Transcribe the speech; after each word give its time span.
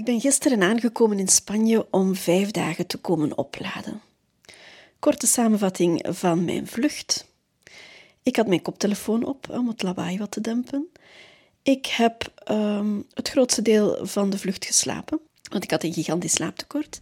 Ik 0.00 0.06
ben 0.06 0.20
gisteren 0.20 0.62
aangekomen 0.62 1.18
in 1.18 1.28
Spanje 1.28 1.86
om 1.90 2.14
vijf 2.14 2.50
dagen 2.50 2.86
te 2.86 2.98
komen 2.98 3.38
opladen. 3.38 4.00
Korte 4.98 5.26
samenvatting 5.26 6.06
van 6.08 6.44
mijn 6.44 6.66
vlucht. 6.66 7.26
Ik 8.22 8.36
had 8.36 8.46
mijn 8.46 8.62
koptelefoon 8.62 9.24
op 9.24 9.48
om 9.50 9.68
het 9.68 9.82
lawaai 9.82 10.18
wat 10.18 10.30
te 10.30 10.40
dempen. 10.40 10.88
Ik 11.62 11.86
heb 11.86 12.32
um, 12.50 13.06
het 13.14 13.28
grootste 13.28 13.62
deel 13.62 14.06
van 14.06 14.30
de 14.30 14.38
vlucht 14.38 14.64
geslapen, 14.64 15.20
want 15.50 15.64
ik 15.64 15.70
had 15.70 15.82
een 15.82 15.92
gigantisch 15.92 16.32
slaaptekort. 16.32 16.98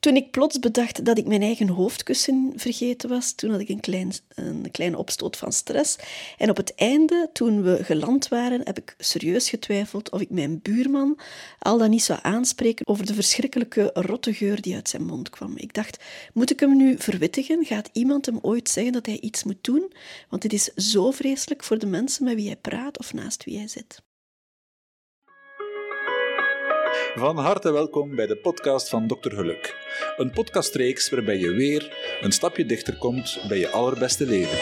Toen 0.00 0.16
ik 0.16 0.30
plots 0.30 0.58
bedacht 0.58 1.04
dat 1.04 1.18
ik 1.18 1.26
mijn 1.26 1.42
eigen 1.42 1.68
hoofdkussen 1.68 2.52
vergeten 2.56 3.08
was, 3.08 3.32
toen 3.32 3.50
had 3.50 3.60
ik 3.60 3.68
een, 3.68 3.80
klein, 3.80 4.12
een 4.34 4.70
kleine 4.70 4.98
opstoot 4.98 5.36
van 5.36 5.52
stress. 5.52 5.96
En 6.38 6.50
op 6.50 6.56
het 6.56 6.74
einde, 6.74 7.30
toen 7.32 7.62
we 7.62 7.84
geland 7.84 8.28
waren, 8.28 8.60
heb 8.64 8.78
ik 8.78 8.94
serieus 8.98 9.48
getwijfeld 9.48 10.10
of 10.10 10.20
ik 10.20 10.30
mijn 10.30 10.60
buurman 10.62 11.18
al 11.58 11.78
dan 11.78 11.90
niet 11.90 12.02
zou 12.02 12.18
aanspreken 12.22 12.86
over 12.86 13.06
de 13.06 13.14
verschrikkelijke 13.14 13.90
rotte 13.94 14.34
geur 14.34 14.60
die 14.60 14.74
uit 14.74 14.88
zijn 14.88 15.04
mond 15.06 15.30
kwam. 15.30 15.56
Ik 15.56 15.74
dacht, 15.74 16.04
moet 16.32 16.50
ik 16.50 16.60
hem 16.60 16.76
nu 16.76 16.98
verwittigen? 16.98 17.64
Gaat 17.64 17.90
iemand 17.92 18.26
hem 18.26 18.38
ooit 18.42 18.68
zeggen 18.68 18.92
dat 18.92 19.06
hij 19.06 19.20
iets 19.20 19.44
moet 19.44 19.64
doen? 19.64 19.92
Want 20.28 20.42
het 20.42 20.52
is 20.52 20.64
zo 20.64 21.10
vreselijk 21.10 21.64
voor 21.64 21.78
de 21.78 21.86
mensen 21.86 22.24
met 22.24 22.34
wie 22.34 22.46
hij 22.46 22.56
praat 22.56 22.98
of 22.98 23.12
naast 23.12 23.44
wie 23.44 23.56
hij 23.56 23.68
zit. 23.68 24.02
Van 27.14 27.38
harte 27.38 27.72
welkom 27.72 28.16
bij 28.16 28.26
de 28.26 28.36
podcast 28.36 28.88
van 28.88 29.06
Dr. 29.06 29.30
Geluk. 29.34 29.76
Een 30.16 30.30
podcastreeks 30.30 31.10
waarbij 31.10 31.38
je 31.38 31.50
weer 31.50 31.96
een 32.20 32.32
stapje 32.32 32.66
dichter 32.66 32.96
komt 32.98 33.44
bij 33.48 33.58
je 33.58 33.70
allerbeste 33.70 34.26
leven. 34.26 34.58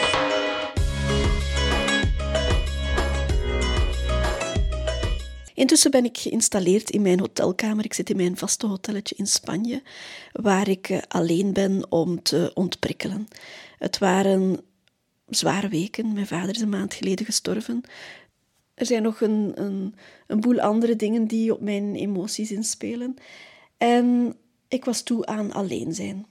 Intussen 5.53 5.91
ben 5.91 6.05
ik 6.05 6.17
geïnstalleerd 6.17 6.89
in 6.89 7.01
mijn 7.01 7.19
hotelkamer. 7.19 7.85
Ik 7.85 7.93
zit 7.93 8.09
in 8.09 8.15
mijn 8.15 8.37
vaste 8.37 8.67
hotelletje 8.67 9.15
in 9.15 9.27
Spanje, 9.27 9.81
waar 10.31 10.67
ik 10.67 10.89
eh, 10.89 10.97
alleen 11.07 11.53
ben 11.53 11.91
om 11.91 12.23
te 12.23 12.51
ontprikkelen. 12.53 13.27
Het 13.77 13.97
waren 13.97 14.59
zware 15.27 15.67
weken. 15.67 16.13
Mijn 16.13 16.27
vader 16.27 16.55
is 16.55 16.61
een 16.61 16.69
maand 16.69 16.93
geleden 16.93 17.25
gestorven. 17.25 17.83
Er 18.79 18.85
zijn 18.85 19.03
nog 19.03 19.21
een, 19.21 19.51
een, 19.55 19.95
een 20.27 20.39
boel 20.39 20.59
andere 20.59 20.95
dingen 20.95 21.27
die 21.27 21.53
op 21.53 21.61
mijn 21.61 21.95
emoties 21.95 22.51
inspelen. 22.51 23.15
En 23.77 24.35
ik 24.67 24.85
was 24.85 25.01
toe 25.01 25.25
aan 25.25 25.51
alleen 25.51 25.93
zijn. 25.93 26.25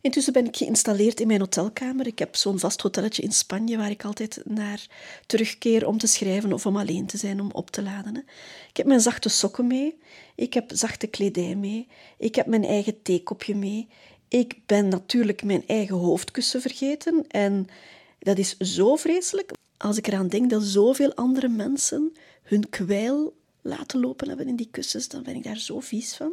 Intussen 0.00 0.32
ben 0.32 0.46
ik 0.46 0.56
geïnstalleerd 0.56 1.20
in 1.20 1.26
mijn 1.26 1.40
hotelkamer. 1.40 2.06
Ik 2.06 2.18
heb 2.18 2.36
zo'n 2.36 2.58
vast 2.58 2.80
hotelletje 2.80 3.22
in 3.22 3.32
Spanje 3.32 3.76
waar 3.76 3.90
ik 3.90 4.04
altijd 4.04 4.42
naar 4.44 4.86
terugkeer 5.26 5.86
om 5.86 5.98
te 5.98 6.06
schrijven 6.06 6.52
of 6.52 6.66
om 6.66 6.76
alleen 6.76 7.06
te 7.06 7.16
zijn, 7.16 7.40
om 7.40 7.50
op 7.52 7.70
te 7.70 7.82
laden. 7.82 8.16
Ik 8.68 8.76
heb 8.76 8.86
mijn 8.86 9.00
zachte 9.00 9.28
sokken 9.28 9.66
mee. 9.66 9.98
Ik 10.34 10.54
heb 10.54 10.70
zachte 10.74 11.06
kledij 11.06 11.54
mee. 11.54 11.88
Ik 12.18 12.34
heb 12.34 12.46
mijn 12.46 12.64
eigen 12.64 13.02
theekopje 13.02 13.54
mee. 13.54 13.88
Ik 14.28 14.66
ben 14.66 14.88
natuurlijk 14.88 15.42
mijn 15.42 15.66
eigen 15.66 15.96
hoofdkussen 15.96 16.60
vergeten. 16.60 17.24
En 17.28 17.66
dat 18.18 18.38
is 18.38 18.56
zo 18.56 18.96
vreselijk, 18.96 19.50
als 19.84 19.96
ik 19.96 20.06
eraan 20.06 20.28
denk 20.28 20.50
dat 20.50 20.62
zoveel 20.62 21.14
andere 21.14 21.48
mensen 21.48 22.12
hun 22.42 22.68
kwijl 22.68 23.36
laten 23.62 24.00
lopen 24.00 24.28
hebben 24.28 24.48
in 24.48 24.56
die 24.56 24.68
kussens, 24.70 25.08
dan 25.08 25.22
ben 25.22 25.34
ik 25.34 25.44
daar 25.44 25.56
zo 25.56 25.80
vies 25.80 26.14
van. 26.14 26.32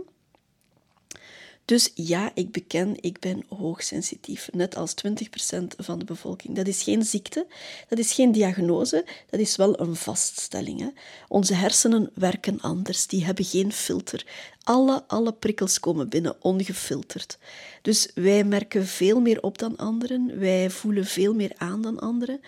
Dus 1.66 1.92
ja, 1.96 2.32
ik 2.34 2.52
beken, 2.52 2.96
ik 3.02 3.20
ben 3.20 3.46
hoogsensitief, 3.50 4.50
net 4.52 4.76
als 4.76 4.94
20% 5.08 5.64
van 5.78 6.00
de 6.00 6.06
bevolking. 6.06 6.56
Dat 6.56 6.68
is 6.68 6.84
geen 6.84 7.04
ziekte, 7.04 7.48
dat 7.88 8.00
is 8.00 8.14
geen 8.14 8.32
diagnose, 8.32 9.06
dat 9.30 9.40
is 9.40 9.56
wel 9.56 9.80
een 9.80 9.96
vaststelling. 9.96 10.80
Hè? 10.80 10.88
Onze 11.28 11.54
hersenen 11.54 12.12
werken 12.14 12.60
anders, 12.62 13.08
die 13.08 13.26
hebben 13.26 13.46
geen 13.46 13.72
filter. 13.72 14.26
Alle, 14.64 15.04
alle 15.08 15.34
prikkels 15.34 15.80
komen 15.80 16.10
binnen, 16.10 16.44
ongefilterd. 16.44 17.38
Dus 17.82 18.12
wij 18.16 18.44
merken 18.44 18.86
veel 18.86 19.20
meer 19.20 19.42
op 19.42 19.58
dan 19.58 19.78
anderen, 19.78 20.40
wij 20.40 20.70
voelen 20.70 21.06
veel 21.06 21.34
meer 21.34 21.52
aan 21.58 21.82
dan 21.82 22.00
anderen. 22.00 22.42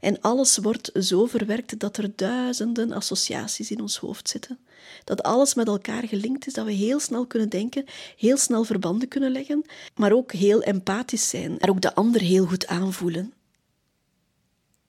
En 0.00 0.20
alles 0.20 0.56
wordt 0.56 0.90
zo 0.94 1.26
verwerkt 1.26 1.78
dat 1.78 1.96
er 1.96 2.10
duizenden 2.16 2.92
associaties 2.92 3.70
in 3.70 3.80
ons 3.80 3.96
hoofd 3.96 4.28
zitten. 4.28 4.58
Dat 5.04 5.22
alles 5.22 5.54
met 5.54 5.66
elkaar 5.66 6.08
gelinkt 6.08 6.46
is, 6.46 6.52
dat 6.52 6.66
we 6.66 6.72
heel 6.72 7.00
snel 7.00 7.26
kunnen 7.26 7.48
denken, 7.48 7.84
heel 8.16 8.36
snel 8.36 8.64
verbanden 8.64 9.08
kunnen 9.08 9.32
leggen, 9.32 9.64
maar 9.94 10.12
ook 10.12 10.32
heel 10.32 10.62
empathisch 10.62 11.28
zijn 11.28 11.58
en 11.58 11.70
ook 11.70 11.80
de 11.80 11.94
ander 11.94 12.20
heel 12.20 12.46
goed 12.46 12.66
aanvoelen. 12.66 13.32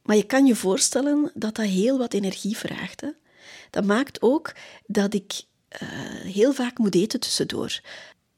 Maar 0.03 0.15
je 0.15 0.25
kan 0.25 0.45
je 0.45 0.55
voorstellen 0.55 1.31
dat 1.33 1.55
dat 1.55 1.65
heel 1.65 1.97
wat 1.97 2.13
energie 2.13 2.57
vraagt. 2.57 3.01
Hè? 3.01 3.09
Dat 3.69 3.85
maakt 3.85 4.21
ook 4.21 4.53
dat 4.85 5.13
ik 5.13 5.41
uh, 5.81 5.89
heel 6.33 6.53
vaak 6.53 6.77
moet 6.77 6.95
eten 6.95 7.19
tussendoor. 7.19 7.81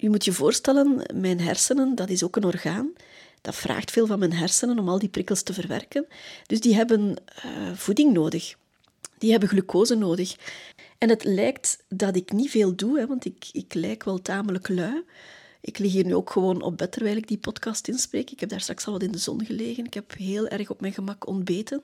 Je 0.02 0.10
moet 0.10 0.26
je 0.26 0.34
voorstellen, 0.34 1.02
mijn 1.14 1.40
hersenen, 1.40 1.96
dat 1.96 2.10
is 2.10 2.24
ook 2.24 2.36
een 2.36 2.44
orgaan. 2.44 2.94
Dat 3.42 3.56
vraagt 3.56 3.92
veel 3.92 4.06
van 4.06 4.20
mijn 4.20 4.34
hersenen 4.34 4.80
om 4.80 4.90
al 4.90 5.00
die 5.00 5.10
prikkels 5.10 5.42
te 5.42 5.54
verwerken. 5.54 6.06
Dus 6.48 6.60
die 6.60 6.76
hebben 6.76 7.16
uh, 7.46 7.74
voeding 7.74 8.14
nodig. 8.14 8.56
Die 9.18 9.32
hebben 9.32 9.50
glucose 9.50 9.96
nodig. 9.96 10.36
En 10.98 11.10
het 11.10 11.24
lijkt 11.24 11.84
dat 11.88 12.16
ik 12.16 12.32
niet 12.32 12.50
veel 12.50 12.76
doe, 12.76 13.00
hè, 13.00 13.08
want 13.08 13.26
ik, 13.26 13.50
ik 13.52 13.74
lijk 13.74 14.04
wel 14.04 14.22
tamelijk 14.22 14.70
lui. 14.70 15.04
Ik 15.62 15.78
lig 15.78 15.92
hier 15.92 16.06
nu 16.06 16.16
ook 16.16 16.30
gewoon 16.30 16.62
op 16.62 16.78
bed 16.78 16.92
terwijl 16.92 17.18
ik 17.18 17.28
die 17.28 17.38
podcast 17.38 17.88
inspreek. 17.88 18.32
Ik 18.32 18.40
heb 18.40 18.50
daar 18.50 18.62
straks 18.62 18.86
al 18.86 18.94
wat 18.94 19.04
in 19.04 19.12
de 19.12 19.18
zon 19.18 19.46
gelegen. 19.46 19.86
Ik 19.86 19.94
heb 19.94 20.14
heel 20.18 20.48
erg 20.48 20.70
op 20.70 20.82
mijn 20.82 20.94
gemak 20.94 21.28
ontbeten. 21.28 21.84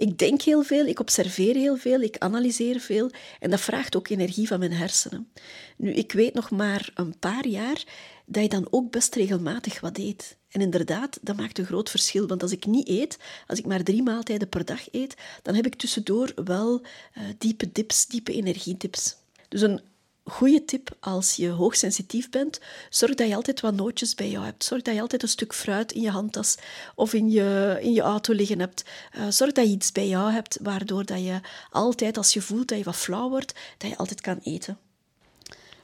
Ik 0.00 0.18
denk 0.18 0.42
heel 0.42 0.62
veel, 0.62 0.86
ik 0.86 1.00
observeer 1.00 1.54
heel 1.54 1.76
veel, 1.76 2.00
ik 2.00 2.18
analyseer 2.18 2.80
veel 2.80 3.10
en 3.40 3.50
dat 3.50 3.60
vraagt 3.60 3.96
ook 3.96 4.08
energie 4.08 4.46
van 4.46 4.58
mijn 4.58 4.72
hersenen. 4.72 5.28
Nu, 5.76 5.92
ik 5.92 6.12
weet 6.12 6.34
nog 6.34 6.50
maar 6.50 6.90
een 6.94 7.18
paar 7.18 7.46
jaar 7.46 7.84
dat 8.26 8.42
je 8.42 8.48
dan 8.48 8.66
ook 8.70 8.90
best 8.90 9.14
regelmatig 9.14 9.80
wat 9.80 9.98
eet. 9.98 10.36
En 10.48 10.60
inderdaad, 10.60 11.18
dat 11.22 11.36
maakt 11.36 11.58
een 11.58 11.64
groot 11.64 11.90
verschil. 11.90 12.26
Want 12.26 12.42
als 12.42 12.52
ik 12.52 12.66
niet 12.66 12.88
eet, 12.88 13.18
als 13.46 13.58
ik 13.58 13.66
maar 13.66 13.82
drie 13.82 14.02
maaltijden 14.02 14.48
per 14.48 14.64
dag 14.64 14.92
eet, 14.92 15.16
dan 15.42 15.54
heb 15.54 15.66
ik 15.66 15.74
tussendoor 15.74 16.32
wel 16.44 16.80
uh, 16.80 17.24
diepe 17.38 17.72
dips, 17.72 18.06
diepe 18.06 18.32
energiedips. 18.32 19.16
Dus 19.48 19.60
een 19.60 19.80
goede 20.24 20.64
tip 20.64 20.96
als 21.00 21.36
je 21.36 21.48
hoogsensitief 21.48 22.30
bent, 22.30 22.60
zorg 22.90 23.14
dat 23.14 23.28
je 23.28 23.34
altijd 23.34 23.60
wat 23.60 23.74
nootjes 23.74 24.14
bij 24.14 24.30
jou 24.30 24.44
hebt. 24.44 24.64
Zorg 24.64 24.82
dat 24.82 24.94
je 24.94 25.00
altijd 25.00 25.22
een 25.22 25.28
stuk 25.28 25.54
fruit 25.54 25.92
in 25.92 26.00
je 26.00 26.10
handtas 26.10 26.56
of 26.94 27.12
in 27.12 27.30
je, 27.30 27.78
in 27.80 27.92
je 27.92 28.00
auto 28.00 28.32
liggen 28.32 28.58
hebt. 28.58 28.84
Uh, 29.16 29.22
zorg 29.28 29.52
dat 29.52 29.64
je 29.64 29.70
iets 29.70 29.92
bij 29.92 30.08
jou 30.08 30.32
hebt, 30.32 30.58
waardoor 30.62 31.04
dat 31.04 31.24
je 31.24 31.40
altijd, 31.70 32.16
als 32.16 32.32
je 32.32 32.42
voelt 32.42 32.68
dat 32.68 32.78
je 32.78 32.84
wat 32.84 32.96
flauw 32.96 33.28
wordt, 33.28 33.54
dat 33.78 33.90
je 33.90 33.96
altijd 33.96 34.20
kan 34.20 34.38
eten. 34.42 34.78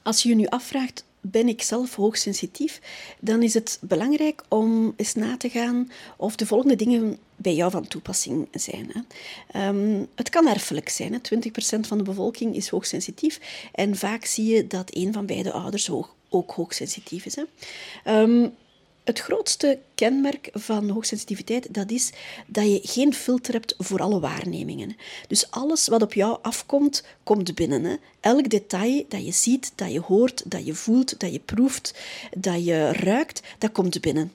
Als 0.03 0.23
je 0.23 0.29
je 0.29 0.35
nu 0.35 0.47
afvraagt, 0.47 1.05
ben 1.31 1.49
ik 1.49 1.63
zelf 1.63 1.95
hoogsensitief, 1.95 2.81
dan 3.21 3.43
is 3.43 3.55
het 3.55 3.79
belangrijk 3.81 4.43
om 4.49 4.93
eens 4.97 5.15
na 5.15 5.37
te 5.37 5.49
gaan 5.49 5.91
of 6.17 6.37
de 6.37 6.47
volgende 6.47 6.77
dingen 6.77 7.19
bij 7.37 7.55
jou 7.55 7.71
van 7.71 7.89
toepassing 7.89 8.49
zijn. 8.53 8.91
Hè. 8.93 9.01
Ehm, 9.61 10.05
het 10.15 10.29
kan 10.29 10.49
erfelijk 10.49 10.89
zijn. 10.89 11.13
Hè. 11.13 11.19
20% 11.19 11.87
van 11.87 11.99
de 11.99 12.05
bevolking 12.05 12.57
is 12.57 12.69
hoogsensitief 12.69 13.41
en 13.73 13.97
vaak 13.97 14.25
zie 14.25 14.55
je 14.55 14.67
dat 14.67 14.95
een 14.95 15.13
van 15.13 15.27
beide 15.27 15.53
ouders 15.53 15.87
hoog, 15.87 16.15
ook 16.29 16.51
hoogsensitief 16.51 17.25
is. 17.25 17.37
Hè. 17.37 17.43
Um, 18.21 18.55
het 19.07 19.21
grootste 19.21 19.79
kenmerk 19.95 20.49
van 20.53 20.89
hoogsensitiviteit 20.89 21.75
dat 21.75 21.91
is 21.91 22.13
dat 22.47 22.65
je 22.65 22.81
geen 22.83 23.15
filter 23.15 23.53
hebt 23.53 23.75
voor 23.79 24.01
alle 24.01 24.21
waarnemingen. 24.21 24.97
Dus 25.29 25.51
alles 25.51 25.89
wat 25.89 26.03
op 26.03 26.13
jou 26.13 26.39
afkomt, 26.43 27.05
komt 27.23 27.55
binnen. 27.55 27.85
Hè. 27.85 27.97
Elk 28.21 28.51
detail 28.51 29.05
dat 29.09 29.25
je 29.25 29.33
ziet, 29.33 29.73
dat 29.75 29.93
je 29.93 30.01
hoort, 30.01 30.51
dat 30.51 30.67
je 30.67 30.75
voelt, 30.75 31.21
dat 31.21 31.33
je 31.33 31.41
proeft, 31.41 31.95
dat 32.37 32.65
je 32.65 32.93
ruikt, 32.93 33.43
dat 33.59 33.73
komt 33.73 34.01
binnen 34.01 34.33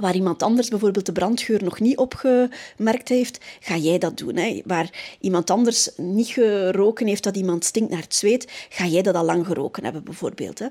waar 0.00 0.14
iemand 0.14 0.42
anders 0.42 0.68
bijvoorbeeld 0.68 1.06
de 1.06 1.12
brandgeur 1.12 1.64
nog 1.64 1.80
niet 1.80 1.96
opgemerkt 1.96 3.08
heeft, 3.08 3.38
ga 3.60 3.76
jij 3.76 3.98
dat 3.98 4.16
doen. 4.16 4.36
Hè? 4.36 4.62
Waar 4.64 5.16
iemand 5.20 5.50
anders 5.50 5.90
niet 5.96 6.28
geroken 6.28 7.06
heeft 7.06 7.22
dat 7.22 7.36
iemand 7.36 7.64
stinkt 7.64 7.90
naar 7.90 8.02
het 8.02 8.14
zweet, 8.14 8.66
ga 8.68 8.86
jij 8.86 9.02
dat 9.02 9.14
al 9.14 9.24
lang 9.24 9.46
geroken 9.46 9.84
hebben 9.84 10.04
bijvoorbeeld. 10.04 10.58
Hè? 10.58 10.68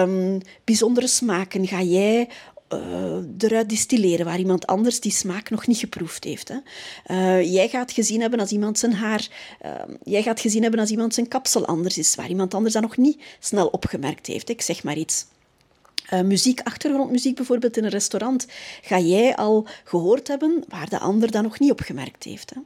Um, 0.00 0.40
bijzondere 0.64 1.06
smaken 1.06 1.66
ga 1.66 1.82
jij 1.82 2.28
uh, 2.74 3.16
eruit 3.38 3.68
distilleren, 3.68 4.26
waar 4.26 4.38
iemand 4.38 4.66
anders 4.66 5.00
die 5.00 5.12
smaak 5.12 5.50
nog 5.50 5.66
niet 5.66 5.78
geproefd 5.78 6.24
heeft. 6.24 6.48
Hè. 6.48 6.56
Uh, 7.06 7.52
jij 7.52 7.68
gaat 7.68 7.92
gezien 7.92 8.20
hebben 8.20 8.40
als 8.40 8.50
iemand 8.50 8.78
zijn 8.78 8.92
haar, 8.92 9.28
uh, 9.64 9.72
jij 10.04 10.22
gaat 10.22 10.40
gezien 10.40 10.62
hebben 10.62 10.80
als 10.80 10.90
iemand 10.90 11.14
zijn 11.14 11.28
kapsel 11.28 11.66
anders 11.66 11.98
is, 11.98 12.14
waar 12.14 12.28
iemand 12.28 12.54
anders 12.54 12.74
dat 12.74 12.82
nog 12.82 12.96
niet 12.96 13.22
snel 13.38 13.66
opgemerkt 13.66 14.26
heeft. 14.26 14.48
Ik 14.48 14.62
zeg 14.62 14.82
maar 14.82 14.96
iets. 14.96 15.26
Uh, 16.12 16.20
muziek, 16.20 16.60
achtergrondmuziek 16.60 17.36
bijvoorbeeld 17.36 17.76
in 17.76 17.84
een 17.84 17.90
restaurant, 17.90 18.46
ga 18.82 18.98
jij 18.98 19.36
al 19.36 19.66
gehoord 19.84 20.28
hebben 20.28 20.64
waar 20.68 20.88
de 20.88 20.98
ander 20.98 21.30
dat 21.30 21.42
nog 21.42 21.58
niet 21.58 21.70
opgemerkt 21.70 22.24
heeft. 22.24 22.50
Hè? 22.50 22.60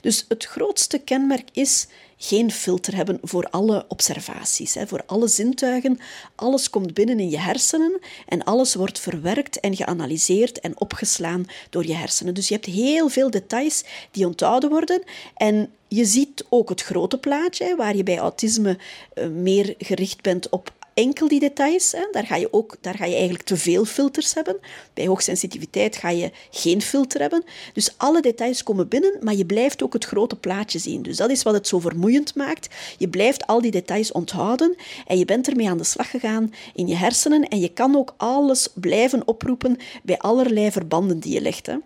Dus 0.00 0.24
het 0.28 0.44
grootste 0.44 0.98
kenmerk 0.98 1.48
is 1.52 1.86
geen 2.18 2.50
filter 2.50 2.96
hebben 2.96 3.18
voor 3.22 3.48
alle 3.50 3.84
observaties, 3.88 4.74
hè, 4.74 4.86
voor 4.86 5.02
alle 5.06 5.28
zintuigen. 5.28 5.98
Alles 6.34 6.70
komt 6.70 6.94
binnen 6.94 7.20
in 7.20 7.30
je 7.30 7.38
hersenen 7.38 7.98
en 8.26 8.44
alles 8.44 8.74
wordt 8.74 8.98
verwerkt 8.98 9.60
en 9.60 9.76
geanalyseerd 9.76 10.60
en 10.60 10.80
opgeslaan 10.80 11.46
door 11.70 11.86
je 11.86 11.94
hersenen. 11.94 12.34
Dus 12.34 12.48
je 12.48 12.54
hebt 12.54 12.66
heel 12.66 13.08
veel 13.08 13.30
details 13.30 13.84
die 14.10 14.26
onthouden 14.26 14.70
worden 14.70 15.02
en 15.34 15.72
je 15.88 16.04
ziet 16.04 16.44
ook 16.48 16.68
het 16.68 16.82
grote 16.82 17.18
plaatje, 17.18 17.76
waar 17.76 17.96
je 17.96 18.02
bij 18.02 18.18
autisme 18.18 18.78
uh, 19.14 19.26
meer 19.28 19.74
gericht 19.78 20.22
bent 20.22 20.48
op 20.48 20.72
enkel 20.98 21.28
die 21.28 21.40
details. 21.40 21.92
Hè. 21.92 22.08
Daar, 22.12 22.26
ga 22.26 22.36
je 22.36 22.52
ook, 22.52 22.76
daar 22.80 22.94
ga 22.94 23.04
je 23.04 23.14
eigenlijk 23.14 23.44
te 23.44 23.56
veel 23.56 23.84
filters 23.84 24.34
hebben. 24.34 24.56
Bij 24.94 25.06
hoogsensitiviteit 25.06 25.96
ga 25.96 26.10
je 26.10 26.30
geen 26.50 26.82
filter 26.82 27.20
hebben. 27.20 27.44
Dus 27.72 27.94
alle 27.96 28.20
details 28.20 28.62
komen 28.62 28.88
binnen, 28.88 29.16
maar 29.20 29.34
je 29.34 29.46
blijft 29.46 29.82
ook 29.82 29.92
het 29.92 30.04
grote 30.04 30.36
plaatje 30.36 30.78
zien. 30.78 31.02
Dus 31.02 31.16
dat 31.16 31.30
is 31.30 31.42
wat 31.42 31.54
het 31.54 31.68
zo 31.68 31.78
vermoeiend 31.78 32.34
maakt. 32.34 32.74
Je 32.98 33.08
blijft 33.08 33.46
al 33.46 33.60
die 33.60 33.70
details 33.70 34.12
onthouden 34.12 34.76
en 35.06 35.18
je 35.18 35.24
bent 35.24 35.48
ermee 35.48 35.68
aan 35.68 35.78
de 35.78 35.84
slag 35.84 36.10
gegaan 36.10 36.52
in 36.74 36.86
je 36.86 36.94
hersenen 36.94 37.48
en 37.48 37.60
je 37.60 37.68
kan 37.68 37.96
ook 37.96 38.14
alles 38.16 38.68
blijven 38.74 39.26
oproepen 39.26 39.76
bij 40.02 40.18
allerlei 40.18 40.70
verbanden 40.70 41.18
die 41.18 41.32
je 41.32 41.40
legt. 41.40 41.66
Hè. 41.66 41.76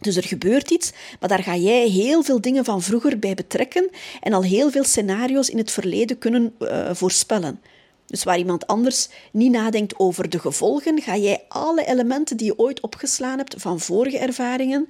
Dus 0.00 0.16
er 0.16 0.24
gebeurt 0.24 0.70
iets, 0.70 0.92
maar 1.20 1.28
daar 1.28 1.42
ga 1.42 1.56
jij 1.56 1.88
heel 1.88 2.22
veel 2.22 2.40
dingen 2.40 2.64
van 2.64 2.82
vroeger 2.82 3.18
bij 3.18 3.34
betrekken 3.34 3.90
en 4.20 4.32
al 4.32 4.42
heel 4.42 4.70
veel 4.70 4.84
scenario's 4.84 5.48
in 5.48 5.58
het 5.58 5.70
verleden 5.70 6.18
kunnen 6.18 6.54
uh, 6.58 6.90
voorspellen. 6.92 7.60
Dus 8.06 8.24
waar 8.24 8.38
iemand 8.38 8.66
anders 8.66 9.08
niet 9.32 9.50
nadenkt 9.50 9.98
over 9.98 10.28
de 10.28 10.38
gevolgen, 10.38 11.02
ga 11.02 11.16
jij 11.16 11.44
alle 11.48 11.84
elementen 11.84 12.36
die 12.36 12.46
je 12.46 12.58
ooit 12.58 12.80
opgeslaan 12.80 13.38
hebt 13.38 13.54
van 13.58 13.80
vorige 13.80 14.18
ervaringen, 14.18 14.86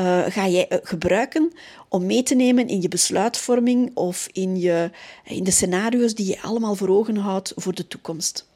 uh, 0.00 0.24
ga 0.28 0.48
jij 0.48 0.66
uh, 0.68 0.78
gebruiken 0.82 1.52
om 1.88 2.06
mee 2.06 2.22
te 2.22 2.34
nemen 2.34 2.68
in 2.68 2.82
je 2.82 2.88
besluitvorming 2.88 3.90
of 3.94 4.28
in, 4.32 4.56
je, 4.60 4.90
in 5.24 5.44
de 5.44 5.50
scenario's 5.50 6.14
die 6.14 6.26
je 6.26 6.42
allemaal 6.42 6.74
voor 6.74 6.88
ogen 6.88 7.16
houdt 7.16 7.52
voor 7.56 7.74
de 7.74 7.88
toekomst. 7.88 8.46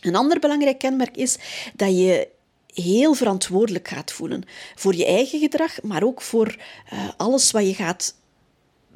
Een 0.00 0.16
ander 0.16 0.38
belangrijk 0.38 0.78
kenmerk 0.78 1.16
is 1.16 1.38
dat 1.74 1.96
je 1.96 2.28
heel 2.74 3.14
verantwoordelijk 3.14 3.88
gaat 3.88 4.12
voelen 4.12 4.42
voor 4.74 4.94
je 4.94 5.06
eigen 5.06 5.38
gedrag, 5.38 5.82
maar 5.82 6.02
ook 6.02 6.20
voor 6.22 6.56
uh, 6.92 7.08
alles 7.16 7.50
wat 7.50 7.66
je 7.66 7.74
gaat 7.74 8.14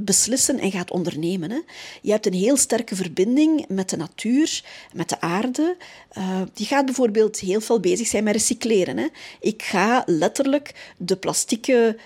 beslissen 0.01 0.59
en 0.59 0.71
gaat 0.71 0.91
ondernemen. 0.91 1.51
Hè. 1.51 1.61
Je 2.03 2.11
hebt 2.11 2.27
een 2.27 2.33
heel 2.33 2.57
sterke 2.57 2.97
verbinding 2.97 3.65
met 3.69 3.91
de 3.91 3.97
natuur, 3.97 4.65
met 4.93 5.09
de 5.09 5.21
aarde. 5.21 5.77
Uh, 6.19 6.41
die 6.55 6.67
gaat 6.67 6.85
bijvoorbeeld 6.85 7.39
heel 7.39 7.61
veel 7.61 7.81
bezig 7.81 8.07
zijn 8.07 8.25
met 8.25 8.33
recycleren. 8.33 8.97
Hè. 8.97 9.07
Ik 9.41 9.63
ga 9.63 10.03
letterlijk 10.07 10.93
de 10.97 11.17
plastieke 11.17 11.97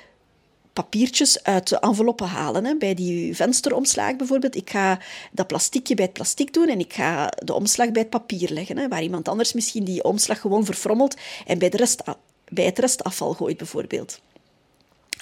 papiertjes 0.72 1.42
uit 1.44 1.68
de 1.68 1.78
enveloppen 1.78 2.26
halen. 2.26 2.64
Hè. 2.64 2.76
Bij 2.76 2.94
die 2.94 3.36
vensteromslag 3.36 4.16
bijvoorbeeld. 4.16 4.56
Ik 4.56 4.70
ga 4.70 5.00
dat 5.32 5.46
plasticje 5.46 5.94
bij 5.94 6.04
het 6.04 6.14
plastic 6.14 6.52
doen 6.52 6.68
en 6.68 6.78
ik 6.78 6.92
ga 6.92 7.32
de 7.44 7.54
omslag 7.54 7.90
bij 7.90 8.02
het 8.02 8.10
papier 8.10 8.50
leggen. 8.50 8.78
Hè, 8.78 8.88
waar 8.88 9.02
iemand 9.02 9.28
anders 9.28 9.52
misschien 9.52 9.84
die 9.84 10.04
omslag 10.04 10.40
gewoon 10.40 10.64
verfrommelt 10.64 11.16
en 11.46 11.58
bij, 11.58 11.68
de 11.68 11.76
rest, 11.76 12.02
bij 12.48 12.64
het 12.64 12.78
restafval 12.78 13.32
gooit 13.32 13.56
bijvoorbeeld. 13.56 14.20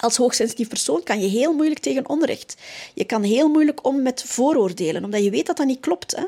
Als 0.01 0.17
hoogsensitief 0.17 0.67
persoon 0.67 1.03
kan 1.03 1.21
je 1.21 1.27
heel 1.27 1.53
moeilijk 1.53 1.79
tegen 1.79 2.09
onrecht. 2.09 2.55
Je 2.93 3.03
kan 3.03 3.23
heel 3.23 3.49
moeilijk 3.49 3.85
om 3.85 4.01
met 4.01 4.23
vooroordelen, 4.23 5.03
omdat 5.03 5.23
je 5.23 5.29
weet 5.29 5.45
dat 5.45 5.57
dat 5.57 5.65
niet 5.65 5.79
klopt. 5.79 6.15
Hè. 6.15 6.25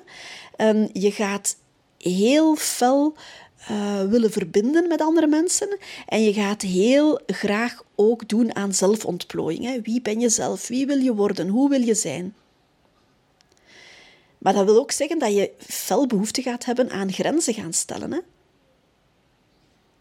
Um, 0.70 0.90
je 0.94 1.12
gaat 1.12 1.56
heel 1.98 2.56
fel 2.56 3.16
uh, 3.72 4.04
willen 4.04 4.32
verbinden 4.32 4.88
met 4.88 5.02
andere 5.02 5.28
mensen 5.28 5.78
en 6.08 6.24
je 6.24 6.34
gaat 6.34 6.62
heel 6.62 7.20
graag 7.28 7.84
ook 7.96 8.30
doen 8.30 8.56
aan 8.56 8.74
zelfontplooiing. 8.74 9.66
Hè. 9.66 9.82
Wie 9.82 10.02
ben 10.02 10.20
je 10.20 10.30
zelf? 10.30 10.68
Wie 10.68 10.86
wil 10.86 10.98
je 10.98 11.14
worden? 11.14 11.48
Hoe 11.48 11.70
wil 11.70 11.82
je 11.82 11.96
zijn? 11.96 12.36
Maar 14.38 14.54
dat 14.54 14.66
wil 14.66 14.80
ook 14.80 14.92
zeggen 14.92 15.20
dat 15.20 15.34
je 15.34 15.52
fel 15.58 16.08
behoefte 16.08 16.42
gaat 16.42 16.66
hebben 16.66 16.90
aan 16.90 17.12
grenzen 17.12 17.54
gaan 17.54 17.74
stellen. 17.74 18.12
Hè. 18.12 18.20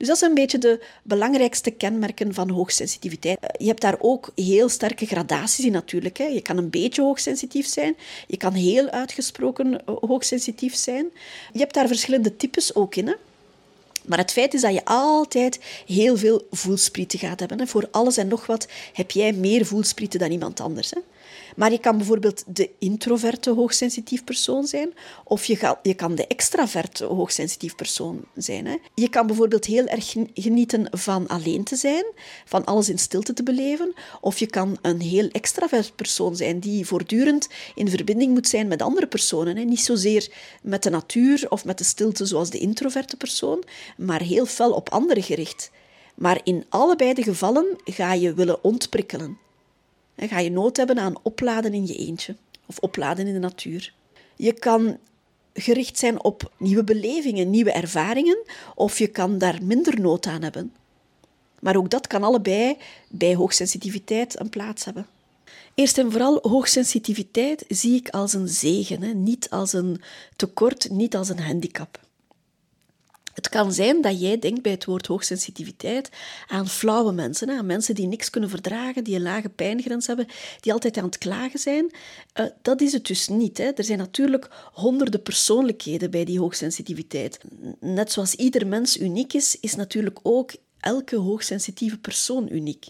Dus 0.02 0.10
dat 0.10 0.20
zijn 0.20 0.30
een 0.30 0.42
beetje 0.42 0.58
de 0.58 0.80
belangrijkste 1.02 1.70
kenmerken 1.70 2.34
van 2.34 2.50
hoogsensitiviteit. 2.50 3.38
Eh, 3.40 3.48
je 3.58 3.66
hebt 3.66 3.80
daar 3.80 3.96
ook 3.98 4.30
heel 4.34 4.68
sterke 4.68 5.06
gradaties 5.06 5.64
in 5.64 5.72
natuurlijk. 5.72 6.18
Hè. 6.18 6.24
Je 6.24 6.40
kan 6.40 6.56
een 6.56 6.70
beetje 6.70 7.02
hoogsensitief 7.02 7.66
zijn, 7.66 7.96
je 8.26 8.36
kan 8.36 8.52
heel 8.52 8.88
uitgesproken 8.88 9.86
eh, 9.86 9.94
hoogsensitief 10.00 10.74
zijn. 10.74 11.10
Je 11.52 11.58
hebt 11.58 11.74
daar 11.74 11.86
verschillende 11.86 12.36
types 12.36 12.74
ook 12.74 12.94
in. 12.94 13.06
Hè. 13.06 13.14
Maar 14.04 14.18
het 14.18 14.32
feit 14.32 14.54
is 14.54 14.60
dat 14.60 14.72
je 14.72 14.84
altijd 14.84 15.60
heel 15.86 16.16
veel 16.16 16.46
voelsprieten 16.50 17.18
gaat 17.18 17.40
hebben. 17.40 17.68
Voor 17.68 17.88
alles 17.90 18.16
en 18.16 18.28
nog 18.28 18.46
wat 18.46 18.68
heb 18.92 19.10
jij 19.10 19.32
meer 19.32 19.66
voelsprieten 19.66 20.20
dan 20.20 20.30
iemand 20.30 20.60
anders. 20.60 20.92
Maar 21.56 21.70
je 21.70 21.78
kan 21.78 21.96
bijvoorbeeld 21.96 22.44
de 22.46 22.70
introverte 22.78 23.50
hoogsensitief 23.50 24.24
persoon 24.24 24.66
zijn, 24.66 24.94
of 25.24 25.44
je, 25.44 25.76
je 25.82 25.94
kan 25.94 26.14
de 26.14 26.26
extraverte 26.26 27.04
hoogsensitief 27.04 27.74
persoon 27.74 28.24
zijn. 28.34 28.66
Hè. 28.66 28.76
Je 28.94 29.08
kan 29.08 29.26
bijvoorbeeld 29.26 29.64
heel 29.64 29.86
erg 29.86 30.14
genieten 30.34 30.88
van 30.90 31.26
alleen 31.26 31.64
te 31.64 31.76
zijn, 31.76 32.04
van 32.44 32.64
alles 32.64 32.88
in 32.88 32.98
stilte 32.98 33.32
te 33.32 33.42
beleven, 33.42 33.94
of 34.20 34.38
je 34.38 34.46
kan 34.46 34.78
een 34.82 35.00
heel 35.00 35.28
extravert 35.28 35.96
persoon 35.96 36.36
zijn 36.36 36.58
die 36.58 36.86
voortdurend 36.86 37.48
in 37.74 37.88
verbinding 37.88 38.32
moet 38.32 38.48
zijn 38.48 38.68
met 38.68 38.82
andere 38.82 39.06
personen. 39.06 39.56
Hè. 39.56 39.62
Niet 39.62 39.80
zozeer 39.80 40.32
met 40.62 40.82
de 40.82 40.90
natuur 40.90 41.46
of 41.48 41.64
met 41.64 41.78
de 41.78 41.84
stilte 41.84 42.26
zoals 42.26 42.50
de 42.50 42.58
introverte 42.58 43.16
persoon, 43.16 43.62
maar 43.96 44.22
heel 44.22 44.46
fel 44.46 44.72
op 44.72 44.88
anderen 44.88 45.22
gericht. 45.22 45.70
Maar 46.14 46.40
in 46.44 46.64
allebei 46.68 47.14
de 47.14 47.22
gevallen 47.22 47.66
ga 47.84 48.12
je 48.12 48.34
willen 48.34 48.64
ontprikkelen. 48.64 49.38
Ga 50.16 50.38
je 50.38 50.50
nood 50.50 50.76
hebben 50.76 50.98
aan 50.98 51.14
opladen 51.22 51.74
in 51.74 51.86
je 51.86 51.96
eentje 51.96 52.36
of 52.66 52.78
opladen 52.78 53.26
in 53.26 53.32
de 53.32 53.38
natuur. 53.38 53.92
Je 54.36 54.52
kan 54.52 54.98
gericht 55.54 55.98
zijn 55.98 56.24
op 56.24 56.52
nieuwe 56.58 56.84
belevingen, 56.84 57.50
nieuwe 57.50 57.72
ervaringen, 57.72 58.38
of 58.74 58.98
je 58.98 59.06
kan 59.06 59.38
daar 59.38 59.58
minder 59.62 60.00
nood 60.00 60.26
aan 60.26 60.42
hebben. 60.42 60.72
Maar 61.60 61.76
ook 61.76 61.90
dat 61.90 62.06
kan 62.06 62.22
allebei 62.22 62.76
bij 63.08 63.34
hoogsensitiviteit 63.34 64.40
een 64.40 64.48
plaats 64.48 64.84
hebben. 64.84 65.06
Eerst 65.74 65.98
en 65.98 66.10
vooral, 66.10 66.38
hoogsensitiviteit 66.42 67.64
zie 67.68 67.94
ik 67.94 68.08
als 68.08 68.32
een 68.32 68.48
zegen, 68.48 69.02
hè? 69.02 69.12
niet 69.12 69.50
als 69.50 69.72
een 69.72 70.00
tekort, 70.36 70.90
niet 70.90 71.16
als 71.16 71.28
een 71.28 71.40
handicap. 71.40 72.00
Het 73.32 73.48
kan 73.48 73.72
zijn 73.72 74.00
dat 74.00 74.20
jij 74.20 74.38
denkt 74.38 74.62
bij 74.62 74.72
het 74.72 74.84
woord 74.84 75.06
hoogsensitiviteit 75.06 76.10
aan 76.46 76.68
flauwe 76.68 77.12
mensen, 77.12 77.50
aan 77.50 77.66
mensen 77.66 77.94
die 77.94 78.06
niks 78.06 78.30
kunnen 78.30 78.50
verdragen, 78.50 79.04
die 79.04 79.14
een 79.14 79.22
lage 79.22 79.48
pijngrens 79.48 80.06
hebben, 80.06 80.26
die 80.60 80.72
altijd 80.72 80.96
aan 80.96 81.04
het 81.04 81.18
klagen 81.18 81.58
zijn. 81.58 81.90
Uh, 82.40 82.46
dat 82.62 82.80
is 82.80 82.92
het 82.92 83.06
dus 83.06 83.28
niet. 83.28 83.58
Hè. 83.58 83.64
Er 83.64 83.84
zijn 83.84 83.98
natuurlijk 83.98 84.48
honderden 84.72 85.22
persoonlijkheden 85.22 86.10
bij 86.10 86.24
die 86.24 86.38
hoogsensitiviteit. 86.38 87.40
Net 87.80 88.12
zoals 88.12 88.34
ieder 88.34 88.66
mens 88.66 89.00
uniek 89.00 89.32
is, 89.32 89.60
is 89.60 89.74
natuurlijk 89.74 90.18
ook 90.22 90.52
elke 90.80 91.16
hoogsensitieve 91.16 91.98
persoon 91.98 92.48
uniek. 92.50 92.86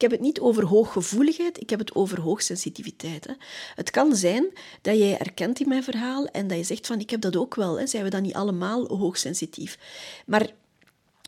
Ik 0.00 0.10
heb 0.10 0.18
het 0.18 0.26
niet 0.26 0.40
over 0.40 0.64
hooggevoeligheid, 0.64 1.60
ik 1.60 1.70
heb 1.70 1.78
het 1.78 1.94
over 1.94 2.20
hoogsensitiviteit. 2.20 3.26
Hè. 3.26 3.32
Het 3.74 3.90
kan 3.90 4.16
zijn 4.16 4.46
dat 4.82 4.98
jij 4.98 5.18
erkent 5.18 5.60
in 5.60 5.68
mijn 5.68 5.82
verhaal 5.82 6.26
en 6.26 6.46
dat 6.46 6.58
je 6.58 6.64
zegt 6.64 6.86
van 6.86 7.00
ik 7.00 7.10
heb 7.10 7.20
dat 7.20 7.36
ook 7.36 7.54
wel. 7.54 7.78
Hè. 7.78 7.86
Zijn 7.86 8.04
we 8.04 8.10
dan 8.10 8.22
niet 8.22 8.34
allemaal 8.34 8.96
hoogsensitief? 8.96 9.78
Maar 10.26 10.50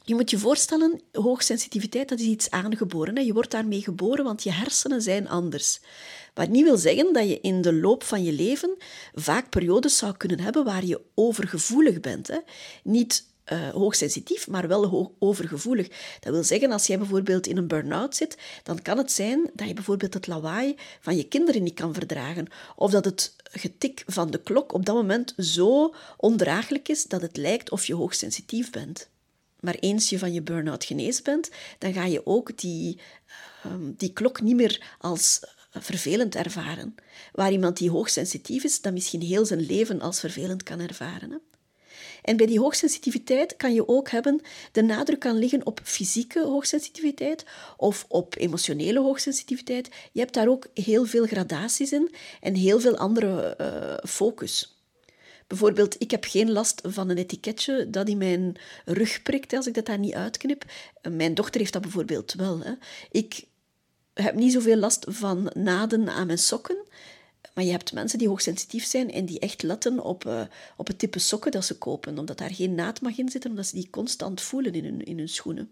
je 0.04 0.14
moet 0.14 0.30
je 0.30 0.38
voorstellen, 0.38 1.00
hoogsensitiviteit 1.12 2.08
dat 2.08 2.20
is 2.20 2.26
iets 2.26 2.50
aangeboren. 2.50 3.16
Hè. 3.16 3.23
Je 3.23 3.32
wordt 3.32 3.50
daarmee 3.50 3.82
geboren, 3.82 4.25
want 4.25 4.42
je 4.42 4.52
hersenen 4.52 5.02
zijn 5.02 5.28
anders. 5.28 5.80
Wat 6.35 6.49
niet 6.49 6.64
wil 6.64 6.76
zeggen 6.76 7.12
dat 7.12 7.28
je 7.28 7.40
in 7.40 7.62
de 7.62 7.73
loop 7.73 8.04
van 8.04 8.23
je 8.23 8.32
leven 8.32 8.76
vaak 9.14 9.50
periodes 9.50 9.96
zou 9.96 10.16
kunnen 10.16 10.40
hebben 10.40 10.64
waar 10.64 10.85
je 10.85 11.00
overgevoelig 11.14 12.00
bent. 12.00 12.26
Hè. 12.26 12.38
Niet 12.82 13.25
uh, 13.52 13.68
hoogsensitief, 13.68 14.49
maar 14.49 14.68
wel 14.68 15.14
overgevoelig. 15.18 15.88
Dat 16.20 16.32
wil 16.32 16.44
zeggen, 16.44 16.72
als 16.72 16.87
jij 16.87 16.99
bijvoorbeeld 16.99 17.46
in 17.46 17.56
een 17.56 17.66
burn-out 17.66 18.16
zit, 18.16 18.38
dan 18.62 18.82
kan 18.82 18.99
het 18.99 19.12
zijn 19.12 19.50
dat 19.54 19.68
je 19.68 19.75
bijvoorbeeld 19.75 20.14
het 20.14 20.26
lawaai 20.26 20.76
van 21.00 21.16
je 21.16 21.28
kinderen 21.28 21.62
niet 21.62 21.75
kan 21.75 21.94
verdragen. 21.94 22.46
Of 22.76 22.90
dat 22.90 23.04
het 23.04 23.37
getik 23.42 24.02
van 24.06 24.30
de 24.30 24.40
klok 24.40 24.72
op 24.72 24.87
dat 24.87 24.94
moment 24.94 25.34
zo 25.37 25.94
ondraaglijk 26.16 26.88
is 26.88 27.04
dat 27.04 27.22
het 27.22 27.37
lijkt 27.37 27.70
of 27.70 27.84
je 27.84 27.94
hoogsensitief 27.94 28.70
bent. 28.70 29.08
Maar 29.61 29.75
eens 29.75 30.11
je 30.11 30.18
van 30.18 30.32
je 30.32 30.42
burn-out 30.42 30.84
genezen 30.84 31.25
bent, 31.25 31.50
dan 31.78 31.92
ga 31.92 32.04
je 32.04 32.26
ook 32.26 32.58
die, 32.58 33.00
um, 33.66 33.94
die 33.96 34.12
klok 34.12 34.40
niet 34.40 34.56
meer 34.56 34.96
als 34.99 35.40
vervelend 35.70 36.34
ervaren. 36.34 36.94
Waar 37.32 37.52
iemand 37.52 37.76
die 37.76 37.90
hoogsensitief 37.90 38.64
is, 38.64 38.80
dan 38.80 38.92
misschien 38.92 39.22
heel 39.22 39.46
zijn 39.46 39.66
leven 39.66 40.00
als 40.00 40.20
vervelend 40.20 40.62
kan 40.62 40.80
ervaren. 40.80 41.30
Hè? 41.30 41.37
En 42.22 42.36
bij 42.36 42.46
die 42.46 42.60
hoogsensitiviteit 42.60 43.56
kan 43.56 43.74
je 43.74 43.88
ook 43.88 44.10
hebben, 44.10 44.40
de 44.72 44.82
nadruk 44.82 45.20
kan 45.20 45.36
liggen 45.36 45.66
op 45.66 45.80
fysieke 45.82 46.44
hoogsensitiviteit 46.44 47.44
of 47.76 48.04
op 48.08 48.34
emotionele 48.38 49.00
hoogsensitiviteit. 49.00 49.88
Je 50.12 50.20
hebt 50.20 50.34
daar 50.34 50.48
ook 50.48 50.66
heel 50.74 51.04
veel 51.04 51.26
gradaties 51.26 51.92
in 51.92 52.14
en 52.40 52.54
heel 52.54 52.80
veel 52.80 52.96
andere 52.96 53.56
uh, 53.60 54.08
focus. 54.10 54.76
Bijvoorbeeld, 55.46 55.96
ik 55.98 56.10
heb 56.10 56.24
geen 56.24 56.52
last 56.52 56.80
van 56.84 57.08
een 57.08 57.16
etiketje 57.16 57.90
dat 57.90 58.08
in 58.08 58.18
mijn 58.18 58.56
rug 58.84 59.22
prikt 59.22 59.52
als 59.52 59.66
ik 59.66 59.74
dat 59.74 59.86
daar 59.86 59.98
niet 59.98 60.14
uitknip. 60.14 60.64
Mijn 61.10 61.34
dochter 61.34 61.60
heeft 61.60 61.72
dat 61.72 61.82
bijvoorbeeld 61.82 62.32
wel. 62.32 62.60
Hè. 62.60 62.72
Ik 63.10 63.44
heb 64.14 64.34
niet 64.34 64.52
zoveel 64.52 64.76
last 64.76 65.04
van 65.08 65.50
naden 65.54 66.08
aan 66.08 66.26
mijn 66.26 66.38
sokken. 66.38 66.76
Maar 67.54 67.64
je 67.64 67.71
hebt 67.71 67.92
mensen 67.92 68.18
die 68.18 68.28
hoogsensitief 68.28 68.85
zijn 68.85 69.12
en 69.12 69.25
die 69.25 69.38
echt 69.38 69.62
letten 69.62 70.00
op, 70.00 70.25
uh, 70.25 70.42
op 70.76 70.87
het 70.87 70.99
type 70.99 71.18
sokken 71.18 71.50
dat 71.50 71.64
ze 71.64 71.78
kopen. 71.78 72.18
Omdat 72.18 72.38
daar 72.38 72.54
geen 72.54 72.75
naad 72.75 73.00
mag 73.00 73.18
in 73.18 73.28
zitten, 73.28 73.50
omdat 73.50 73.66
ze 73.66 73.75
die 73.75 73.90
constant 73.90 74.40
voelen 74.40 74.73
in 74.73 74.85
hun, 74.85 75.04
in 75.04 75.18
hun 75.18 75.28
schoenen. 75.28 75.71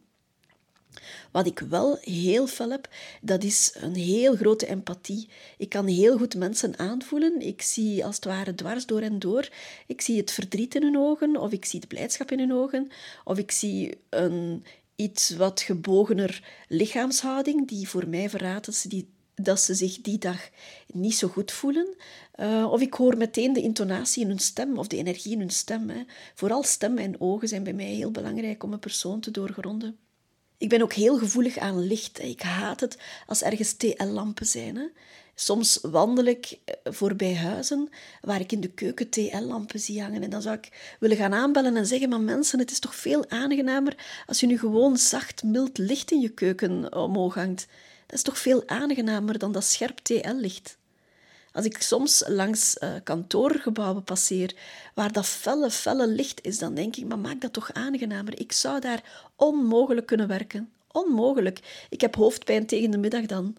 Wat 1.31 1.47
ik 1.47 1.59
wel 1.59 1.99
heel 2.01 2.47
fel 2.47 2.71
heb, 2.71 2.89
dat 3.21 3.45
is 3.45 3.73
een 3.75 3.95
heel 3.95 4.37
grote 4.37 4.67
empathie. 4.67 5.29
Ik 5.59 5.69
kan 5.69 5.87
heel 5.87 6.19
goed 6.19 6.37
mensen 6.37 6.79
aanvoelen. 6.79 7.41
Ik 7.41 7.63
zie 7.63 8.05
als 8.05 8.17
het 8.17 8.25
ware 8.25 8.55
dwars 8.55 8.87
door 8.87 9.01
en 9.01 9.19
door. 9.19 9.49
Ik 9.87 10.01
zie 10.01 10.17
het 10.17 10.31
verdriet 10.31 10.75
in 10.75 10.83
hun 10.83 10.99
ogen, 10.99 11.37
of 11.37 11.53
ik 11.53 11.65
zie 11.65 11.81
de 11.81 11.87
blijdschap 11.87 12.31
in 12.31 12.39
hun 12.39 12.53
ogen, 12.53 12.91
of 13.25 13.39
ik 13.39 13.51
zie 13.51 13.99
een 14.09 14.65
iets 14.97 15.31
wat 15.31 15.61
gebogener 15.61 16.43
lichaamshouding 16.69 17.69
die 17.69 17.89
voor 17.89 18.09
mij 18.09 18.31
verraadt 18.31 18.67
dat 18.67 18.75
ze, 18.75 18.89
die, 18.89 19.09
dat 19.43 19.61
ze 19.61 19.75
zich 19.75 20.01
die 20.01 20.19
dag 20.19 20.49
niet 20.87 21.15
zo 21.15 21.29
goed 21.29 21.53
voelen. 21.53 21.95
Uh, 22.37 22.73
of 22.73 22.81
ik 22.81 22.95
hoor 22.95 23.17
meteen 23.17 23.53
de 23.53 23.63
intonatie 23.63 24.23
in 24.23 24.29
hun 24.29 24.39
stem 24.39 24.79
of 24.79 24.87
de 24.87 24.97
energie 24.97 25.33
in 25.33 25.39
hun 25.39 25.51
stem. 25.51 25.89
Hè. 25.89 26.03
Vooral 26.35 26.63
stem 26.63 26.99
en 26.99 27.21
ogen 27.21 27.49
zijn 27.49 27.63
bij 27.63 27.73
mij 27.73 27.85
heel 27.85 28.11
belangrijk 28.11 28.63
om 28.63 28.73
een 28.73 28.79
persoon 28.79 29.21
te 29.21 29.31
doorgronden. 29.31 29.97
Ik 30.59 30.69
ben 30.69 30.83
ook 30.83 30.93
heel 30.93 31.19
gevoelig 31.19 31.59
aan 31.59 31.87
licht. 31.87 32.23
Ik 32.23 32.43
haat 32.43 32.81
het 32.81 32.99
als 33.27 33.43
ergens 33.43 33.73
TL-lampen 33.73 34.47
zijn. 34.47 34.77
Hè. 34.77 34.87
Soms 35.35 35.79
wandel 35.83 36.25
ik 36.25 36.59
eh, 36.65 36.75
voorbij 36.93 37.37
huizen 37.37 37.89
waar 38.21 38.41
ik 38.41 38.53
in 38.53 38.61
de 38.61 38.71
keuken 38.71 39.11
TL-lampen 39.11 39.81
zie 39.81 40.03
hangen. 40.03 40.23
En 40.23 40.31
dan 40.31 40.43
zou 40.43 40.57
ik 40.57 40.97
willen 41.01 41.17
gaan 41.17 41.35
aanbellen 41.35 41.77
en 41.77 41.87
zeggen: 41.87 42.09
Maar 42.09 42.21
mensen, 42.21 42.59
het 42.59 42.71
is 42.71 42.79
toch 42.79 42.95
veel 42.95 43.31
aangenamer 43.31 44.23
als 44.27 44.41
je 44.41 44.47
nu 44.47 44.59
gewoon 44.59 44.97
zacht, 44.97 45.43
mild 45.43 45.79
licht 45.79 46.11
in 46.11 46.21
je 46.21 46.29
keuken 46.29 46.95
omhoog 46.95 47.35
hangt. 47.35 47.67
Dat 48.11 48.19
is 48.19 48.25
toch 48.25 48.39
veel 48.39 48.63
aangenamer 48.69 49.39
dan 49.39 49.53
dat 49.53 49.65
scherp 49.65 49.99
TL-licht. 49.99 50.79
Als 51.53 51.65
ik 51.65 51.83
soms 51.83 52.23
langs 52.27 52.77
uh, 52.81 52.95
kantoorgebouwen 53.05 54.05
passeer 54.05 54.55
waar 54.95 55.13
dat 55.13 55.27
felle, 55.27 55.71
felle 55.71 56.07
licht 56.07 56.45
is, 56.45 56.59
dan 56.59 56.75
denk 56.75 56.97
ik, 56.97 57.07
maar 57.07 57.19
maak 57.19 57.41
dat 57.41 57.53
toch 57.53 57.73
aangenamer. 57.73 58.41
Ik 58.41 58.53
zou 58.53 58.81
daar 58.81 59.31
onmogelijk 59.37 60.07
kunnen 60.07 60.27
werken. 60.27 60.73
Onmogelijk. 60.93 61.87
Ik 61.89 62.01
heb 62.01 62.15
hoofdpijn 62.15 62.67
tegen 62.67 62.91
de 62.91 62.99
middag 62.99 63.27
dan. 63.27 63.57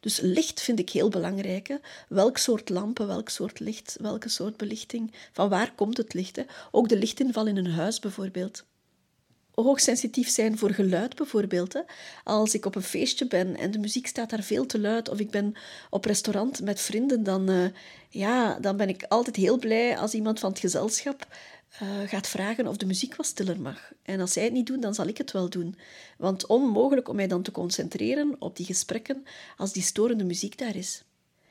Dus 0.00 0.20
licht 0.20 0.60
vind 0.60 0.78
ik 0.78 0.90
heel 0.90 1.08
belangrijk. 1.08 1.78
Welk 2.08 2.38
soort 2.38 2.68
lampen, 2.68 3.06
welk 3.06 3.28
soort 3.28 3.60
licht, 3.60 3.96
welke 4.00 4.28
soort 4.28 4.56
belichting. 4.56 5.14
Van 5.32 5.48
waar 5.48 5.74
komt 5.74 5.96
het 5.96 6.14
licht? 6.14 6.36
Hè? 6.36 6.42
Ook 6.70 6.88
de 6.88 6.98
lichtinval 6.98 7.46
in 7.46 7.56
een 7.56 7.70
huis 7.70 7.98
bijvoorbeeld 7.98 8.64
hoogsensitief 9.62 10.28
zijn 10.28 10.58
voor 10.58 10.70
geluid 10.70 11.16
bijvoorbeeld. 11.16 11.72
Hè. 11.72 11.80
Als 12.24 12.54
ik 12.54 12.66
op 12.66 12.74
een 12.74 12.82
feestje 12.82 13.26
ben 13.26 13.56
en 13.56 13.70
de 13.70 13.78
muziek 13.78 14.06
staat 14.06 14.30
daar 14.30 14.42
veel 14.42 14.66
te 14.66 14.80
luid, 14.80 15.08
of 15.08 15.18
ik 15.20 15.30
ben 15.30 15.54
op 15.90 16.04
restaurant 16.04 16.62
met 16.62 16.80
vrienden, 16.80 17.22
dan, 17.22 17.50
uh, 17.50 17.64
ja, 18.08 18.58
dan 18.60 18.76
ben 18.76 18.88
ik 18.88 19.04
altijd 19.08 19.36
heel 19.36 19.58
blij 19.58 19.98
als 19.98 20.14
iemand 20.14 20.40
van 20.40 20.50
het 20.50 20.58
gezelschap 20.58 21.26
uh, 21.82 22.08
gaat 22.08 22.28
vragen 22.28 22.66
of 22.66 22.76
de 22.76 22.86
muziek 22.86 23.16
wat 23.16 23.26
stiller 23.26 23.60
mag. 23.60 23.92
En 24.02 24.20
als 24.20 24.32
zij 24.32 24.44
het 24.44 24.52
niet 24.52 24.66
doen, 24.66 24.80
dan 24.80 24.94
zal 24.94 25.06
ik 25.06 25.18
het 25.18 25.32
wel 25.32 25.48
doen. 25.48 25.76
Want 26.18 26.46
onmogelijk 26.46 27.08
om 27.08 27.16
mij 27.16 27.26
dan 27.26 27.42
te 27.42 27.50
concentreren 27.50 28.36
op 28.38 28.56
die 28.56 28.66
gesprekken 28.66 29.24
als 29.56 29.72
die 29.72 29.82
storende 29.82 30.24
muziek 30.24 30.58
daar 30.58 30.76
is. 30.76 31.02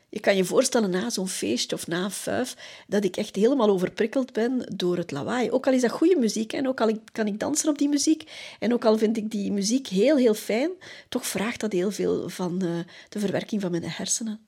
Je 0.09 0.19
kan 0.19 0.35
je 0.35 0.45
voorstellen 0.45 0.89
na 0.89 1.09
zo'n 1.09 1.27
feestje 1.27 1.75
of 1.75 1.87
na 1.87 2.03
een 2.03 2.11
fuif 2.11 2.55
dat 2.87 3.03
ik 3.03 3.17
echt 3.17 3.35
helemaal 3.35 3.69
overprikkeld 3.69 4.33
ben 4.33 4.65
door 4.75 4.97
het 4.97 5.11
lawaai. 5.11 5.51
Ook 5.51 5.67
al 5.67 5.73
is 5.73 5.81
dat 5.81 5.91
goede 5.91 6.15
muziek 6.15 6.53
en 6.53 6.67
ook 6.67 6.81
al 6.81 6.99
kan 7.11 7.27
ik 7.27 7.39
dansen 7.39 7.69
op 7.69 7.77
die 7.77 7.89
muziek 7.89 8.31
en 8.59 8.73
ook 8.73 8.85
al 8.85 8.97
vind 8.97 9.17
ik 9.17 9.31
die 9.31 9.51
muziek 9.51 9.87
heel, 9.87 10.17
heel 10.17 10.33
fijn, 10.33 10.71
toch 11.09 11.27
vraagt 11.27 11.59
dat 11.59 11.71
heel 11.71 11.91
veel 11.91 12.29
van 12.29 12.63
uh, 12.63 12.79
de 13.09 13.19
verwerking 13.19 13.61
van 13.61 13.71
mijn 13.71 13.83
hersenen. 13.83 14.39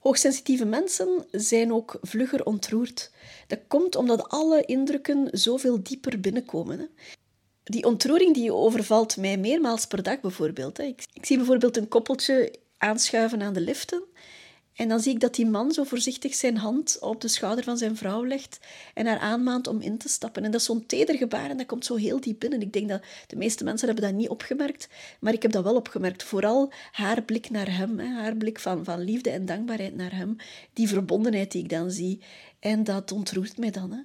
Hoogsensitieve 0.00 0.64
mensen 0.64 1.24
zijn 1.30 1.72
ook 1.72 1.98
vlugger 2.02 2.44
ontroerd. 2.44 3.10
Dat 3.46 3.58
komt 3.68 3.96
omdat 3.96 4.28
alle 4.28 4.64
indrukken 4.64 5.28
zoveel 5.30 5.82
dieper 5.82 6.20
binnenkomen. 6.20 6.78
Hè. 6.78 6.84
Die 7.64 7.84
ontroering 7.84 8.34
die 8.34 8.52
overvalt 8.52 9.16
mij 9.16 9.36
meermaals 9.36 9.86
per 9.86 10.02
dag 10.02 10.20
bijvoorbeeld. 10.20 10.78
Ik 10.78 11.04
zie 11.22 11.36
bijvoorbeeld 11.36 11.76
een 11.76 11.88
koppeltje 11.88 12.54
aanschuiven 12.78 13.42
aan 13.42 13.52
de 13.52 13.60
liften 13.60 14.02
en 14.74 14.88
dan 14.88 15.00
zie 15.00 15.12
ik 15.12 15.20
dat 15.20 15.34
die 15.34 15.46
man 15.46 15.72
zo 15.72 15.84
voorzichtig 15.84 16.34
zijn 16.34 16.56
hand 16.56 16.98
op 17.00 17.20
de 17.20 17.28
schouder 17.28 17.64
van 17.64 17.78
zijn 17.78 17.96
vrouw 17.96 18.24
legt 18.24 18.58
en 18.94 19.06
haar 19.06 19.18
aanmaant 19.18 19.66
om 19.66 19.80
in 19.80 19.98
te 19.98 20.08
stappen. 20.08 20.44
En 20.44 20.50
dat 20.50 20.60
is 20.60 20.66
zo'n 20.66 20.86
teder 20.86 21.16
gebaar 21.16 21.50
en 21.50 21.56
dat 21.56 21.66
komt 21.66 21.84
zo 21.84 21.96
heel 21.96 22.20
diep 22.20 22.40
binnen. 22.40 22.60
Ik 22.60 22.72
denk 22.72 22.88
dat 22.88 23.02
de 23.26 23.36
meeste 23.36 23.64
mensen 23.64 23.86
hebben 23.86 24.04
dat 24.04 24.14
niet 24.14 24.28
opgemerkt, 24.28 24.88
maar 25.20 25.32
ik 25.32 25.42
heb 25.42 25.52
dat 25.52 25.64
wel 25.64 25.74
opgemerkt. 25.74 26.22
Vooral 26.22 26.72
haar 26.92 27.22
blik 27.22 27.50
naar 27.50 27.76
hem, 27.76 27.98
haar 27.98 28.36
blik 28.36 28.58
van, 28.58 28.84
van 28.84 29.00
liefde 29.00 29.30
en 29.30 29.46
dankbaarheid 29.46 29.96
naar 29.96 30.14
hem, 30.14 30.36
die 30.72 30.88
verbondenheid 30.88 31.52
die 31.52 31.62
ik 31.62 31.68
dan 31.68 31.90
zie. 31.90 32.20
En 32.58 32.84
dat 32.84 33.12
ontroert 33.12 33.58
mij 33.58 33.70
dan. 33.70 33.92
Hè. 33.92 34.00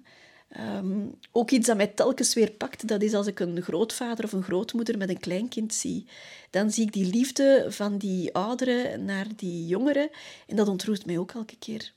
Ehm, 0.50 1.08
ook 1.32 1.52
iets 1.52 1.68
dat 1.68 1.78
mij 1.78 1.88
telkens 1.88 2.34
weer 2.34 2.52
pakt, 2.52 2.88
dat 2.88 3.02
is 3.02 3.14
als 3.14 3.28
ik 3.28 3.40
een 3.40 3.62
grootvader 3.62 4.26
of 4.26 4.32
een 4.32 4.44
grootmoeder 4.44 4.98
met 4.98 5.10
een 5.10 5.20
kleinkind 5.20 5.74
zie. 5.74 6.06
Dan 6.50 6.72
zie 6.72 6.86
ik 6.86 6.94
die 6.94 7.06
liefde 7.06 7.66
van 7.70 7.98
die 7.98 8.34
ouderen 8.34 9.06
naar 9.06 9.26
die 9.36 9.66
jongeren 9.68 10.10
en 10.48 10.56
dat 10.56 10.68
ontroert 10.68 11.06
mij 11.06 11.18
ook 11.18 11.32
elke 11.32 11.58
keer. 11.58 11.94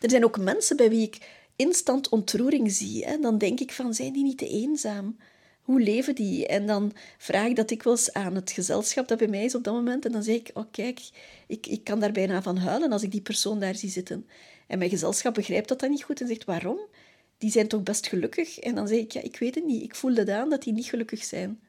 Er 0.00 0.10
zijn 0.10 0.24
ook 0.24 0.38
mensen 0.38 0.76
bij 0.76 0.90
wie 0.90 1.06
ik 1.06 1.28
instant 1.56 2.08
ontroering 2.08 2.72
zie. 2.72 3.04
Hè. 3.04 3.18
Dan 3.18 3.38
denk 3.38 3.60
ik 3.60 3.72
van, 3.72 3.94
zijn 3.94 4.12
die 4.12 4.22
niet 4.22 4.38
te 4.38 4.48
eenzaam? 4.48 5.16
Hoe 5.62 5.80
leven 5.80 6.14
die? 6.14 6.46
En 6.46 6.66
dan 6.66 6.92
vraag 7.18 7.46
ik 7.46 7.56
dat 7.56 7.68
dikwijls 7.68 8.12
aan 8.12 8.34
het 8.34 8.50
gezelschap 8.50 9.08
dat 9.08 9.18
bij 9.18 9.28
mij 9.28 9.44
is 9.44 9.54
op 9.54 9.64
dat 9.64 9.74
moment. 9.74 10.04
En 10.04 10.12
dan 10.12 10.22
zeg 10.22 10.34
ik, 10.34 10.50
oh 10.54 10.64
kijk, 10.70 11.00
ik, 11.46 11.66
ik 11.66 11.84
kan 11.84 12.00
daar 12.00 12.12
bijna 12.12 12.42
van 12.42 12.56
huilen 12.56 12.92
als 12.92 13.02
ik 13.02 13.10
die 13.10 13.20
persoon 13.20 13.60
daar 13.60 13.74
zie 13.74 13.90
zitten. 13.90 14.26
En 14.68 14.78
mijn 14.78 14.90
gezelschap 14.90 15.34
begrijpt 15.34 15.68
dat 15.68 15.80
dan 15.80 15.90
niet 15.90 16.02
goed 16.02 16.20
en 16.20 16.26
zegt 16.26 16.44
waarom? 16.44 16.78
Die 17.38 17.50
zijn 17.50 17.68
toch 17.68 17.82
best 17.82 18.06
gelukkig? 18.06 18.58
En 18.58 18.74
dan 18.74 18.88
zeg 18.88 18.98
ik, 18.98 19.12
ja, 19.12 19.22
ik 19.22 19.38
weet 19.38 19.54
het 19.54 19.64
niet. 19.64 19.82
Ik 19.82 19.94
voel 19.94 20.14
het 20.14 20.28
aan 20.28 20.50
dat 20.50 20.62
die 20.62 20.72
niet 20.72 20.86
gelukkig 20.86 21.24
zijn. 21.24 21.60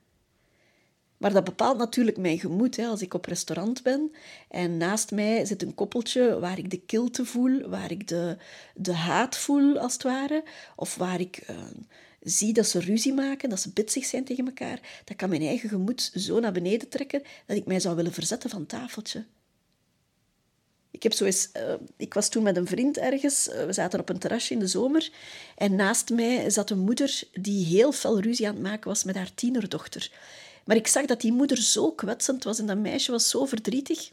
Maar 1.17 1.33
dat 1.33 1.43
bepaalt 1.43 1.77
natuurlijk 1.77 2.17
mijn 2.17 2.39
gemoed. 2.39 2.75
Hè. 2.75 2.85
Als 2.85 3.01
ik 3.01 3.13
op 3.13 3.25
restaurant 3.25 3.83
ben 3.83 4.11
en 4.49 4.77
naast 4.77 5.11
mij 5.11 5.45
zit 5.45 5.61
een 5.61 5.75
koppeltje 5.75 6.39
waar 6.39 6.57
ik 6.57 6.69
de 6.69 6.79
kilte 6.79 7.25
voel, 7.25 7.69
waar 7.69 7.91
ik 7.91 8.07
de, 8.07 8.37
de 8.75 8.93
haat 8.93 9.37
voel, 9.37 9.77
als 9.77 9.93
het 9.93 10.03
ware, 10.03 10.43
of 10.75 10.95
waar 10.95 11.19
ik 11.19 11.43
uh, 11.49 11.57
zie 12.19 12.53
dat 12.53 12.67
ze 12.67 12.79
ruzie 12.79 13.13
maken, 13.13 13.49
dat 13.49 13.59
ze 13.59 13.73
bitsig 13.73 14.05
zijn 14.05 14.23
tegen 14.23 14.45
elkaar, 14.45 15.01
dat 15.05 15.17
kan 15.17 15.29
mijn 15.29 15.41
eigen 15.41 15.69
gemoed 15.69 16.11
zo 16.15 16.39
naar 16.39 16.51
beneden 16.51 16.89
trekken 16.89 17.21
dat 17.45 17.57
ik 17.57 17.65
mij 17.65 17.79
zou 17.79 17.95
willen 17.95 18.13
verzetten 18.13 18.49
van 18.49 18.65
tafeltje. 18.65 19.25
Ik, 20.91 21.03
heb 21.03 21.13
zo 21.13 21.25
eens, 21.25 21.49
uh, 21.57 21.73
ik 21.97 22.13
was 22.13 22.29
toen 22.29 22.43
met 22.43 22.57
een 22.57 22.67
vriend 22.67 22.97
ergens. 22.97 23.47
Uh, 23.47 23.65
we 23.65 23.73
zaten 23.73 23.99
op 23.99 24.09
een 24.09 24.19
terrasje 24.19 24.53
in 24.53 24.59
de 24.59 24.67
zomer. 24.67 25.11
En 25.55 25.75
naast 25.75 26.09
mij 26.09 26.49
zat 26.49 26.69
een 26.69 26.79
moeder 26.79 27.21
die 27.33 27.65
heel 27.65 27.91
fel 27.91 28.19
ruzie 28.19 28.47
aan 28.47 28.53
het 28.53 28.63
maken 28.63 28.87
was 28.87 29.03
met 29.03 29.15
haar 29.15 29.33
tienerdochter. 29.33 30.11
Maar 30.65 30.75
ik 30.75 30.87
zag 30.87 31.05
dat 31.05 31.21
die 31.21 31.31
moeder 31.31 31.57
zo 31.57 31.91
kwetsend 31.91 32.43
was 32.43 32.59
en 32.59 32.65
dat 32.65 32.77
meisje 32.77 33.11
was 33.11 33.29
zo 33.29 33.45
verdrietig 33.45 34.11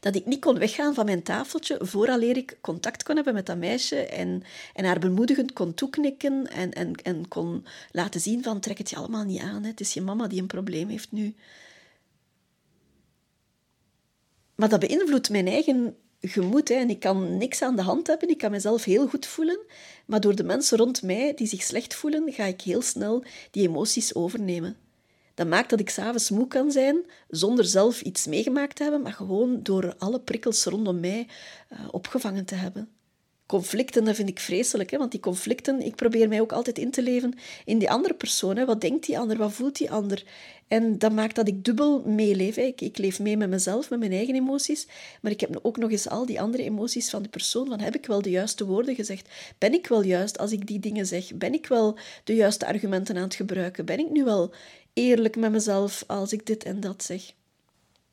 dat 0.00 0.14
ik 0.14 0.26
niet 0.26 0.40
kon 0.40 0.58
weggaan 0.58 0.94
van 0.94 1.04
mijn 1.04 1.22
tafeltje 1.22 1.78
vooraleer 1.80 2.36
ik 2.36 2.58
contact 2.60 3.02
kon 3.02 3.14
hebben 3.14 3.34
met 3.34 3.46
dat 3.46 3.56
meisje 3.56 3.96
en, 3.96 4.42
en 4.74 4.84
haar 4.84 4.98
bemoedigend 4.98 5.52
kon 5.52 5.74
toeknikken 5.74 6.46
en, 6.46 6.72
en, 6.72 6.92
en 6.94 7.28
kon 7.28 7.64
laten 7.90 8.20
zien 8.20 8.42
van 8.42 8.60
trek 8.60 8.78
het 8.78 8.90
je 8.90 8.96
allemaal 8.96 9.24
niet 9.24 9.40
aan, 9.40 9.62
hè. 9.62 9.68
het 9.68 9.80
is 9.80 9.94
je 9.94 10.00
mama 10.00 10.26
die 10.26 10.40
een 10.40 10.46
probleem 10.46 10.88
heeft 10.88 11.12
nu. 11.12 11.34
Maar 14.56 14.68
dat 14.68 14.80
beïnvloedt 14.80 15.30
mijn 15.30 15.46
eigen 15.46 15.96
gemoed. 16.20 16.68
Hè. 16.68 16.74
En 16.74 16.90
ik 16.90 17.00
kan 17.00 17.36
niks 17.36 17.62
aan 17.62 17.76
de 17.76 17.82
hand 17.82 18.06
hebben, 18.06 18.28
ik 18.28 18.38
kan 18.38 18.50
mezelf 18.50 18.84
heel 18.84 19.08
goed 19.08 19.26
voelen. 19.26 19.58
Maar 20.06 20.20
door 20.20 20.34
de 20.34 20.44
mensen 20.44 20.78
rond 20.78 21.02
mij 21.02 21.34
die 21.34 21.46
zich 21.46 21.62
slecht 21.62 21.94
voelen, 21.94 22.32
ga 22.32 22.44
ik 22.44 22.60
heel 22.60 22.82
snel 22.82 23.24
die 23.50 23.68
emoties 23.68 24.14
overnemen. 24.14 24.76
Dat 25.34 25.46
maakt 25.46 25.70
dat 25.70 25.80
ik 25.80 25.90
s'avonds 25.90 26.30
moe 26.30 26.48
kan 26.48 26.70
zijn, 26.70 27.04
zonder 27.28 27.64
zelf 27.64 28.00
iets 28.00 28.26
meegemaakt 28.26 28.76
te 28.76 28.82
hebben, 28.82 29.02
maar 29.02 29.12
gewoon 29.12 29.62
door 29.62 29.94
alle 29.98 30.20
prikkels 30.20 30.64
rondom 30.64 31.00
mij 31.00 31.28
uh, 31.72 31.78
opgevangen 31.90 32.44
te 32.44 32.54
hebben. 32.54 32.88
Conflicten, 33.46 34.04
dat 34.04 34.14
vind 34.14 34.28
ik 34.28 34.38
vreselijk, 34.38 34.90
hè? 34.90 34.98
want 34.98 35.10
die 35.10 35.20
conflicten, 35.20 35.80
ik 35.80 35.94
probeer 35.94 36.28
mij 36.28 36.40
ook 36.40 36.52
altijd 36.52 36.78
in 36.78 36.90
te 36.90 37.02
leven 37.02 37.34
in 37.64 37.78
die 37.78 37.90
andere 37.90 38.14
persoon. 38.14 38.56
Hè? 38.56 38.64
Wat 38.64 38.80
denkt 38.80 39.06
die 39.06 39.18
ander, 39.18 39.36
wat 39.36 39.52
voelt 39.52 39.76
die 39.76 39.90
ander? 39.90 40.24
En 40.68 40.98
dat 40.98 41.12
maakt 41.12 41.34
dat 41.34 41.48
ik 41.48 41.64
dubbel 41.64 42.02
meeleef. 42.04 42.56
Ik, 42.56 42.80
ik 42.80 42.98
leef 42.98 43.20
mee 43.20 43.36
met 43.36 43.48
mezelf, 43.48 43.90
met 43.90 43.98
mijn 43.98 44.12
eigen 44.12 44.34
emoties, 44.34 44.86
maar 45.20 45.32
ik 45.32 45.40
heb 45.40 45.58
ook 45.62 45.76
nog 45.76 45.90
eens 45.90 46.08
al 46.08 46.26
die 46.26 46.40
andere 46.40 46.62
emoties 46.62 47.10
van 47.10 47.22
de 47.22 47.28
persoon. 47.28 47.66
Van, 47.66 47.80
heb 47.80 47.94
ik 47.94 48.06
wel 48.06 48.22
de 48.22 48.30
juiste 48.30 48.66
woorden 48.66 48.94
gezegd? 48.94 49.28
Ben 49.58 49.72
ik 49.72 49.86
wel 49.86 50.02
juist 50.02 50.38
als 50.38 50.52
ik 50.52 50.66
die 50.66 50.78
dingen 50.78 51.06
zeg? 51.06 51.34
Ben 51.34 51.54
ik 51.54 51.66
wel 51.66 51.98
de 52.24 52.34
juiste 52.34 52.66
argumenten 52.66 53.16
aan 53.16 53.22
het 53.22 53.34
gebruiken? 53.34 53.84
Ben 53.84 53.98
ik 53.98 54.10
nu 54.10 54.24
wel 54.24 54.54
eerlijk 54.92 55.36
met 55.36 55.50
mezelf 55.50 56.04
als 56.06 56.32
ik 56.32 56.46
dit 56.46 56.64
en 56.64 56.80
dat 56.80 57.02
zeg? 57.04 57.32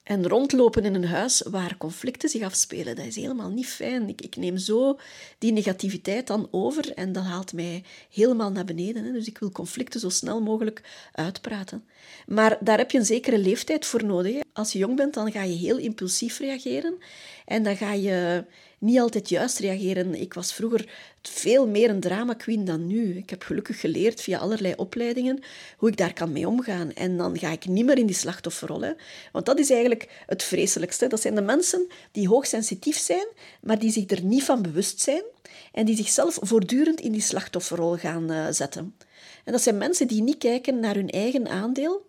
En 0.04 0.28
rondlopen 0.28 0.86
in 0.86 0.96
een 0.96 1.06
huis 1.06 1.42
waar 1.50 1.78
conflicten 1.78 2.30
zich 2.30 2.42
afspelen, 2.42 2.96
dat 2.96 3.06
is 3.06 3.16
helemaal 3.16 3.50
niet 3.50 3.68
fijn. 3.68 4.10
Ik, 4.10 4.22
ik 4.22 4.36
neem 4.36 4.58
zo 4.58 5.00
die 5.38 5.52
negativiteit 5.52 6.28
dan 6.28 6.48
over 6.52 6.94
en 6.94 7.12
dat 7.12 7.24
haalt 7.24 7.54
mij 7.54 7.84
helemaal 8.10 8.52
naar 8.52 8.66
beneden. 8.66 9.06
Hè. 9.06 9.12
Dus 9.12 9.28
ik 9.28 9.38
wil 9.38 9.52
conflicten 9.52 10.00
zo 10.00 10.10
snel 10.10 10.42
mogelijk 10.42 10.82
uitpraten. 11.12 11.84
Maar 12.28 12.58
daar 12.60 12.78
heb 12.78 12.92
je 12.92 12.98
een 12.98 13.06
zekere 13.06 13.38
leeftijd 13.38 13.86
voor 13.86 14.06
nodig. 14.06 14.42
Als 14.54 14.72
je 14.72 14.80
jong 14.80 14.96
bent, 14.96 15.14
dan 15.14 15.32
ga 15.32 15.44
je 15.44 15.56
heel 15.56 15.78
impulsief 15.78 16.40
reageren 16.40 16.98
en 17.46 17.64
dan 17.64 17.78
ga 17.78 17.94
je 17.94 18.46
niet 18.84 19.00
altijd 19.00 19.30
juist 19.30 19.60
reageren. 19.60 20.16
Ik 20.22 20.34
was 20.34 20.54
vroeger 20.54 20.90
veel 21.22 21.68
meer 21.68 21.90
een 21.90 22.00
drama 22.00 22.34
queen 22.34 22.66
dan 22.66 22.88
nu. 22.88 23.18
Ik 23.18 23.30
heb 23.30 23.44
gelukkig 23.44 23.80
geleerd 23.80 24.22
via 24.22 24.38
allerlei 24.38 24.74
opleidingen 24.78 25.44
hoe 25.78 25.90
ik 25.90 25.98
daar 25.98 26.14
kan 26.14 26.32
mee 26.32 26.48
omgaan. 26.48 26.94
En 26.94 27.18
dan 27.18 27.40
ga 27.40 27.50
ik 27.50 27.68
niet 27.68 27.86
meer 27.86 27.98
in 27.98 28.06
die 28.06 28.16
slachtofferrol. 28.16 28.94
Want 29.32 29.46
dat 29.46 29.60
is 29.60 29.70
eigenlijk 29.70 30.24
het 30.26 30.44
vreselijkste. 30.44 31.08
Dat 31.08 31.22
zijn 31.22 31.36
de 31.36 31.42
mensen 31.42 31.88
die 32.12 32.28
hoogsensitief 32.28 32.98
zijn, 32.98 33.28
maar 33.62 33.80
die 33.80 33.92
zich 33.92 34.10
er 34.10 34.24
niet 34.24 34.44
van 34.44 34.62
bewust 34.62 35.02
zijn 35.02 35.24
en 35.72 35.86
die 35.86 35.96
zichzelf 35.96 36.38
voortdurend 36.42 37.00
in 37.00 37.12
die 37.12 37.22
slachtofferrol 37.22 37.96
gaan 37.96 38.32
uh, 38.32 38.48
zetten. 38.50 38.96
En 39.44 39.52
dat 39.52 39.62
zijn 39.62 39.78
mensen 39.78 40.08
die 40.08 40.22
niet 40.22 40.38
kijken 40.38 40.80
naar 40.80 40.96
hun 40.96 41.10
eigen 41.10 41.48
aandeel, 41.48 42.06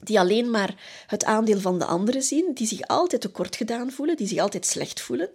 die 0.00 0.20
alleen 0.20 0.50
maar 0.50 1.04
het 1.06 1.24
aandeel 1.24 1.60
van 1.60 1.78
de 1.78 1.84
anderen 1.84 2.22
zien, 2.22 2.50
die 2.54 2.66
zich 2.66 2.86
altijd 2.86 3.20
tekort 3.20 3.56
gedaan 3.56 3.90
voelen, 3.90 4.16
die 4.16 4.26
zich 4.26 4.38
altijd 4.38 4.66
slecht 4.66 5.00
voelen 5.00 5.30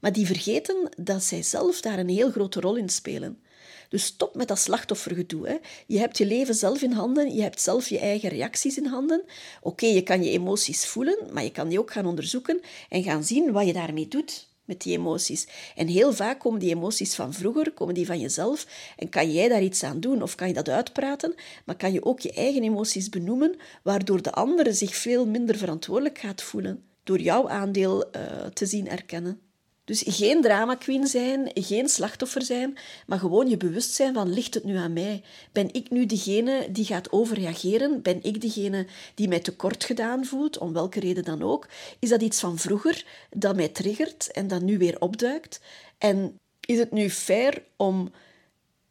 maar 0.00 0.12
die 0.12 0.26
vergeten 0.26 0.88
dat 0.96 1.22
zij 1.22 1.42
zelf 1.42 1.80
daar 1.80 1.98
een 1.98 2.08
heel 2.08 2.30
grote 2.30 2.60
rol 2.60 2.76
in 2.76 2.88
spelen. 2.88 3.42
Dus 3.88 4.04
stop 4.04 4.34
met 4.34 4.48
dat 4.48 4.58
slachtoffergedoe. 4.58 5.48
Hè. 5.48 5.56
Je 5.86 5.98
hebt 5.98 6.18
je 6.18 6.26
leven 6.26 6.54
zelf 6.54 6.82
in 6.82 6.92
handen, 6.92 7.34
je 7.34 7.42
hebt 7.42 7.60
zelf 7.60 7.88
je 7.88 7.98
eigen 7.98 8.28
reacties 8.28 8.78
in 8.78 8.86
handen. 8.86 9.24
Oké, 9.60 9.86
je 9.86 10.02
kan 10.02 10.22
je 10.22 10.30
emoties 10.30 10.86
voelen, 10.86 11.18
maar 11.32 11.42
je 11.42 11.52
kan 11.52 11.68
die 11.68 11.78
ook 11.78 11.92
gaan 11.92 12.06
onderzoeken 12.06 12.60
en 12.88 13.02
gaan 13.02 13.24
zien 13.24 13.52
wat 13.52 13.66
je 13.66 13.72
daarmee 13.72 14.08
doet 14.08 14.48
met 14.68 14.82
die 14.82 14.96
emoties. 14.96 15.46
En 15.74 15.86
heel 15.86 16.12
vaak 16.12 16.40
komen 16.40 16.60
die 16.60 16.74
emoties 16.74 17.14
van 17.14 17.34
vroeger, 17.34 17.72
komen 17.72 17.94
die 17.94 18.06
van 18.06 18.20
jezelf. 18.20 18.66
En 18.96 19.08
kan 19.08 19.32
jij 19.32 19.48
daar 19.48 19.62
iets 19.62 19.82
aan 19.82 20.00
doen 20.00 20.22
of 20.22 20.34
kan 20.34 20.48
je 20.48 20.54
dat 20.54 20.68
uitpraten, 20.68 21.34
maar 21.64 21.76
kan 21.76 21.92
je 21.92 22.04
ook 22.04 22.20
je 22.20 22.32
eigen 22.32 22.62
emoties 22.62 23.08
benoemen, 23.08 23.56
waardoor 23.82 24.22
de 24.22 24.32
andere 24.32 24.72
zich 24.72 24.96
veel 24.96 25.26
minder 25.26 25.56
verantwoordelijk 25.56 26.18
gaat 26.18 26.42
voelen 26.42 26.82
door 27.04 27.20
jouw 27.20 27.48
aandeel 27.48 28.04
uh, 28.16 28.46
te 28.46 28.66
zien 28.66 28.88
erkennen. 28.88 29.47
Dus 29.88 30.02
geen 30.06 30.42
drama 30.42 30.74
queen 30.74 31.06
zijn, 31.06 31.50
geen 31.54 31.88
slachtoffer 31.88 32.42
zijn, 32.42 32.78
maar 33.06 33.18
gewoon 33.18 33.48
je 33.48 33.56
bewust 33.56 33.94
zijn 33.94 34.14
van 34.14 34.32
ligt 34.32 34.54
het 34.54 34.64
nu 34.64 34.76
aan 34.76 34.92
mij? 34.92 35.22
Ben 35.52 35.72
ik 35.72 35.90
nu 35.90 36.06
degene 36.06 36.68
die 36.70 36.84
gaat 36.84 37.12
overreageren? 37.12 38.02
Ben 38.02 38.22
ik 38.22 38.40
degene 38.40 38.86
die 39.14 39.28
mij 39.28 39.40
tekort 39.40 39.84
gedaan 39.84 40.24
voelt, 40.24 40.58
om 40.58 40.72
welke 40.72 41.00
reden 41.00 41.24
dan 41.24 41.42
ook? 41.42 41.66
Is 41.98 42.08
dat 42.08 42.22
iets 42.22 42.40
van 42.40 42.58
vroeger 42.58 43.04
dat 43.30 43.56
mij 43.56 43.68
triggert 43.68 44.30
en 44.32 44.48
dat 44.48 44.62
nu 44.62 44.78
weer 44.78 45.00
opduikt? 45.00 45.60
En 45.98 46.38
is 46.60 46.78
het 46.78 46.92
nu 46.92 47.10
fair 47.10 47.62
om 47.76 48.12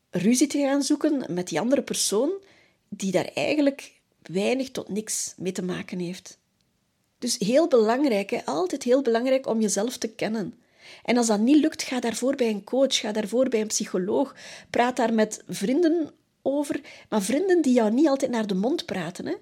ruzie 0.10 0.48
te 0.48 0.60
gaan 0.60 0.84
zoeken 0.84 1.34
met 1.34 1.48
die 1.48 1.60
andere 1.60 1.82
persoon 1.82 2.32
die 2.90 3.12
daar 3.12 3.30
eigenlijk 3.34 3.92
weinig 4.22 4.72
tot 4.72 4.90
niks 4.90 5.34
mee 5.38 5.52
te 5.52 5.64
maken 5.64 6.00
heeft? 6.00 6.38
Dus 7.20 7.38
heel 7.38 7.68
belangrijk, 7.68 8.42
altijd 8.46 8.84
heel 8.84 9.02
belangrijk 9.02 9.48
om 9.48 9.62
jezelf 9.62 9.98
te 9.98 10.08
kennen. 10.08 10.54
En 11.04 11.18
als 11.18 11.28
dat 11.28 11.40
niet 11.40 11.62
lukt, 11.62 11.84
ga 11.84 12.00
daarvoor 12.00 12.36
bij 12.36 12.50
een 12.50 12.64
coach, 12.64 12.96
ga 12.96 13.12
daarvoor 13.12 13.50
bij 13.50 13.62
een 13.62 13.68
psycholoog. 13.68 14.36
Praat 14.70 14.96
daar 14.96 15.14
met 15.14 15.44
vrienden 15.48 16.12
over, 16.42 16.82
maar 17.10 17.22
vrienden 17.22 17.62
die 17.62 17.74
jou 17.74 17.92
niet 17.92 18.08
altijd 18.08 18.32
naar 18.32 18.48
de 18.48 18.56
mond 18.56 18.86
praten. 18.86 19.26
Hè? 19.26 19.36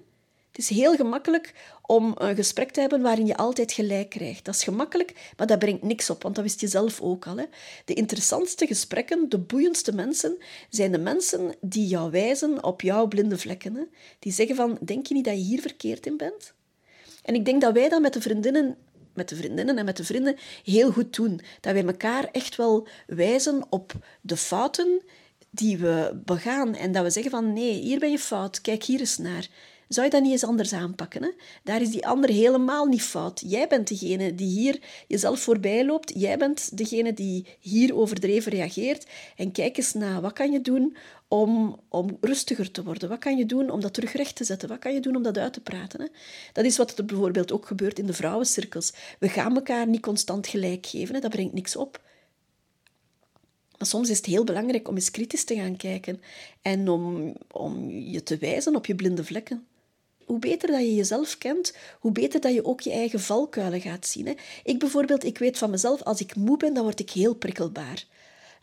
Het 0.56 0.70
is 0.70 0.76
heel 0.76 0.94
gemakkelijk 0.94 1.54
om 1.82 2.14
een 2.18 2.36
gesprek 2.36 2.70
te 2.70 2.80
hebben 2.80 3.02
waarin 3.02 3.26
je 3.26 3.36
altijd 3.36 3.72
gelijk 3.72 4.08
krijgt. 4.08 4.44
Dat 4.44 4.54
is 4.54 4.62
gemakkelijk, 4.62 5.32
maar 5.36 5.46
dat 5.46 5.58
brengt 5.58 5.82
niks 5.82 6.10
op, 6.10 6.22
want 6.22 6.34
dat 6.34 6.44
wist 6.44 6.60
je 6.60 6.68
zelf 6.68 7.00
ook 7.00 7.26
al. 7.26 7.36
Hè? 7.36 7.44
De 7.84 7.94
interessantste 7.94 8.66
gesprekken, 8.66 9.28
de 9.28 9.38
boeiendste 9.38 9.94
mensen, 9.94 10.36
zijn 10.70 10.92
de 10.92 10.98
mensen 10.98 11.54
die 11.60 11.86
jou 11.86 12.10
wijzen 12.10 12.64
op 12.64 12.80
jouw 12.80 13.06
blinde 13.06 13.38
vlekken. 13.38 13.74
Hè? 13.74 13.82
Die 14.18 14.32
zeggen 14.32 14.56
van, 14.56 14.78
denk 14.80 15.06
je 15.06 15.14
niet 15.14 15.24
dat 15.24 15.34
je 15.34 15.40
hier 15.40 15.60
verkeerd 15.60 16.06
in 16.06 16.16
bent? 16.16 16.54
En 17.22 17.34
ik 17.34 17.44
denk 17.44 17.60
dat 17.60 17.72
wij 17.72 17.88
dat 17.88 18.00
met 18.00 18.12
de 18.12 18.20
vriendinnen 18.20 18.76
met 19.16 19.28
de 19.28 19.36
vriendinnen 19.36 19.78
en 19.78 19.84
met 19.84 19.96
de 19.96 20.04
vrienden 20.04 20.36
heel 20.64 20.92
goed 20.92 21.16
doen. 21.16 21.40
Dat 21.60 21.72
wij 21.72 21.84
elkaar 21.84 22.28
echt 22.32 22.56
wel 22.56 22.88
wijzen 23.06 23.64
op 23.68 23.92
de 24.20 24.36
fouten 24.36 25.02
die 25.50 25.78
we 25.78 26.20
begaan. 26.24 26.74
En 26.74 26.92
dat 26.92 27.02
we 27.02 27.10
zeggen 27.10 27.30
van 27.30 27.52
nee, 27.52 27.72
hier 27.72 27.98
ben 27.98 28.10
je 28.10 28.18
fout, 28.18 28.60
kijk 28.60 28.82
hier 28.84 29.00
eens 29.00 29.18
naar. 29.18 29.48
Zou 29.88 30.06
je 30.06 30.12
dat 30.12 30.22
niet 30.22 30.32
eens 30.32 30.44
anders 30.44 30.72
aanpakken? 30.72 31.22
Hè? 31.22 31.30
Daar 31.62 31.80
is 31.80 31.90
die 31.90 32.06
ander 32.06 32.30
helemaal 32.30 32.86
niet 32.86 33.02
fout. 33.02 33.42
Jij 33.46 33.68
bent 33.68 33.88
degene 33.88 34.34
die 34.34 34.60
hier 34.60 34.78
jezelf 35.06 35.40
voorbij 35.40 35.84
loopt. 35.84 36.12
Jij 36.14 36.38
bent 36.38 36.78
degene 36.78 37.12
die 37.12 37.46
hier 37.60 37.96
overdreven 37.96 38.52
reageert. 38.52 39.06
En 39.36 39.52
kijk 39.52 39.76
eens 39.76 39.92
na, 39.92 40.20
wat 40.20 40.32
kan 40.32 40.52
je 40.52 40.60
doen 40.60 40.96
om, 41.28 41.80
om 41.88 42.16
rustiger 42.20 42.70
te 42.70 42.82
worden? 42.82 43.08
Wat 43.08 43.18
kan 43.18 43.36
je 43.36 43.46
doen 43.46 43.70
om 43.70 43.80
dat 43.80 43.94
terug 43.94 44.12
recht 44.12 44.36
te 44.36 44.44
zetten? 44.44 44.68
Wat 44.68 44.78
kan 44.78 44.94
je 44.94 45.00
doen 45.00 45.16
om 45.16 45.22
dat 45.22 45.38
uit 45.38 45.52
te 45.52 45.60
praten? 45.60 46.00
Hè? 46.00 46.06
Dat 46.52 46.64
is 46.64 46.76
wat 46.76 46.98
er 46.98 47.04
bijvoorbeeld 47.04 47.52
ook 47.52 47.66
gebeurt 47.66 47.98
in 47.98 48.06
de 48.06 48.12
vrouwencirkels. 48.12 48.92
We 49.18 49.28
gaan 49.28 49.54
elkaar 49.54 49.86
niet 49.86 50.02
constant 50.02 50.46
gelijk 50.46 50.86
geven, 50.86 51.20
dat 51.20 51.30
brengt 51.30 51.54
niks 51.54 51.76
op. 51.76 52.00
Maar 53.78 53.86
soms 53.86 54.08
is 54.08 54.16
het 54.16 54.26
heel 54.26 54.44
belangrijk 54.44 54.88
om 54.88 54.94
eens 54.94 55.10
kritisch 55.10 55.44
te 55.44 55.54
gaan 55.54 55.76
kijken 55.76 56.20
en 56.62 56.88
om, 56.88 57.34
om 57.50 57.90
je 57.90 58.22
te 58.22 58.36
wijzen 58.36 58.76
op 58.76 58.86
je 58.86 58.94
blinde 58.94 59.24
vlekken 59.24 59.66
hoe 60.26 60.38
beter 60.38 60.70
dat 60.70 60.80
je 60.80 60.94
jezelf 60.94 61.38
kent, 61.38 61.76
hoe 62.00 62.12
beter 62.12 62.40
dat 62.40 62.54
je 62.54 62.64
ook 62.64 62.80
je 62.80 62.90
eigen 62.90 63.20
valkuilen 63.20 63.80
gaat 63.80 64.06
zien. 64.06 64.36
Ik 64.64 64.78
bijvoorbeeld, 64.78 65.24
ik 65.24 65.38
weet 65.38 65.58
van 65.58 65.70
mezelf, 65.70 66.02
als 66.02 66.20
ik 66.20 66.36
moe 66.36 66.56
ben, 66.56 66.74
dan 66.74 66.82
word 66.82 67.00
ik 67.00 67.10
heel 67.10 67.34
prikkelbaar. 67.34 68.04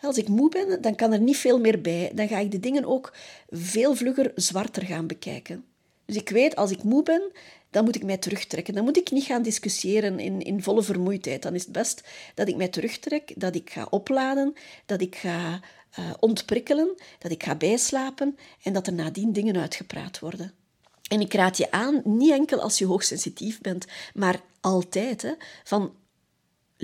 Als 0.03 0.17
ik 0.17 0.27
moe 0.27 0.49
ben, 0.49 0.81
dan 0.81 0.95
kan 0.95 1.13
er 1.13 1.19
niet 1.19 1.37
veel 1.37 1.59
meer 1.59 1.81
bij. 1.81 2.11
Dan 2.13 2.27
ga 2.27 2.37
ik 2.37 2.51
de 2.51 2.59
dingen 2.59 2.85
ook 2.85 3.13
veel 3.49 3.95
vlugger 3.95 4.31
zwarter 4.35 4.85
gaan 4.85 5.07
bekijken. 5.07 5.65
Dus 6.05 6.15
ik 6.15 6.29
weet, 6.29 6.55
als 6.55 6.71
ik 6.71 6.83
moe 6.83 7.03
ben, 7.03 7.31
dan 7.69 7.83
moet 7.83 7.95
ik 7.95 8.03
mij 8.03 8.17
terugtrekken. 8.17 8.73
Dan 8.73 8.83
moet 8.83 8.97
ik 8.97 9.11
niet 9.11 9.23
gaan 9.23 9.41
discussiëren 9.41 10.19
in, 10.19 10.41
in 10.41 10.63
volle 10.63 10.83
vermoeidheid. 10.83 11.41
Dan 11.41 11.55
is 11.55 11.63
het 11.63 11.71
best 11.71 12.03
dat 12.33 12.47
ik 12.47 12.55
mij 12.55 12.67
terugtrek, 12.67 13.33
dat 13.35 13.55
ik 13.55 13.69
ga 13.69 13.87
opladen, 13.89 14.53
dat 14.85 15.01
ik 15.01 15.15
ga 15.15 15.59
uh, 15.99 16.11
ontprikkelen, 16.19 16.95
dat 17.19 17.31
ik 17.31 17.43
ga 17.43 17.55
bijslapen 17.55 18.37
en 18.63 18.73
dat 18.73 18.87
er 18.87 18.93
nadien 18.93 19.33
dingen 19.33 19.57
uitgepraat 19.57 20.19
worden. 20.19 20.53
En 21.07 21.19
ik 21.19 21.33
raad 21.33 21.57
je 21.57 21.71
aan, 21.71 22.01
niet 22.03 22.31
enkel 22.31 22.61
als 22.61 22.77
je 22.77 22.85
hoogsensitief 22.85 23.61
bent, 23.61 23.85
maar 24.13 24.41
altijd, 24.61 25.21
hè, 25.21 25.31
van 25.63 25.93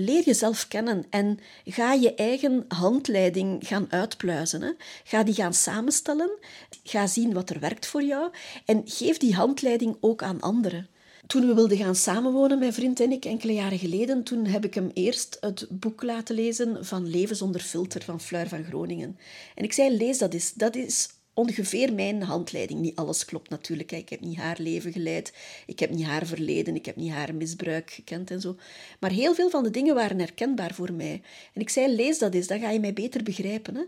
leer 0.00 0.22
jezelf 0.22 0.68
kennen 0.68 1.04
en 1.10 1.38
ga 1.64 1.92
je 1.92 2.14
eigen 2.14 2.64
handleiding 2.68 3.66
gaan 3.66 3.86
uitpluizen. 3.90 4.62
Hè. 4.62 4.70
Ga 5.04 5.22
die 5.22 5.34
gaan 5.34 5.54
samenstellen, 5.54 6.30
ga 6.84 7.06
zien 7.06 7.32
wat 7.32 7.50
er 7.50 7.60
werkt 7.60 7.86
voor 7.86 8.02
jou 8.02 8.30
en 8.64 8.82
geef 8.84 9.18
die 9.18 9.34
handleiding 9.34 9.96
ook 10.00 10.22
aan 10.22 10.40
anderen. 10.40 10.88
Toen 11.26 11.46
we 11.46 11.54
wilden 11.54 11.76
gaan 11.76 11.94
samenwonen, 11.94 12.58
mijn 12.58 12.72
vriend 12.72 13.00
en 13.00 13.12
ik, 13.12 13.24
enkele 13.24 13.52
jaren 13.52 13.78
geleden, 13.78 14.22
toen 14.22 14.46
heb 14.46 14.64
ik 14.64 14.74
hem 14.74 14.90
eerst 14.94 15.36
het 15.40 15.66
boek 15.70 16.02
laten 16.02 16.34
lezen 16.34 16.86
van 16.86 17.10
Leven 17.10 17.36
zonder 17.36 17.60
filter 17.60 18.02
van 18.02 18.20
Fleur 18.20 18.48
van 18.48 18.64
Groningen. 18.64 19.18
En 19.54 19.64
ik 19.64 19.72
zei, 19.72 19.96
lees 19.96 20.18
dat 20.18 20.32
eens. 20.32 20.52
Dat 20.52 20.76
is 20.76 21.08
ongeveer 21.40 21.92
mijn 21.92 22.22
handleiding. 22.22 22.80
Niet 22.80 22.96
alles 22.96 23.24
klopt 23.24 23.50
natuurlijk. 23.50 23.92
Ik 23.92 24.08
heb 24.08 24.20
niet 24.20 24.36
haar 24.36 24.56
leven 24.60 24.92
geleid. 24.92 25.32
Ik 25.66 25.78
heb 25.78 25.90
niet 25.90 26.06
haar 26.06 26.26
verleden. 26.26 26.74
Ik 26.74 26.86
heb 26.86 26.96
niet 26.96 27.12
haar 27.12 27.34
misbruik 27.34 27.90
gekend 27.90 28.30
en 28.30 28.40
zo. 28.40 28.56
Maar 29.00 29.10
heel 29.10 29.34
veel 29.34 29.50
van 29.50 29.62
de 29.62 29.70
dingen 29.70 29.94
waren 29.94 30.18
herkenbaar 30.18 30.74
voor 30.74 30.92
mij. 30.92 31.22
En 31.54 31.60
ik 31.60 31.68
zei, 31.68 31.94
lees 31.94 32.18
dat 32.18 32.34
eens, 32.34 32.46
dan 32.46 32.60
ga 32.60 32.70
je 32.70 32.80
mij 32.80 32.92
beter 32.92 33.22
begrijpen. 33.22 33.74
Hè? 33.74 33.82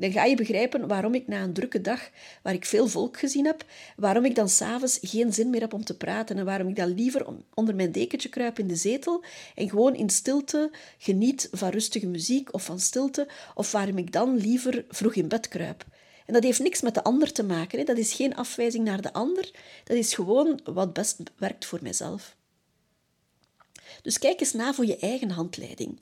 Dan 0.00 0.12
ga 0.12 0.24
je 0.24 0.36
begrijpen 0.36 0.88
waarom 0.88 1.14
ik 1.14 1.26
na 1.26 1.42
een 1.42 1.52
drukke 1.52 1.80
dag, 1.80 2.10
waar 2.42 2.54
ik 2.54 2.64
veel 2.64 2.88
volk 2.88 3.18
gezien 3.18 3.44
heb, 3.44 3.64
waarom 3.96 4.24
ik 4.24 4.34
dan 4.34 4.48
s'avonds 4.48 4.98
geen 5.02 5.32
zin 5.32 5.50
meer 5.50 5.60
heb 5.60 5.72
om 5.72 5.84
te 5.84 5.96
praten 5.96 6.38
en 6.38 6.44
waarom 6.44 6.68
ik 6.68 6.76
dan 6.76 6.94
liever 6.94 7.26
onder 7.54 7.74
mijn 7.74 7.92
dekentje 7.92 8.28
kruip 8.28 8.58
in 8.58 8.66
de 8.66 8.76
zetel 8.76 9.24
en 9.54 9.68
gewoon 9.68 9.94
in 9.94 10.10
stilte 10.10 10.70
geniet 10.98 11.48
van 11.52 11.68
rustige 11.68 12.06
muziek 12.06 12.54
of 12.54 12.64
van 12.64 12.80
stilte, 12.80 13.28
of 13.54 13.72
waarom 13.72 13.98
ik 13.98 14.12
dan 14.12 14.36
liever 14.36 14.84
vroeg 14.88 15.14
in 15.14 15.28
bed 15.28 15.48
kruip. 15.48 15.84
En 16.30 16.36
dat 16.36 16.44
heeft 16.44 16.60
niks 16.60 16.80
met 16.80 16.94
de 16.94 17.02
ander 17.02 17.32
te 17.32 17.42
maken. 17.42 17.78
Hè. 17.78 17.84
Dat 17.84 17.98
is 17.98 18.12
geen 18.12 18.36
afwijzing 18.36 18.84
naar 18.84 19.00
de 19.00 19.12
ander. 19.12 19.50
Dat 19.84 19.96
is 19.96 20.14
gewoon 20.14 20.60
wat 20.64 20.92
best 20.92 21.16
werkt 21.36 21.64
voor 21.64 21.78
mijzelf. 21.82 22.36
Dus 24.02 24.18
kijk 24.18 24.40
eens 24.40 24.52
na 24.52 24.74
voor 24.74 24.86
je 24.86 24.96
eigen 24.96 25.30
handleiding. 25.30 26.00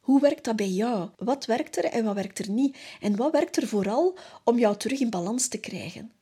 Hoe 0.00 0.20
werkt 0.20 0.44
dat 0.44 0.56
bij 0.56 0.68
jou? 0.68 1.08
Wat 1.16 1.44
werkt 1.44 1.76
er 1.76 1.84
en 1.84 2.04
wat 2.04 2.14
werkt 2.14 2.38
er 2.38 2.50
niet? 2.50 2.76
En 3.00 3.16
wat 3.16 3.32
werkt 3.32 3.56
er 3.56 3.66
vooral 3.66 4.18
om 4.44 4.58
jou 4.58 4.76
terug 4.76 5.00
in 5.00 5.10
balans 5.10 5.48
te 5.48 5.58
krijgen? 5.58 6.12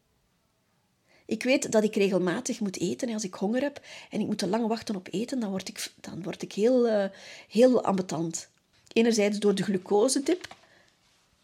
Ik 1.26 1.42
weet 1.42 1.72
dat 1.72 1.84
ik 1.84 1.94
regelmatig 1.94 2.60
moet 2.60 2.78
eten. 2.78 3.12
Als 3.12 3.24
ik 3.24 3.34
honger 3.34 3.62
heb 3.62 3.80
en 4.10 4.20
ik 4.20 4.26
moet 4.26 4.38
te 4.38 4.46
lang 4.46 4.66
wachten 4.66 4.96
op 4.96 5.08
eten, 5.10 5.40
dan 5.40 5.50
word 5.50 5.68
ik, 5.68 5.92
dan 6.00 6.22
word 6.22 6.42
ik 6.42 6.52
heel, 6.52 6.86
uh, 6.86 7.04
heel 7.48 7.84
ambetant. 7.84 8.48
Enerzijds 8.92 9.38
door 9.38 9.54
de 9.54 9.62
glucosedip, 9.62 10.56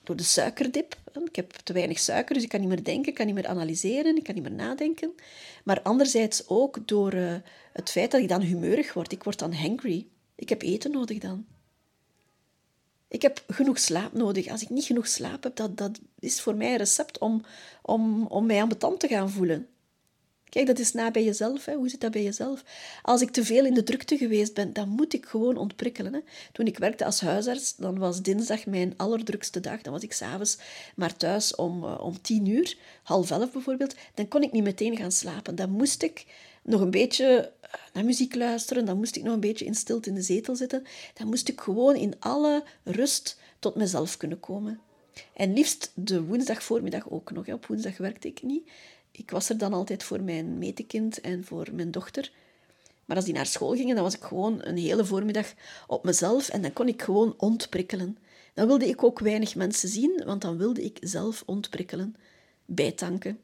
door 0.07 0.17
de 0.17 0.23
suikerdip. 0.23 0.97
Ik 1.25 1.37
heb 1.37 1.53
te 1.53 1.73
weinig 1.73 1.99
suiker, 1.99 2.35
dus 2.35 2.43
ik 2.43 2.49
kan 2.49 2.61
niet 2.61 2.69
meer 2.69 2.85
denken, 2.85 3.09
ik 3.09 3.14
kan 3.14 3.27
niet 3.27 3.35
meer 3.35 3.47
analyseren, 3.47 4.17
ik 4.17 4.23
kan 4.23 4.35
niet 4.35 4.43
meer 4.43 4.53
nadenken. 4.53 5.14
Maar 5.64 5.83
anderzijds 5.83 6.49
ook 6.49 6.88
door 6.88 7.14
uh, 7.14 7.35
het 7.73 7.90
feit 7.90 8.11
dat 8.11 8.21
ik 8.21 8.29
dan 8.29 8.40
humeurig 8.40 8.93
word. 8.93 9.12
Ik 9.12 9.25
word 9.25 9.38
dan 9.38 9.53
hangry. 9.53 10.07
Ik 10.35 10.49
heb 10.49 10.62
eten 10.62 10.90
nodig 10.90 11.19
dan. 11.19 11.47
Ik 13.09 13.23
heb 13.23 13.45
genoeg 13.49 13.79
slaap 13.79 14.12
nodig. 14.12 14.49
Als 14.49 14.62
ik 14.62 14.71
niet 14.71 14.85
genoeg 14.85 15.07
slaap 15.07 15.43
heb, 15.43 15.57
dat, 15.57 15.77
dat 15.77 16.01
is 16.19 16.40
voor 16.40 16.55
mij 16.55 16.71
een 16.71 16.77
recept 16.77 17.19
om, 17.19 17.45
om, 17.83 18.27
om 18.27 18.47
mij 18.47 18.62
ambetant 18.62 19.01
te 19.01 19.09
gaan 19.09 19.31
voelen. 19.31 19.69
Kijk, 20.55 20.67
dat 20.67 20.79
is 20.79 20.93
na 20.93 21.11
bij 21.11 21.25
jezelf. 21.25 21.64
Hè. 21.64 21.75
Hoe 21.75 21.88
zit 21.88 22.01
dat 22.01 22.11
bij 22.11 22.23
jezelf? 22.23 22.64
Als 23.03 23.21
ik 23.21 23.31
te 23.31 23.45
veel 23.45 23.64
in 23.64 23.75
de 23.75 23.83
drukte 23.83 24.17
geweest 24.17 24.55
ben, 24.55 24.73
dan 24.73 24.88
moet 24.88 25.12
ik 25.12 25.27
gewoon 25.27 25.57
ontprikkelen. 25.57 26.12
Hè. 26.12 26.21
Toen 26.53 26.67
ik 26.67 26.79
werkte 26.79 27.05
als 27.05 27.21
huisarts, 27.21 27.77
dan 27.77 27.99
was 27.99 28.23
dinsdag 28.23 28.67
mijn 28.67 28.95
allerdrukste 28.97 29.61
dag. 29.61 29.83
Dan 29.83 29.93
was 29.93 30.03
ik 30.03 30.12
s'avonds 30.12 30.59
maar 30.97 31.17
thuis 31.17 31.55
om, 31.55 31.85
uh, 31.85 32.01
om 32.01 32.21
tien 32.21 32.47
uur, 32.47 32.77
half 33.03 33.31
elf 33.31 33.53
bijvoorbeeld. 33.53 33.95
Dan 34.14 34.29
kon 34.29 34.43
ik 34.43 34.53
niet 34.53 34.62
meteen 34.62 34.97
gaan 34.97 35.12
slapen. 35.12 35.55
Dan 35.55 35.71
moest 35.71 36.03
ik 36.03 36.27
nog 36.62 36.81
een 36.81 36.90
beetje 36.90 37.53
eh, 37.61 37.71
naar 37.93 38.05
muziek 38.05 38.35
luisteren. 38.35 38.85
Dan 38.85 38.97
moest 38.97 39.17
ik 39.17 39.23
nog 39.23 39.35
een 39.35 39.40
beetje 39.40 39.64
in 39.64 39.75
stilte 39.75 40.09
in 40.09 40.14
de 40.14 40.23
zetel 40.23 40.57
zitten. 40.57 40.85
Dan 41.14 41.27
moest 41.27 41.49
ik 41.49 41.61
gewoon 41.61 41.97
in 41.97 42.14
alle 42.19 42.64
rust 42.85 43.38
tot 43.59 43.75
mezelf 43.75 44.17
kunnen 44.17 44.40
komen. 44.40 44.81
En 45.33 45.53
liefst 45.53 45.93
de 45.95 46.23
woensdag 46.23 46.62
voormiddag 46.62 47.11
ook 47.11 47.31
nog. 47.31 47.49
Op 47.49 47.67
woensdag 47.67 47.97
werkte 47.97 48.29
ik 48.29 48.43
niet 48.43 48.69
ik 49.16 49.31
was 49.31 49.48
er 49.48 49.59
dan 49.59 49.72
altijd 49.72 50.03
voor 50.03 50.22
mijn 50.22 50.59
metekind 50.59 51.20
en 51.20 51.44
voor 51.44 51.68
mijn 51.72 51.90
dochter. 51.90 52.33
Maar 53.05 53.16
als 53.16 53.24
die 53.24 53.35
naar 53.35 53.46
school 53.46 53.74
gingen, 53.74 53.94
dan 53.94 54.05
was 54.05 54.14
ik 54.14 54.22
gewoon 54.22 54.59
een 54.62 54.77
hele 54.77 55.05
voormiddag 55.05 55.55
op 55.87 56.05
mezelf 56.05 56.48
en 56.48 56.62
dan 56.62 56.72
kon 56.72 56.88
ik 56.88 57.03
gewoon 57.03 57.35
ontprikkelen. 57.37 58.18
Dan 58.55 58.66
wilde 58.66 58.88
ik 58.88 59.05
ook 59.05 59.18
weinig 59.18 59.55
mensen 59.55 59.88
zien, 59.88 60.22
want 60.24 60.42
dan 60.42 60.57
wilde 60.57 60.85
ik 60.85 60.98
zelf 61.00 61.42
ontprikkelen, 61.46 62.16
bijtanken. 62.64 63.38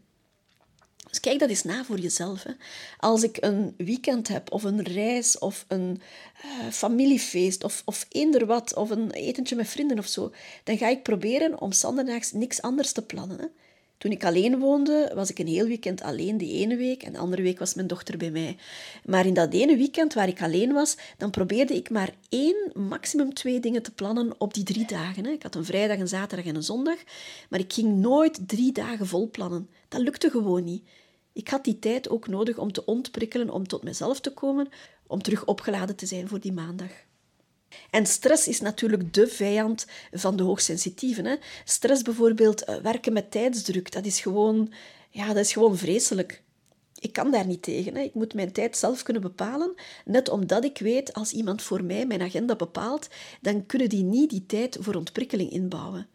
Dus 1.09 1.21
kijk 1.21 1.39
dat 1.39 1.49
eens 1.49 1.63
na 1.63 1.85
voor 1.85 1.99
jezelf. 1.99 2.43
Hè. 2.43 2.53
Als 2.99 3.23
ik 3.23 3.37
een 3.41 3.75
weekend 3.77 4.29
heb, 4.29 4.53
of 4.53 4.63
een 4.63 4.83
reis, 4.83 5.39
of 5.39 5.65
een 5.69 6.01
uh, 6.45 6.71
familiefeest, 6.71 7.65
of, 7.65 7.83
of 7.85 8.07
eender 8.09 8.47
wat, 8.47 8.75
of 8.75 8.91
een 8.91 9.11
etentje 9.11 9.57
met 9.57 9.69
vrienden 9.69 9.99
of 9.99 10.07
zo, 10.07 10.33
dan 10.65 10.79
ga 10.79 10.89
ik 10.89 11.03
proberen 11.03 11.61
om 11.61 11.73
zondagnachts 11.73 12.33
niks 12.33 12.63
anders 12.63 12.93
te 12.93 13.03
plannen. 13.03 13.39
Hè. 13.39 13.47
Toen 14.01 14.11
ik 14.11 14.25
alleen 14.25 14.59
woonde, 14.59 15.13
was 15.15 15.31
ik 15.31 15.39
een 15.39 15.47
heel 15.47 15.67
weekend 15.67 16.03
alleen 16.03 16.39
die 16.39 16.53
ene 16.53 16.77
week 16.77 17.03
en 17.03 17.13
de 17.13 17.19
andere 17.19 17.43
week 17.43 17.59
was 17.59 17.75
mijn 17.75 17.87
dochter 17.87 18.19
bij 18.19 18.31
mij. 18.31 18.57
Maar 19.05 19.27
in 19.27 19.35
dat 19.35 19.53
ene 19.53 19.77
weekend 19.77 20.15
waar 20.15 20.29
ik 20.29 20.43
alleen 20.43 20.73
was, 20.73 20.97
dan 21.17 21.31
probeerde 21.31 21.75
ik 21.75 21.91
maar 21.91 22.15
één, 22.29 22.71
maximum 22.75 23.35
twee 23.35 23.61
dingen 23.61 23.83
te 23.83 23.91
plannen 23.91 24.35
op 24.39 24.55
die 24.55 24.65
drie 24.65 24.87
dagen. 24.87 25.27
Ik 25.27 25.43
had 25.43 25.55
een 25.55 25.65
vrijdag, 25.65 25.99
een 25.99 26.09
zaterdag 26.09 26.47
en 26.47 26.55
een 26.55 26.63
zondag, 26.63 26.97
maar 27.49 27.61
ik 27.61 27.73
ging 27.73 27.97
nooit 27.97 28.49
drie 28.49 28.73
dagen 28.73 29.07
vol 29.07 29.31
plannen. 29.31 29.69
Dat 29.89 30.01
lukte 30.01 30.31
gewoon 30.31 30.65
niet. 30.65 30.89
Ik 31.33 31.49
had 31.49 31.65
die 31.65 31.79
tijd 31.79 32.09
ook 32.09 32.29
nodig 32.29 32.59
om 32.59 32.73
te 32.73 32.85
ontprikkelen, 32.85 33.51
om 33.51 33.69
tot 33.69 33.83
mezelf 33.83 34.21
te 34.21 34.33
komen, 34.33 34.69
om 35.07 35.23
terug 35.23 35.45
opgeladen 35.45 35.97
te 35.97 36.07
zijn 36.07 36.29
voor 36.29 36.41
die 36.41 36.53
maandag. 36.53 36.91
En 37.91 38.07
stress 38.07 38.49
is 38.49 38.61
natuurlijk 38.61 39.15
de 39.15 39.27
vijand 39.27 39.87
van 40.13 40.37
de 40.37 40.43
hoogsensitieven. 40.43 41.25
Hè? 41.25 41.37
Stress 41.65 42.03
bijvoorbeeld, 42.03 42.65
eh, 42.65 42.77
werken 42.77 43.13
met 43.13 43.31
tijdsdruk, 43.31 43.93
dat 43.93 44.07
is 44.07 44.21
gewoon, 44.21 44.73
ja, 45.11 45.27
dat 45.27 45.45
is 45.45 45.53
gewoon 45.53 45.77
vreselijk. 45.77 46.43
Ik 47.01 47.13
kan 47.13 47.31
daar 47.31 47.47
niet 47.47 47.63
tegen. 47.63 47.95
Hè. 47.95 48.01
Ik 48.03 48.15
moet 48.15 48.35
mijn 48.35 48.53
tijd 48.53 48.77
zelf 48.77 49.03
kunnen 49.03 49.23
bepalen. 49.23 49.75
Net 50.05 50.29
omdat 50.29 50.65
ik 50.65 50.79
weet, 50.79 51.13
als 51.13 51.33
iemand 51.33 51.63
voor 51.63 51.85
mij 51.85 52.07
mijn 52.07 52.23
agenda 52.23 52.57
bepaalt, 52.57 53.09
dan 53.41 53.67
kunnen 53.67 53.89
die 53.89 54.03
niet 54.03 54.31
die 54.31 54.47
tijd 54.47 54.77
voor 54.81 54.95
ontprikkeling 54.95 55.51
inbouwen. 55.51 56.09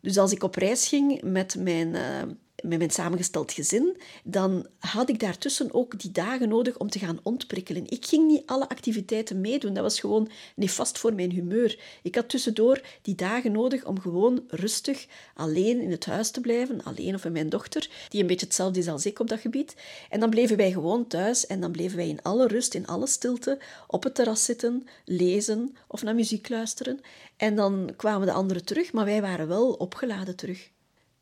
Dus 0.00 0.18
als 0.18 0.32
ik 0.32 0.42
op 0.42 0.54
reis 0.54 0.88
ging 0.88 1.22
met 1.22 1.56
mijn, 1.58 1.88
uh, 1.88 2.22
met 2.64 2.78
mijn 2.78 2.90
samengesteld 2.90 3.52
gezin, 3.52 3.96
dan 4.24 4.66
had 4.78 5.08
ik 5.08 5.20
daartussen 5.20 5.74
ook 5.74 6.00
die 6.00 6.10
dagen 6.10 6.48
nodig 6.48 6.78
om 6.78 6.90
te 6.90 6.98
gaan 6.98 7.20
ontprikkelen. 7.22 7.90
Ik 7.90 8.06
ging 8.06 8.26
niet 8.26 8.42
alle 8.46 8.68
activiteiten 8.68 9.40
meedoen. 9.40 9.74
Dat 9.74 9.82
was 9.82 10.00
gewoon 10.00 10.30
nefast 10.56 10.98
voor 10.98 11.14
mijn 11.14 11.30
humeur. 11.30 11.80
Ik 12.02 12.14
had 12.14 12.28
tussendoor 12.28 12.80
die 13.02 13.14
dagen 13.14 13.52
nodig 13.52 13.84
om 13.84 14.00
gewoon 14.00 14.44
rustig 14.48 15.06
alleen 15.34 15.80
in 15.80 15.90
het 15.90 16.06
huis 16.06 16.30
te 16.30 16.40
blijven. 16.40 16.84
Alleen 16.84 17.14
of 17.14 17.22
met 17.24 17.32
mijn 17.32 17.48
dochter, 17.48 17.90
die 18.08 18.20
een 18.20 18.26
beetje 18.26 18.46
hetzelfde 18.46 18.78
is 18.78 18.88
als 18.88 19.06
ik 19.06 19.18
op 19.18 19.28
dat 19.28 19.40
gebied. 19.40 19.76
En 20.10 20.20
dan 20.20 20.30
bleven 20.30 20.56
wij 20.56 20.72
gewoon 20.72 21.06
thuis 21.06 21.46
en 21.46 21.60
dan 21.60 21.72
bleven 21.72 21.96
wij 21.96 22.08
in 22.08 22.22
alle 22.22 22.46
rust, 22.46 22.74
in 22.74 22.86
alle 22.86 23.06
stilte, 23.06 23.58
op 23.86 24.02
het 24.02 24.14
terras 24.14 24.44
zitten, 24.44 24.86
lezen 25.04 25.76
of 25.86 26.02
naar 26.02 26.14
muziek 26.14 26.48
luisteren. 26.48 27.00
En 27.36 27.56
dan 27.56 27.92
kwamen 27.96 28.26
de 28.26 28.32
anderen 28.32 28.64
terug, 28.64 28.92
maar 28.92 29.04
wij 29.04 29.20
waren 29.20 29.48
wel 29.48 29.72
opgeladen 29.72 30.36
terug. 30.36 30.70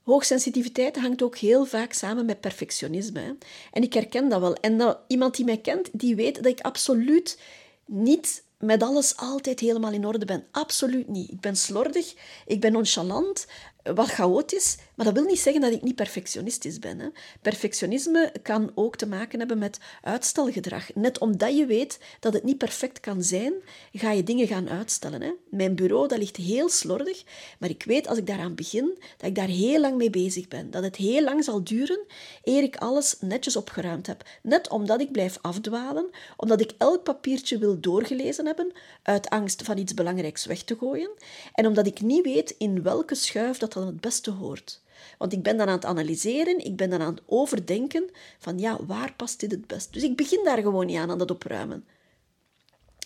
Hoogsensitiviteit 0.06 0.96
hangt 0.96 1.22
ook 1.22 1.36
heel 1.36 1.64
vaak 1.64 1.92
samen 1.92 2.26
met 2.26 2.40
perfectionisme. 2.40 3.20
Hè? 3.20 3.32
En 3.72 3.82
ik 3.82 3.92
herken 3.92 4.28
dat 4.28 4.40
wel. 4.40 4.54
En 4.54 4.98
iemand 5.06 5.36
die 5.36 5.44
mij 5.44 5.56
kent, 5.58 5.88
die 5.92 6.16
weet 6.16 6.34
dat 6.34 6.46
ik 6.46 6.60
absoluut 6.60 7.40
niet 7.86 8.44
met 8.58 8.82
alles 8.82 9.16
altijd 9.16 9.60
helemaal 9.60 9.92
in 9.92 10.06
orde 10.06 10.24
ben. 10.24 10.46
Absoluut 10.50 11.08
niet. 11.08 11.30
Ik 11.30 11.40
ben 11.40 11.56
slordig, 11.56 12.14
ik 12.46 12.60
ben 12.60 12.72
nonchalant, 12.72 13.46
wat 13.94 14.08
chaotisch, 14.08 14.76
maar 14.96 15.06
dat 15.06 15.14
wil 15.14 15.24
niet 15.24 15.40
zeggen 15.40 15.62
dat 15.62 15.72
ik 15.72 15.82
niet 15.82 15.94
perfectionistisch 15.94 16.78
ben. 16.78 16.98
Hè. 16.98 17.08
Perfectionisme 17.42 18.32
kan 18.42 18.72
ook 18.74 18.96
te 18.96 19.06
maken 19.06 19.38
hebben 19.38 19.58
met 19.58 19.78
uitstelgedrag. 20.02 20.94
Net 20.94 21.18
omdat 21.18 21.56
je 21.56 21.66
weet 21.66 21.98
dat 22.20 22.32
het 22.32 22.44
niet 22.44 22.58
perfect 22.58 23.00
kan 23.00 23.22
zijn, 23.22 23.52
ga 23.92 24.10
je 24.10 24.22
dingen 24.22 24.46
gaan 24.46 24.68
uitstellen. 24.68 25.22
Hè. 25.22 25.32
Mijn 25.50 25.74
bureau 25.74 26.08
dat 26.08 26.18
ligt 26.18 26.36
heel 26.36 26.68
slordig, 26.68 27.24
maar 27.58 27.70
ik 27.70 27.82
weet 27.82 28.08
als 28.08 28.18
ik 28.18 28.26
daaraan 28.26 28.54
begin, 28.54 28.98
dat 29.16 29.28
ik 29.28 29.34
daar 29.34 29.48
heel 29.48 29.80
lang 29.80 29.96
mee 29.96 30.10
bezig 30.10 30.48
ben. 30.48 30.70
Dat 30.70 30.82
het 30.82 30.96
heel 30.96 31.22
lang 31.22 31.44
zal 31.44 31.64
duren 31.64 32.00
eer 32.42 32.62
ik 32.62 32.76
alles 32.76 33.16
netjes 33.20 33.56
opgeruimd 33.56 34.06
heb. 34.06 34.24
Net 34.42 34.68
omdat 34.68 35.00
ik 35.00 35.12
blijf 35.12 35.38
afdwalen, 35.40 36.10
omdat 36.36 36.60
ik 36.60 36.72
elk 36.78 37.02
papiertje 37.02 37.58
wil 37.58 37.80
doorgelezen 37.80 38.46
hebben, 38.46 38.72
uit 39.02 39.28
angst 39.28 39.62
van 39.62 39.78
iets 39.78 39.94
belangrijks 39.94 40.46
weg 40.46 40.62
te 40.62 40.76
gooien, 40.76 41.10
en 41.52 41.66
omdat 41.66 41.86
ik 41.86 42.00
niet 42.00 42.24
weet 42.24 42.54
in 42.58 42.82
welke 42.82 43.14
schuif 43.14 43.58
dat 43.58 43.72
dan 43.72 43.86
het 43.86 44.00
beste 44.00 44.30
hoort. 44.30 44.84
Want 45.18 45.32
ik 45.32 45.42
ben 45.42 45.56
dan 45.56 45.66
aan 45.66 45.74
het 45.74 45.84
analyseren, 45.84 46.64
ik 46.64 46.76
ben 46.76 46.90
dan 46.90 47.00
aan 47.00 47.14
het 47.14 47.22
overdenken 47.26 48.10
van 48.38 48.58
ja, 48.58 48.78
waar 48.86 49.14
past 49.16 49.40
dit 49.40 49.50
het 49.50 49.66
best? 49.66 49.92
Dus 49.92 50.02
ik 50.02 50.16
begin 50.16 50.44
daar 50.44 50.62
gewoon 50.62 50.86
niet 50.86 50.96
aan, 50.96 51.10
aan 51.10 51.18
dat 51.18 51.30
opruimen. 51.30 51.84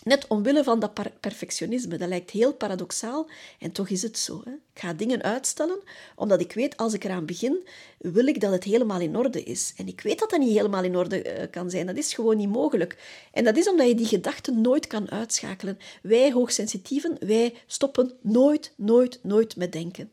Net 0.04 0.26
omwille 0.26 0.64
van 0.64 0.80
dat 0.80 1.20
perfectionisme. 1.20 1.96
Dat 1.96 2.08
lijkt 2.08 2.30
heel 2.30 2.54
paradoxaal 2.54 3.28
en 3.58 3.72
toch 3.72 3.88
is 3.88 4.02
het 4.02 4.18
zo. 4.18 4.40
Hè? 4.44 4.50
Ik 4.50 4.80
ga 4.80 4.92
dingen 4.92 5.22
uitstellen 5.22 5.80
omdat 6.16 6.40
ik 6.40 6.52
weet, 6.52 6.76
als 6.76 6.92
ik 6.92 7.04
eraan 7.04 7.26
begin, 7.26 7.66
wil 7.98 8.26
ik 8.26 8.40
dat 8.40 8.52
het 8.52 8.64
helemaal 8.64 9.00
in 9.00 9.16
orde 9.16 9.42
is. 9.42 9.72
En 9.76 9.88
ik 9.88 10.00
weet 10.00 10.18
dat 10.18 10.30
dat 10.30 10.38
niet 10.38 10.56
helemaal 10.56 10.84
in 10.84 10.96
orde 10.96 11.24
uh, 11.24 11.50
kan 11.50 11.70
zijn. 11.70 11.86
Dat 11.86 11.96
is 11.96 12.14
gewoon 12.14 12.36
niet 12.36 12.48
mogelijk. 12.48 12.96
En 13.32 13.44
dat 13.44 13.56
is 13.56 13.68
omdat 13.68 13.88
je 13.88 13.94
die 13.94 14.06
gedachten 14.06 14.60
nooit 14.60 14.86
kan 14.86 15.10
uitschakelen. 15.10 15.78
Wij 16.02 16.32
hoogsensitieven, 16.32 17.16
wij 17.26 17.54
stoppen 17.66 18.12
nooit, 18.20 18.72
nooit, 18.76 19.18
nooit 19.22 19.56
met 19.56 19.72
denken. 19.72 20.10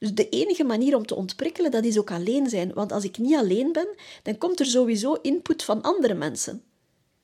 Dus 0.00 0.14
de 0.14 0.28
enige 0.28 0.64
manier 0.64 0.96
om 0.96 1.06
te 1.06 1.14
ontprikkelen, 1.14 1.70
dat 1.70 1.84
is 1.84 1.98
ook 1.98 2.10
alleen 2.10 2.48
zijn. 2.48 2.72
Want 2.72 2.92
als 2.92 3.04
ik 3.04 3.18
niet 3.18 3.36
alleen 3.36 3.72
ben, 3.72 3.88
dan 4.22 4.38
komt 4.38 4.60
er 4.60 4.66
sowieso 4.66 5.12
input 5.12 5.62
van 5.62 5.82
andere 5.82 6.14
mensen. 6.14 6.62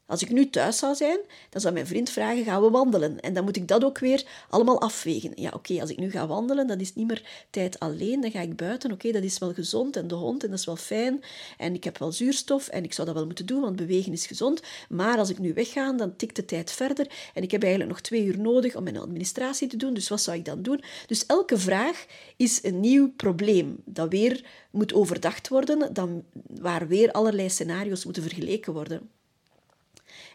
Als 0.07 0.23
ik 0.23 0.31
nu 0.31 0.51
thuis 0.51 0.79
zou 0.79 0.95
zijn, 0.95 1.19
dan 1.51 1.61
zou 1.61 1.75
mijn 1.75 1.87
vriend 1.87 2.11
vragen, 2.11 2.45
gaan 2.45 2.63
we 2.63 2.71
wandelen? 2.71 3.21
En 3.21 3.35
dan 3.35 3.45
moet 3.45 3.57
ik 3.57 3.69
dat 3.69 3.85
ook 3.85 3.99
weer 3.99 4.25
allemaal 4.49 4.81
afwegen. 4.81 5.33
Ja, 5.35 5.51
oké, 5.55 5.81
als 5.81 5.91
ik 5.91 5.97
nu 5.97 6.11
ga 6.11 6.27
wandelen, 6.27 6.67
dat 6.67 6.81
is 6.81 6.95
niet 6.95 7.07
meer 7.07 7.47
tijd 7.51 7.79
alleen, 7.79 8.21
dan 8.21 8.31
ga 8.31 8.41
ik 8.41 8.57
buiten. 8.57 8.93
Oké, 8.93 9.13
dat 9.13 9.23
is 9.23 9.39
wel 9.39 9.53
gezond 9.53 9.97
en 9.97 10.09
de 10.09 10.15
hond 10.15 10.45
en 10.45 10.51
dat 10.51 10.59
is 10.59 10.65
wel 10.65 10.77
fijn. 10.77 11.23
En 11.59 11.75
ik 11.75 11.85
heb 11.85 11.99
wel 11.99 12.13
zuurstof 12.13 12.69
en 12.69 12.85
ik 12.85 12.93
zou 12.93 13.07
dat 13.07 13.17
wel 13.17 13.27
moeten 13.27 13.47
doen, 13.47 13.61
want 13.61 13.77
bewegen 13.77 14.13
is 14.13 14.27
gezond. 14.27 14.63
Maar 14.89 15.19
als 15.19 15.31
ik 15.31 15.39
nu 15.39 15.55
wegga, 15.55 15.93
dan 15.93 16.17
tikt 16.17 16.37
de 16.37 16.45
tijd 16.45 16.71
verder 16.71 17.07
en 17.35 17.43
ik 17.43 17.51
heb 17.51 17.63
eigenlijk 17.63 17.93
nog 17.93 18.01
twee 18.01 18.25
uur 18.25 18.39
nodig 18.39 18.77
om 18.77 18.83
mijn 18.83 18.99
administratie 18.99 19.69
te 19.69 19.77
doen. 19.77 19.95
Dus 19.95 20.09
wat 20.09 20.21
zou 20.21 20.37
ik 20.37 20.45
dan 20.45 20.63
doen? 20.63 20.83
Dus 21.07 21.27
elke 21.27 21.59
vraag 21.59 22.07
is 22.37 22.65
een 22.65 22.81
nieuw 22.81 23.13
probleem 23.17 23.77
dat 23.85 24.11
weer 24.11 24.45
moet 24.71 24.95
overdacht 24.95 25.49
worden, 25.49 25.95
dan, 25.95 26.25
waar 26.61 26.89
weer 26.89 27.13
allerlei 27.13 27.51
scenario's 27.51 28.05
moeten 28.05 28.23
vergeleken 28.23 28.73
worden. 28.73 29.11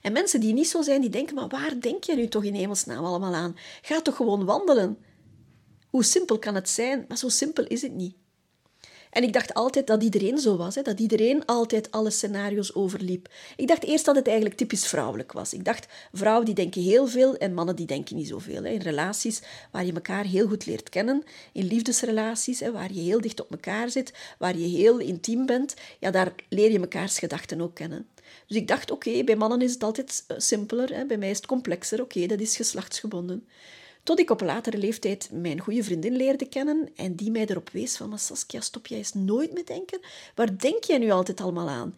En 0.02 0.12
mensen 0.12 0.40
die 0.40 0.54
niet 0.54 0.70
zo 0.70 0.82
zijn, 0.82 1.02
die 1.02 1.10
denken, 1.10 1.36
maar 1.36 1.48
waar 1.48 1.80
denk 1.80 2.04
je 2.04 2.16
nu 2.16 2.28
toch 2.28 2.44
in 2.44 2.54
hemelsnaam 2.54 3.06
allemaal 3.06 3.34
aan? 3.34 3.58
Ga 3.82 4.02
toch 4.02 4.16
gewoon 4.16 4.46
wandelen? 4.46 4.98
Hoe 5.90 6.04
simpel 6.04 6.40
kan 6.40 6.56
het 6.56 6.70
zijn? 6.70 7.06
Maar 7.08 7.18
zo 7.18 7.30
simpel 7.30 7.66
is 7.68 7.82
het 7.82 7.94
niet. 7.94 8.16
En 9.12 9.24
ik 9.24 9.34
dacht 9.34 9.54
altijd 9.54 9.88
dat 9.88 10.04
iedereen 10.04 10.38
zo 10.38 10.58
was, 10.58 10.76
hè? 10.76 10.82
dat 10.82 11.00
iedereen 11.00 11.46
altijd 11.46 11.92
alle 11.92 12.10
scenario's 12.10 12.76
overliep. 12.76 13.30
Ik 13.56 13.68
dacht 13.68 13.84
eerst 13.84 14.06
dat 14.06 14.16
het 14.16 14.28
eigenlijk 14.28 14.58
typisch 14.58 14.88
vrouwelijk 14.88 15.32
was. 15.32 15.54
Ik 15.54 15.66
dacht, 15.66 15.88
vrouwen 16.12 16.46
die 16.46 16.56
denken 16.56 16.82
heel 16.82 17.08
veel 17.08 17.38
en 17.38 17.54
mannen 17.54 17.76
die 17.76 17.86
denken 17.86 18.16
niet 18.16 18.28
zoveel. 18.28 18.64
Hè? 18.64 18.70
In 18.70 18.82
relaties 18.82 19.42
waar 19.72 19.86
je 19.86 19.94
elkaar 19.94 20.26
heel 20.26 20.48
goed 20.48 20.66
leert 20.66 20.90
kennen, 20.90 21.24
in 21.52 21.66
liefdesrelaties 21.66 22.60
hè, 22.60 22.72
waar 22.72 22.94
je 22.94 23.02
heel 23.02 23.22
dicht 23.22 23.42
op 23.42 23.52
elkaar 23.52 23.90
zit, 23.90 24.14
waar 24.38 24.58
je 24.58 24.68
heel 24.68 24.98
intiem 24.98 25.46
bent, 25.46 25.76
ja, 26.00 26.12
daar 26.12 26.34
leer 26.50 26.72
je 26.72 26.80
mekaars 26.80 27.20
gedachten 27.20 27.62
ook 27.62 27.76
kennen. 27.76 28.08
Dus 28.48 28.58
ik 28.58 28.68
dacht, 28.68 28.92
oké, 28.92 29.24
bij 29.24 29.36
mannen 29.36 29.62
is 29.62 29.74
het 29.74 29.84
altijd 29.84 30.24
eh, 30.28 30.38
simpeler, 30.40 30.96
hè? 30.96 31.06
bij 31.06 31.18
mij 31.18 31.30
is 31.30 31.38
het 31.38 31.46
complexer, 31.46 32.02
oké, 32.02 32.26
dat 32.26 32.40
is 32.40 32.56
geslachtsgebonden. 32.56 33.48
Tot 34.04 34.20
ik 34.20 34.30
op 34.30 34.42
latere 34.42 34.78
leeftijd 34.78 35.30
mijn 35.32 35.60
goede 35.60 35.84
vriendin 35.84 36.16
leerde 36.16 36.46
kennen 36.46 36.90
en 36.96 37.16
die 37.16 37.32
mij 37.32 37.46
erop 37.46 37.70
wees 37.70 37.98
van, 37.98 38.10
maar 38.10 38.20
Saskia, 38.20 38.62
stop 38.62 38.88
jij 38.88 38.98
eens 38.98 39.14
nooit 39.14 39.54
met 39.54 39.68
denken? 39.68 40.00
Waar 40.36 40.58
denk 40.58 40.84
jij 40.84 40.98
nu 40.98 41.12
altijd 41.12 41.42
allemaal 41.42 41.70
aan? 41.70 41.98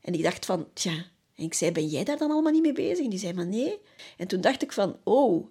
En 0.00 0.14
ik 0.14 0.22
dacht 0.22 0.46
van, 0.46 0.66
tja, 0.72 1.06
en 1.34 1.44
ik 1.44 1.54
zei, 1.54 1.72
ben 1.72 1.86
jij 1.86 2.04
daar 2.04 2.18
dan 2.18 2.30
allemaal 2.30 2.52
niet 2.52 2.62
mee 2.62 2.72
bezig? 2.72 3.04
En 3.04 3.10
die 3.10 3.18
zei, 3.18 3.32
maar 3.32 3.46
nee. 3.46 3.80
En 4.16 4.26
toen 4.26 4.40
dacht 4.40 4.62
ik 4.62 4.72
van, 4.72 4.96
oh, 5.02 5.46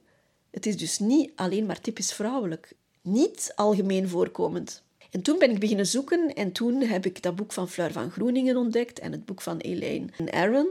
het 0.51 0.65
is 0.65 0.77
dus 0.77 0.99
niet 0.99 1.31
alleen 1.35 1.65
maar 1.65 1.81
typisch 1.81 2.13
vrouwelijk. 2.13 2.73
Niet 3.01 3.51
algemeen 3.55 4.09
voorkomend. 4.09 4.83
En 5.15 5.21
toen 5.21 5.39
ben 5.39 5.51
ik 5.51 5.59
beginnen 5.59 5.85
zoeken 5.85 6.33
en 6.33 6.51
toen 6.51 6.81
heb 6.81 7.05
ik 7.05 7.21
dat 7.21 7.35
boek 7.35 7.51
van 7.53 7.69
Fleur 7.69 7.91
van 7.91 8.11
Groeningen 8.11 8.57
ontdekt 8.57 8.99
en 8.99 9.11
het 9.11 9.25
boek 9.25 9.41
van 9.41 9.57
Elaine 9.57 10.07
en 10.17 10.33
Aaron. 10.33 10.67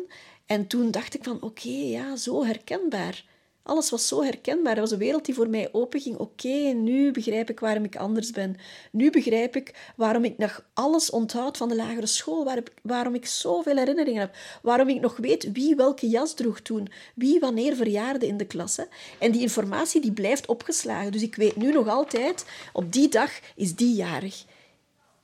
En 0.46 0.66
toen 0.66 0.90
dacht 0.90 1.14
ik 1.14 1.24
van, 1.24 1.42
oké, 1.42 1.68
ja, 1.68 2.16
zo 2.16 2.44
herkenbaar. 2.44 3.24
Alles 3.64 3.90
was 3.90 4.08
zo 4.08 4.22
herkenbaar. 4.22 4.74
Er 4.74 4.80
was 4.80 4.90
een 4.90 4.98
wereld 4.98 5.24
die 5.24 5.34
voor 5.34 5.48
mij 5.48 5.68
openging. 5.72 6.16
Oké, 6.16 6.72
nu 6.72 7.10
begrijp 7.10 7.50
ik 7.50 7.60
waarom 7.60 7.84
ik 7.84 7.96
anders 7.96 8.30
ben. 8.30 8.56
Nu 8.90 9.10
begrijp 9.10 9.56
ik 9.56 9.92
waarom 9.96 10.24
ik 10.24 10.38
nog 10.38 10.64
alles 10.74 11.10
onthoud 11.10 11.56
van 11.56 11.68
de 11.68 11.76
lagere 11.76 12.06
school. 12.06 12.62
waarom 12.82 13.14
ik 13.14 13.26
zoveel 13.26 13.76
herinneringen 13.76 14.20
heb. 14.20 14.36
Waarom 14.62 14.88
ik 14.88 15.00
nog 15.00 15.16
weet 15.16 15.52
wie 15.52 15.74
welke 15.74 16.08
jas 16.08 16.34
droeg 16.34 16.60
toen. 16.60 16.88
Wie 17.14 17.40
wanneer 17.40 17.76
verjaarde 17.76 18.26
in 18.26 18.36
de 18.36 18.46
klas. 18.46 18.78
En 19.18 19.32
die 19.32 19.40
informatie 19.40 20.00
die 20.00 20.12
blijft 20.12 20.46
opgeslagen. 20.46 21.12
Dus 21.12 21.22
ik 21.22 21.36
weet 21.36 21.56
nu 21.56 21.72
nog 21.72 21.88
altijd, 21.88 22.44
op 22.72 22.92
die 22.92 23.08
dag 23.08 23.30
is 23.56 23.74
die 23.74 23.94
jarig. 23.94 24.44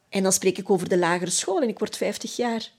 En 0.08 0.22
dan 0.22 0.32
spreek 0.32 0.58
ik 0.58 0.70
over 0.70 0.88
de 0.88 0.98
lagere 0.98 1.30
school 1.30 1.60
en 1.60 1.68
ik 1.68 1.78
word 1.78 1.96
50 1.96 2.36
jaar. 2.36 2.70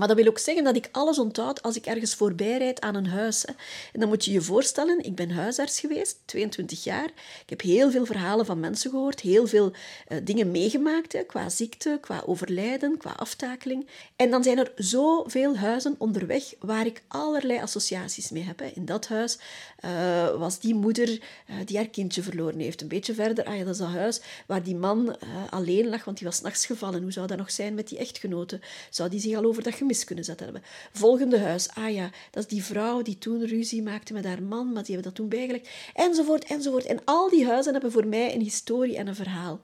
Maar 0.00 0.08
dat 0.08 0.16
wil 0.16 0.26
ook 0.26 0.38
zeggen 0.38 0.64
dat 0.64 0.76
ik 0.76 0.88
alles 0.92 1.18
onthoud 1.18 1.62
als 1.62 1.76
ik 1.76 1.86
ergens 1.86 2.14
voorbij 2.14 2.58
rijd 2.58 2.80
aan 2.80 2.94
een 2.94 3.06
huis. 3.06 3.44
En 3.92 4.00
dan 4.00 4.08
moet 4.08 4.24
je 4.24 4.32
je 4.32 4.40
voorstellen, 4.40 5.04
ik 5.04 5.14
ben 5.14 5.30
huisarts 5.30 5.80
geweest, 5.80 6.18
22 6.24 6.84
jaar. 6.84 7.04
Ik 7.42 7.50
heb 7.50 7.60
heel 7.60 7.90
veel 7.90 8.06
verhalen 8.06 8.46
van 8.46 8.60
mensen 8.60 8.90
gehoord, 8.90 9.20
heel 9.20 9.46
veel 9.46 9.72
uh, 10.08 10.18
dingen 10.24 10.50
meegemaakt, 10.50 11.12
hè, 11.12 11.22
qua 11.22 11.48
ziekte, 11.48 11.98
qua 12.00 12.22
overlijden, 12.26 12.96
qua 12.96 13.10
aftakeling. 13.16 13.86
En 14.16 14.30
dan 14.30 14.42
zijn 14.42 14.58
er 14.58 14.72
zoveel 14.76 15.56
huizen 15.56 15.94
onderweg 15.98 16.54
waar 16.58 16.86
ik 16.86 17.02
allerlei 17.08 17.60
associaties 17.60 18.30
mee 18.30 18.42
heb. 18.42 18.58
Hè. 18.58 18.66
In 18.66 18.84
dat 18.84 19.08
huis 19.08 19.38
uh, 19.84 20.38
was 20.38 20.60
die 20.60 20.74
moeder 20.74 21.08
uh, 21.08 21.56
die 21.64 21.76
haar 21.76 21.88
kindje 21.88 22.22
verloren 22.22 22.58
heeft. 22.58 22.80
Een 22.80 22.88
beetje 22.88 23.14
verder, 23.14 23.44
ah 23.44 23.58
dat 23.58 23.68
is 23.68 23.78
dat 23.78 23.88
huis 23.88 24.20
waar 24.46 24.62
die 24.62 24.76
man 24.76 25.16
alleen 25.50 25.88
lag, 25.88 26.04
want 26.04 26.18
die 26.18 26.26
was 26.26 26.40
nachts 26.40 26.66
gevallen. 26.66 27.02
Hoe 27.02 27.12
zou 27.12 27.26
dat 27.26 27.38
nog 27.38 27.50
zijn 27.50 27.74
met 27.74 27.88
die 27.88 27.98
echtgenoten? 27.98 28.60
Zou 28.90 29.08
die 29.08 29.20
zich 29.20 29.36
al 29.36 29.44
over 29.44 29.62
dat 29.62 29.74
kunnen 30.04 30.24
zetten 30.24 30.44
hebben. 30.44 30.64
Volgende 30.92 31.38
huis, 31.38 31.68
ah 31.68 31.94
ja, 31.94 32.10
dat 32.30 32.42
is 32.42 32.48
die 32.48 32.64
vrouw 32.64 33.02
die 33.02 33.18
toen 33.18 33.46
ruzie 33.46 33.82
maakte 33.82 34.12
met 34.12 34.24
haar 34.24 34.42
man, 34.42 34.72
maar 34.72 34.84
die 34.84 34.94
hebben 34.94 35.12
dat 35.12 35.14
toen 35.14 35.28
bijgelegd, 35.28 35.68
enzovoort, 35.94 36.44
enzovoort. 36.44 36.84
En 36.84 37.04
al 37.04 37.30
die 37.30 37.46
huizen 37.46 37.72
hebben 37.72 37.92
voor 37.92 38.06
mij 38.06 38.34
een 38.34 38.40
historie 38.40 38.96
en 38.96 39.06
een 39.06 39.14
verhaal. 39.14 39.60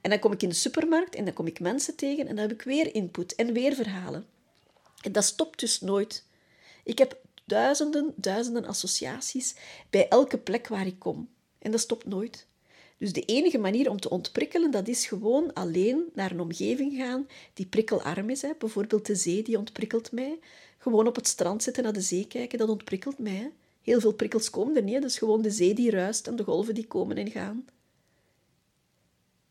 En 0.00 0.10
dan 0.10 0.18
kom 0.18 0.32
ik 0.32 0.42
in 0.42 0.48
de 0.48 0.54
supermarkt 0.54 1.14
en 1.14 1.24
dan 1.24 1.34
kom 1.34 1.46
ik 1.46 1.60
mensen 1.60 1.96
tegen 1.96 2.28
en 2.28 2.36
dan 2.36 2.48
heb 2.48 2.52
ik 2.52 2.62
weer 2.62 2.94
input 2.94 3.34
en 3.34 3.52
weer 3.52 3.74
verhalen. 3.74 4.26
En 5.02 5.12
dat 5.12 5.24
stopt 5.24 5.60
dus 5.60 5.80
nooit. 5.80 6.24
Ik 6.84 6.98
heb 6.98 7.18
duizenden, 7.44 8.12
duizenden 8.16 8.66
associaties 8.66 9.54
bij 9.90 10.08
elke 10.08 10.38
plek 10.38 10.68
waar 10.68 10.86
ik 10.86 10.98
kom. 10.98 11.28
En 11.58 11.70
dat 11.70 11.80
stopt 11.80 12.06
nooit. 12.06 12.46
Dus 13.04 13.12
de 13.12 13.24
enige 13.24 13.58
manier 13.58 13.90
om 13.90 14.00
te 14.00 14.10
ontprikkelen, 14.10 14.70
dat 14.70 14.88
is 14.88 15.06
gewoon 15.06 15.52
alleen 15.52 16.04
naar 16.14 16.30
een 16.30 16.40
omgeving 16.40 16.96
gaan 16.96 17.26
die 17.54 17.66
prikkelarm 17.66 18.30
is. 18.30 18.42
Hè. 18.42 18.48
Bijvoorbeeld 18.58 19.06
de 19.06 19.14
zee, 19.14 19.42
die 19.42 19.58
ontprikkelt 19.58 20.12
mij. 20.12 20.38
Gewoon 20.78 21.06
op 21.06 21.14
het 21.14 21.26
strand 21.26 21.62
zitten, 21.62 21.82
naar 21.82 21.92
de 21.92 22.00
zee 22.00 22.26
kijken, 22.26 22.58
dat 22.58 22.68
ontprikkelt 22.68 23.18
mij. 23.18 23.52
Heel 23.82 24.00
veel 24.00 24.12
prikkels 24.12 24.50
komen 24.50 24.76
er 24.76 24.82
niet, 24.82 25.02
dus 25.02 25.18
gewoon 25.18 25.42
de 25.42 25.50
zee 25.50 25.74
die 25.74 25.90
ruist 25.90 26.26
en 26.26 26.36
de 26.36 26.44
golven 26.44 26.74
die 26.74 26.86
komen 26.86 27.16
en 27.16 27.30
gaan. 27.30 27.64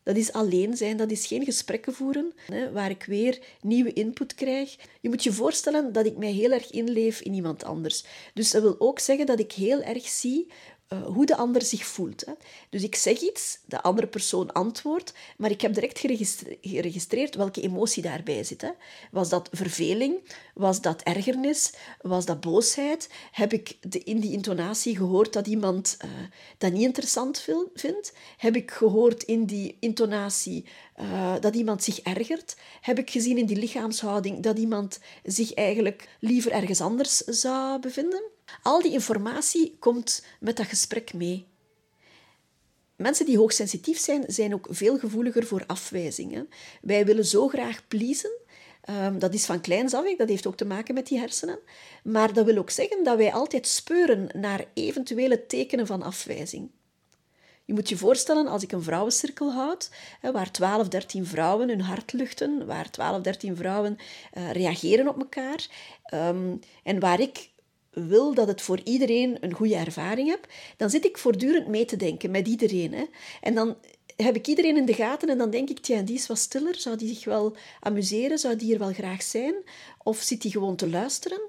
Dat 0.03 0.15
is 0.15 0.31
alleen 0.31 0.77
zijn, 0.77 0.97
dat 0.97 1.11
is 1.11 1.25
geen 1.25 1.45
gesprekken 1.45 1.93
voeren, 1.93 2.33
hè, 2.45 2.71
waar 2.71 2.89
ik 2.89 3.03
weer 3.03 3.39
nieuwe 3.61 3.93
input 3.93 4.35
krijg. 4.35 4.75
Je 5.01 5.09
moet 5.09 5.23
je 5.23 5.31
voorstellen 5.31 5.93
dat 5.93 6.05
ik 6.05 6.17
mij 6.17 6.31
heel 6.31 6.51
erg 6.51 6.71
inleef 6.71 7.21
in 7.21 7.33
iemand 7.33 7.63
anders. 7.63 8.05
Dus 8.33 8.51
dat 8.51 8.61
wil 8.61 8.75
ook 8.79 8.99
zeggen 8.99 9.25
dat 9.25 9.39
ik 9.39 9.51
heel 9.51 9.81
erg 9.81 10.07
zie 10.07 10.47
eh, 10.87 11.05
hoe 11.05 11.25
de 11.25 11.35
ander 11.35 11.61
zich 11.61 11.85
voelt. 11.85 12.25
Hè. 12.25 12.33
Dus 12.69 12.83
ik 12.83 12.95
zeg 12.95 13.19
iets, 13.19 13.59
de 13.65 13.81
andere 13.81 14.07
persoon 14.07 14.53
antwoordt, 14.53 15.13
maar 15.37 15.51
ik 15.51 15.61
heb 15.61 15.73
direct 15.73 15.99
geregistreerd 15.99 17.35
welke 17.35 17.61
emotie 17.61 18.03
daarbij 18.03 18.43
zit. 18.43 18.61
Hè. 18.61 18.69
Was 19.11 19.29
dat 19.29 19.49
verveling? 19.51 20.31
Was 20.53 20.81
dat 20.81 21.01
ergernis? 21.01 21.73
Was 22.01 22.25
dat 22.25 22.39
boosheid? 22.39 23.09
Heb 23.31 23.53
ik 23.53 23.77
de, 23.81 23.99
in 23.99 24.19
die 24.19 24.31
intonatie 24.31 24.97
gehoord 24.97 25.33
dat 25.33 25.47
iemand 25.47 25.97
uh, 26.05 26.11
dat 26.57 26.71
niet 26.71 26.81
interessant 26.81 27.47
vindt? 27.73 28.13
Heb 28.37 28.55
ik 28.55 28.71
gehoord 28.71 29.23
in 29.23 29.45
die 29.45 29.77
intonatie 29.79 30.65
uh, 31.01 31.35
dat 31.39 31.55
iemand 31.55 31.83
zich 31.83 31.99
ergert? 31.99 32.55
Heb 32.81 32.99
ik 32.99 33.09
gezien 33.09 33.37
in 33.37 33.45
die 33.45 33.57
lichaamshouding 33.57 34.43
dat 34.43 34.57
iemand 34.57 34.99
zich 35.23 35.53
eigenlijk 35.53 36.07
liever 36.19 36.51
ergens 36.51 36.81
anders 36.81 37.17
zou 37.17 37.79
bevinden? 37.79 38.23
Al 38.61 38.81
die 38.81 38.91
informatie 38.91 39.75
komt 39.79 40.25
met 40.39 40.57
dat 40.57 40.65
gesprek 40.65 41.13
mee. 41.13 41.47
Mensen 42.95 43.25
die 43.25 43.37
hoogsensitief 43.37 43.99
zijn, 43.99 44.23
zijn 44.27 44.53
ook 44.53 44.67
veel 44.69 44.97
gevoeliger 44.99 45.45
voor 45.45 45.63
afwijzingen. 45.67 46.49
Wij 46.81 47.05
willen 47.05 47.25
zo 47.25 47.47
graag 47.47 47.87
pleasen. 47.87 48.31
Um, 48.89 49.19
dat 49.19 49.33
is 49.33 49.45
van 49.45 49.61
kleins 49.61 49.93
af, 49.93 50.15
dat 50.15 50.29
heeft 50.29 50.47
ook 50.47 50.57
te 50.57 50.65
maken 50.65 50.93
met 50.93 51.07
die 51.07 51.19
hersenen. 51.19 51.59
Maar 52.03 52.33
dat 52.33 52.45
wil 52.45 52.57
ook 52.57 52.69
zeggen 52.69 53.03
dat 53.03 53.17
wij 53.17 53.33
altijd 53.33 53.67
speuren 53.67 54.29
naar 54.33 54.65
eventuele 54.73 55.45
tekenen 55.45 55.87
van 55.87 56.01
afwijzing. 56.01 56.69
Je 57.65 57.73
moet 57.73 57.89
je 57.89 57.97
voorstellen, 57.97 58.47
als 58.47 58.63
ik 58.63 58.71
een 58.71 58.83
vrouwencirkel 58.83 59.53
houd, 59.53 59.89
waar 60.21 60.51
12, 60.51 60.87
13 60.87 61.25
vrouwen 61.25 61.69
hun 61.69 61.81
hart 61.81 62.13
luchten, 62.13 62.65
waar 62.65 62.89
12, 62.89 63.21
13 63.21 63.55
vrouwen 63.55 63.97
uh, 64.33 64.51
reageren 64.51 65.07
op 65.07 65.19
elkaar, 65.19 65.67
um, 66.13 66.59
en 66.83 66.99
waar 66.99 67.19
ik 67.19 67.49
wil 67.93 68.33
dat 68.33 68.47
het 68.47 68.61
voor 68.61 68.79
iedereen 68.83 69.37
een 69.39 69.53
goede 69.53 69.75
ervaring 69.75 70.29
heb, 70.29 70.47
dan 70.77 70.89
zit 70.89 71.05
ik 71.05 71.17
voortdurend 71.17 71.67
mee 71.67 71.85
te 71.85 71.95
denken 71.95 72.31
met 72.31 72.47
iedereen. 72.47 72.93
Hè. 72.93 73.05
En 73.41 73.55
dan 73.55 73.75
heb 74.15 74.35
ik 74.35 74.47
iedereen 74.47 74.77
in 74.77 74.85
de 74.85 74.93
gaten 74.93 75.29
en 75.29 75.37
dan 75.37 75.49
denk 75.49 75.69
ik, 75.69 75.79
tja, 75.79 76.01
die 76.01 76.15
is 76.15 76.27
wat 76.27 76.37
stiller. 76.37 76.75
Zou 76.75 76.97
die 76.97 77.07
zich 77.07 77.25
wel 77.25 77.55
amuseren? 77.79 78.39
Zou 78.39 78.55
die 78.55 78.73
er 78.73 78.79
wel 78.79 78.93
graag 78.93 79.23
zijn? 79.23 79.55
Of 80.03 80.17
zit 80.17 80.41
die 80.41 80.51
gewoon 80.51 80.75
te 80.75 80.89
luisteren? 80.89 81.41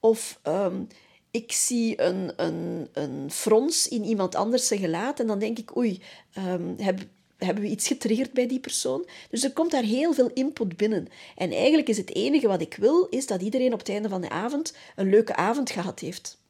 Of 0.00 0.40
um, 0.42 0.88
ik 1.30 1.52
zie 1.52 2.00
een, 2.00 2.32
een, 2.36 2.88
een 2.92 3.30
frons 3.30 3.88
in 3.88 4.04
iemand 4.04 4.34
anders 4.34 4.68
gelaat 4.68 5.20
en 5.20 5.26
dan 5.26 5.38
denk 5.38 5.58
ik, 5.58 5.76
oei, 5.76 6.00
um, 6.38 6.74
heb, 6.78 7.00
hebben 7.44 7.62
we 7.62 7.70
iets 7.70 7.86
getriggerd 7.86 8.32
bij 8.32 8.46
die 8.46 8.60
persoon? 8.60 9.06
Dus 9.30 9.44
er 9.44 9.52
komt 9.52 9.70
daar 9.70 9.82
heel 9.82 10.12
veel 10.12 10.30
input 10.34 10.76
binnen. 10.76 11.08
En 11.36 11.52
eigenlijk 11.52 11.88
is 11.88 11.96
het 11.96 12.14
enige 12.14 12.48
wat 12.48 12.60
ik 12.60 12.74
wil, 12.74 13.06
is 13.10 13.26
dat 13.26 13.42
iedereen 13.42 13.72
op 13.72 13.78
het 13.78 13.88
einde 13.88 14.08
van 14.08 14.20
de 14.20 14.28
avond 14.28 14.74
een 14.96 15.10
leuke 15.10 15.36
avond 15.36 15.70
gehad 15.70 16.00
heeft. 16.00 16.40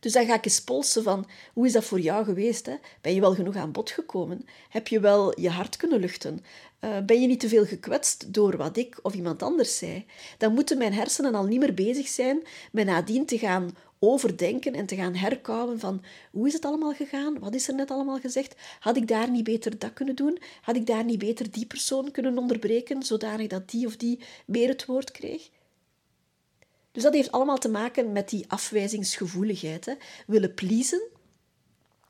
Dus 0.00 0.12
dan 0.12 0.26
ga 0.26 0.34
ik 0.34 0.44
eens 0.44 0.62
polsen 0.62 1.02
van, 1.02 1.26
hoe 1.52 1.66
is 1.66 1.72
dat 1.72 1.84
voor 1.84 2.00
jou 2.00 2.24
geweest? 2.24 2.66
Hè? 2.66 2.74
Ben 3.00 3.14
je 3.14 3.20
wel 3.20 3.34
genoeg 3.34 3.56
aan 3.56 3.72
bod 3.72 3.90
gekomen? 3.90 4.46
Heb 4.68 4.88
je 4.88 5.00
wel 5.00 5.40
je 5.40 5.48
hart 5.48 5.76
kunnen 5.76 6.00
luchten? 6.00 6.44
Uh, 6.80 6.98
ben 7.06 7.20
je 7.20 7.26
niet 7.26 7.40
te 7.40 7.48
veel 7.48 7.64
gekwetst 7.64 8.34
door 8.34 8.56
wat 8.56 8.76
ik 8.76 8.98
of 9.02 9.14
iemand 9.14 9.42
anders 9.42 9.78
zei? 9.78 10.06
Dan 10.38 10.54
moeten 10.54 10.78
mijn 10.78 10.92
hersenen 10.92 11.34
al 11.34 11.44
niet 11.44 11.60
meer 11.60 11.74
bezig 11.74 12.08
zijn 12.08 12.42
met 12.72 12.86
nadien 12.86 13.26
te 13.26 13.38
gaan 13.38 13.76
overdenken 13.98 14.74
en 14.74 14.86
te 14.86 14.96
gaan 14.96 15.14
herkouwen 15.14 15.78
van 15.78 16.02
hoe 16.30 16.46
is 16.46 16.52
het 16.52 16.64
allemaal 16.64 16.94
gegaan? 16.94 17.38
Wat 17.38 17.54
is 17.54 17.68
er 17.68 17.74
net 17.74 17.90
allemaal 17.90 18.18
gezegd? 18.18 18.54
Had 18.80 18.96
ik 18.96 19.08
daar 19.08 19.30
niet 19.30 19.44
beter 19.44 19.78
dat 19.78 19.92
kunnen 19.92 20.16
doen? 20.16 20.38
Had 20.60 20.76
ik 20.76 20.86
daar 20.86 21.04
niet 21.04 21.18
beter 21.18 21.50
die 21.50 21.66
persoon 21.66 22.10
kunnen 22.10 22.38
onderbreken, 22.38 23.02
zodanig 23.02 23.46
dat 23.46 23.70
die 23.70 23.86
of 23.86 23.96
die 23.96 24.18
meer 24.46 24.68
het 24.68 24.84
woord 24.84 25.10
kreeg? 25.10 25.50
Dus 26.92 27.02
dat 27.02 27.14
heeft 27.14 27.32
allemaal 27.32 27.58
te 27.58 27.68
maken 27.68 28.12
met 28.12 28.28
die 28.28 28.44
afwijzingsgevoeligheid. 28.48 29.84
Hè. 29.84 29.94
Willen 30.26 30.54
pleasen. 30.54 31.02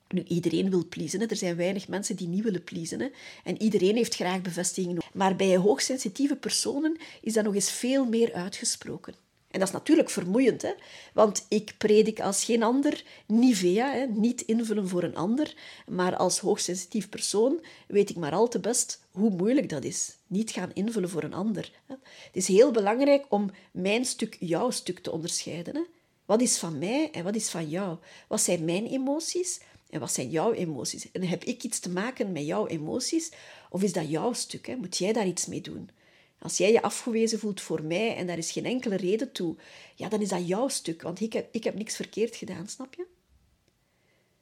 Nu, 0.08 0.22
iedereen 0.22 0.70
wil 0.70 0.86
pleasen. 0.88 1.28
Er 1.28 1.36
zijn 1.36 1.56
weinig 1.56 1.88
mensen 1.88 2.16
die 2.16 2.28
niet 2.28 2.42
willen 2.42 2.64
pleasen. 2.64 3.12
En 3.44 3.62
iedereen 3.62 3.96
heeft 3.96 4.14
graag 4.14 4.42
bevestiging. 4.42 4.98
Maar 5.12 5.36
bij 5.36 5.56
hoogsensitieve 5.56 6.36
personen 6.36 6.96
is 7.22 7.32
dat 7.32 7.44
nog 7.44 7.54
eens 7.54 7.70
veel 7.70 8.04
meer 8.04 8.32
uitgesproken. 8.32 9.27
En 9.50 9.58
dat 9.58 9.68
is 9.68 9.74
natuurlijk 9.74 10.10
vermoeiend, 10.10 10.62
hè? 10.62 10.72
want 11.12 11.46
ik 11.48 11.74
predik 11.78 12.20
als 12.20 12.44
geen 12.44 12.62
ander 12.62 13.04
Nivea, 13.26 13.92
hè? 13.92 14.06
niet 14.06 14.40
invullen 14.40 14.88
voor 14.88 15.02
een 15.02 15.16
ander. 15.16 15.54
Maar 15.86 16.16
als 16.16 16.38
hoogsensitief 16.38 17.08
persoon 17.08 17.60
weet 17.86 18.10
ik 18.10 18.16
maar 18.16 18.32
al 18.32 18.48
te 18.48 18.60
best 18.60 19.04
hoe 19.10 19.30
moeilijk 19.30 19.68
dat 19.68 19.84
is. 19.84 20.16
Niet 20.26 20.50
gaan 20.50 20.70
invullen 20.72 21.08
voor 21.08 21.22
een 21.22 21.34
ander. 21.34 21.72
Hè? 21.86 21.94
Het 22.04 22.36
is 22.36 22.48
heel 22.48 22.70
belangrijk 22.70 23.26
om 23.28 23.50
mijn 23.70 24.04
stuk, 24.04 24.36
jouw 24.40 24.70
stuk 24.70 24.98
te 24.98 25.10
onderscheiden. 25.10 25.74
Hè? 25.74 25.82
Wat 26.24 26.40
is 26.40 26.58
van 26.58 26.78
mij 26.78 27.10
en 27.10 27.24
wat 27.24 27.34
is 27.34 27.48
van 27.48 27.68
jou? 27.68 27.96
Wat 28.28 28.40
zijn 28.40 28.64
mijn 28.64 28.86
emoties 28.86 29.60
en 29.90 30.00
wat 30.00 30.12
zijn 30.12 30.30
jouw 30.30 30.52
emoties? 30.52 31.10
En 31.12 31.22
heb 31.22 31.44
ik 31.44 31.62
iets 31.62 31.78
te 31.78 31.90
maken 31.90 32.32
met 32.32 32.46
jouw 32.46 32.66
emoties? 32.66 33.32
Of 33.70 33.82
is 33.82 33.92
dat 33.92 34.10
jouw 34.10 34.32
stuk? 34.32 34.66
Hè? 34.66 34.76
Moet 34.76 34.96
jij 34.96 35.12
daar 35.12 35.26
iets 35.26 35.46
mee 35.46 35.60
doen? 35.60 35.90
Als 36.38 36.56
jij 36.56 36.72
je 36.72 36.82
afgewezen 36.82 37.38
voelt 37.38 37.60
voor 37.60 37.82
mij 37.82 38.16
en 38.16 38.26
daar 38.26 38.38
is 38.38 38.50
geen 38.50 38.64
enkele 38.64 38.96
reden 38.96 39.32
toe, 39.32 39.56
ja, 39.94 40.08
dan 40.08 40.20
is 40.20 40.28
dat 40.28 40.48
jouw 40.48 40.68
stuk, 40.68 41.02
want 41.02 41.20
ik 41.20 41.32
heb, 41.32 41.48
ik 41.50 41.64
heb 41.64 41.74
niks 41.74 41.96
verkeerd 41.96 42.36
gedaan, 42.36 42.68
snap 42.68 42.94
je? 42.94 43.06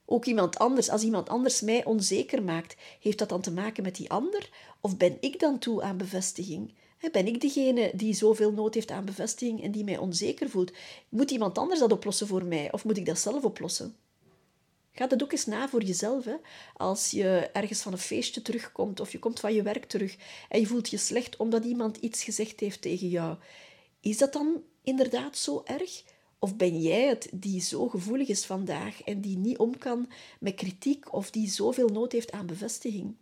Ook 0.05 0.25
iemand 0.25 0.59
anders, 0.59 0.89
als 0.89 1.03
iemand 1.03 1.29
anders 1.29 1.61
mij 1.61 1.85
onzeker 1.85 2.43
maakt, 2.43 2.77
heeft 3.01 3.19
dat 3.19 3.29
dan 3.29 3.41
te 3.41 3.53
maken 3.53 3.83
met 3.83 3.97
die 3.97 4.11
ander? 4.11 4.51
Of 4.81 4.97
ben 4.97 5.17
ik 5.21 5.41
dan 5.41 5.59
toe 5.59 5.83
aan 5.83 5.97
bevestiging? 5.97 6.75
Ben 7.13 7.27
ik 7.27 7.41
degene 7.41 7.91
die 7.95 8.15
zoveel 8.15 8.53
nood 8.53 8.75
heeft 8.75 8.91
aan 8.91 9.05
bevestiging 9.05 9.63
en 9.63 9.71
die 9.71 9.85
mij 9.85 9.99
onzeker 9.99 10.51
voelt? 10.51 10.73
Moet 11.09 11.31
iemand 11.31 11.59
anders 11.59 11.81
dat 11.81 11.93
oplossen 11.93 12.27
voor 12.27 12.45
mij 12.45 12.73
of 12.73 12.85
moet 12.85 12.97
ik 12.97 13.07
dat 13.07 13.19
zelf 13.19 13.45
oplossen? 13.45 13.97
Ga 14.99 15.07
dat 15.07 15.23
ook 15.23 15.33
eens 15.33 15.47
na 15.47 15.69
voor 15.69 15.83
jezelf. 15.83 16.25
Hè? 16.25 16.37
Als 16.75 17.11
je 17.11 17.51
ergens 17.53 17.81
van 17.81 17.93
een 17.93 17.99
feestje 17.99 18.43
terugkomt 18.43 19.01
of 19.01 19.13
je 19.13 19.19
komt 19.19 19.41
van 19.41 19.55
je 19.55 19.63
werk 19.63 19.85
terug 19.85 20.17
en 20.49 20.61
je 20.61 20.67
voelt 20.67 20.91
je 20.91 20.97
slecht 20.97 21.37
omdat 21.37 21.65
iemand 21.65 21.97
iets 21.97 22.25
gezegd 22.25 22.61
heeft 22.61 22.81
tegen 22.81 23.09
jou. 23.09 23.37
Is 24.01 24.19
dat 24.19 24.33
dan 24.33 24.63
inderdaad 24.83 25.37
zo 25.37 25.63
erg? 25.65 26.03
Of 26.39 26.57
ben 26.57 26.81
jij 26.81 27.07
het 27.07 27.29
die 27.33 27.61
zo 27.61 27.89
gevoelig 27.89 28.29
is 28.29 28.45
vandaag 28.45 29.03
en 29.03 29.21
die 29.21 29.39
niet 29.39 29.59
om 29.59 29.79
kan 29.79 30.11
met 30.41 30.55
kritiek 30.55 31.13
of 31.13 31.31
die 31.31 31.51
zoveel 31.51 31.89
nood 31.89 32.13
heeft 32.13 32.33
aan 32.33 32.47
bevestiging? 32.47 33.15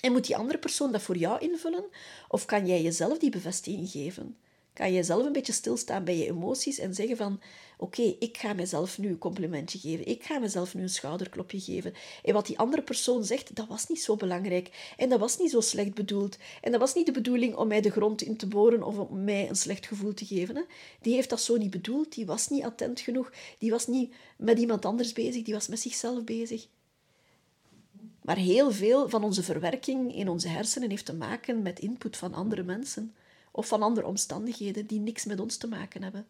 En 0.00 0.12
moet 0.12 0.26
die 0.26 0.36
andere 0.36 0.58
persoon 0.58 0.92
dat 0.92 1.02
voor 1.02 1.16
jou 1.16 1.40
invullen? 1.40 1.84
Of 2.28 2.44
kan 2.44 2.66
jij 2.66 2.82
jezelf 2.82 3.18
die 3.18 3.30
bevestiging 3.30 3.90
geven? 3.90 4.36
Kan 4.72 4.92
je 4.92 5.02
zelf 5.02 5.24
een 5.24 5.32
beetje 5.32 5.52
stilstaan 5.52 6.04
bij 6.04 6.16
je 6.16 6.26
emoties 6.26 6.78
en 6.78 6.94
zeggen 6.94 7.16
van 7.16 7.40
oké, 7.78 8.02
ik 8.18 8.36
ga 8.36 8.52
mezelf 8.52 8.98
nu 8.98 9.08
een 9.08 9.18
complimentje 9.18 9.78
geven. 9.78 10.06
Ik 10.06 10.22
ga 10.22 10.38
mezelf 10.38 10.74
nu 10.74 10.82
een 10.82 10.88
schouderklopje 10.88 11.60
geven. 11.60 11.94
En 12.24 12.34
wat 12.34 12.46
die 12.46 12.58
andere 12.58 12.82
persoon 12.82 13.24
zegt, 13.24 13.56
dat 13.56 13.68
was 13.68 13.88
niet 13.88 14.02
zo 14.02 14.16
belangrijk. 14.16 14.94
En 14.96 15.08
dat 15.08 15.20
was 15.20 15.38
niet 15.38 15.50
zo 15.50 15.60
slecht 15.60 15.94
bedoeld. 15.94 16.36
En 16.60 16.70
dat 16.70 16.80
was 16.80 16.94
niet 16.94 17.06
de 17.06 17.12
bedoeling 17.12 17.54
om 17.54 17.68
mij 17.68 17.80
de 17.80 17.90
grond 17.90 18.22
in 18.22 18.36
te 18.36 18.46
boren 18.46 18.82
of 18.82 18.98
om 18.98 19.24
mij 19.24 19.48
een 19.48 19.56
slecht 19.56 19.86
gevoel 19.86 20.14
te 20.14 20.26
geven. 20.26 20.56
Hè. 20.56 20.62
Die 21.00 21.14
heeft 21.14 21.30
dat 21.30 21.40
zo 21.40 21.56
niet 21.56 21.70
bedoeld. 21.70 22.14
Die 22.14 22.26
was 22.26 22.48
niet 22.48 22.64
attent 22.64 23.00
genoeg. 23.00 23.32
Die 23.58 23.70
was 23.70 23.86
niet 23.86 24.14
met 24.36 24.58
iemand 24.58 24.84
anders 24.84 25.12
bezig. 25.12 25.42
Die 25.42 25.54
was 25.54 25.68
met 25.68 25.80
zichzelf 25.80 26.24
bezig. 26.24 26.66
Maar 28.22 28.36
heel 28.36 28.70
veel 28.70 29.08
van 29.08 29.24
onze 29.24 29.42
verwerking 29.42 30.14
in 30.14 30.28
onze 30.28 30.48
hersenen 30.48 30.90
heeft 30.90 31.06
te 31.06 31.14
maken 31.14 31.62
met 31.62 31.78
input 31.78 32.16
van 32.16 32.34
andere 32.34 32.62
mensen 32.62 33.14
of 33.52 33.66
van 33.66 33.82
andere 33.82 34.06
omstandigheden 34.06 34.86
die 34.86 35.00
niks 35.00 35.24
met 35.24 35.40
ons 35.40 35.56
te 35.56 35.68
maken 35.68 36.02
hebben. 36.02 36.26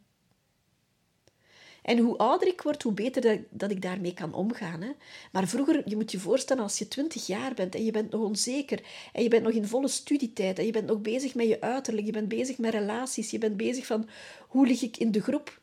En 1.82 1.98
hoe 1.98 2.16
ouder 2.16 2.48
ik 2.48 2.62
word, 2.62 2.82
hoe 2.82 2.92
beter 2.92 3.44
dat, 3.50 3.70
ik 3.70 3.82
daarmee 3.82 4.14
kan 4.14 4.34
omgaan. 4.34 4.80
Hè? 4.80 4.90
Maar 5.32 5.48
vroeger, 5.48 5.88
je 5.88 5.96
moet 5.96 6.12
je 6.12 6.18
voorstellen, 6.18 6.62
als 6.62 6.78
je 6.78 6.88
twintig 6.88 7.26
jaar 7.26 7.54
bent 7.54 7.74
en 7.74 7.84
je 7.84 7.90
bent 7.90 8.10
nog 8.10 8.20
onzeker 8.20 8.82
en 9.12 9.22
je 9.22 9.28
bent 9.28 9.42
nog 9.42 9.52
in 9.52 9.66
volle 9.66 9.88
studietijd 9.88 10.58
en 10.58 10.66
je 10.66 10.72
bent 10.72 10.86
nog 10.86 11.00
bezig 11.00 11.34
met 11.34 11.46
je 11.46 11.60
uiterlijk, 11.60 12.06
je 12.06 12.12
bent 12.12 12.28
bezig 12.28 12.58
met 12.58 12.72
relaties, 12.72 13.30
je 13.30 13.38
bent 13.38 13.56
bezig 13.56 13.86
van 13.86 14.08
hoe 14.48 14.66
lig 14.66 14.82
ik 14.82 14.96
in 14.96 15.12
de 15.12 15.22
groep, 15.22 15.60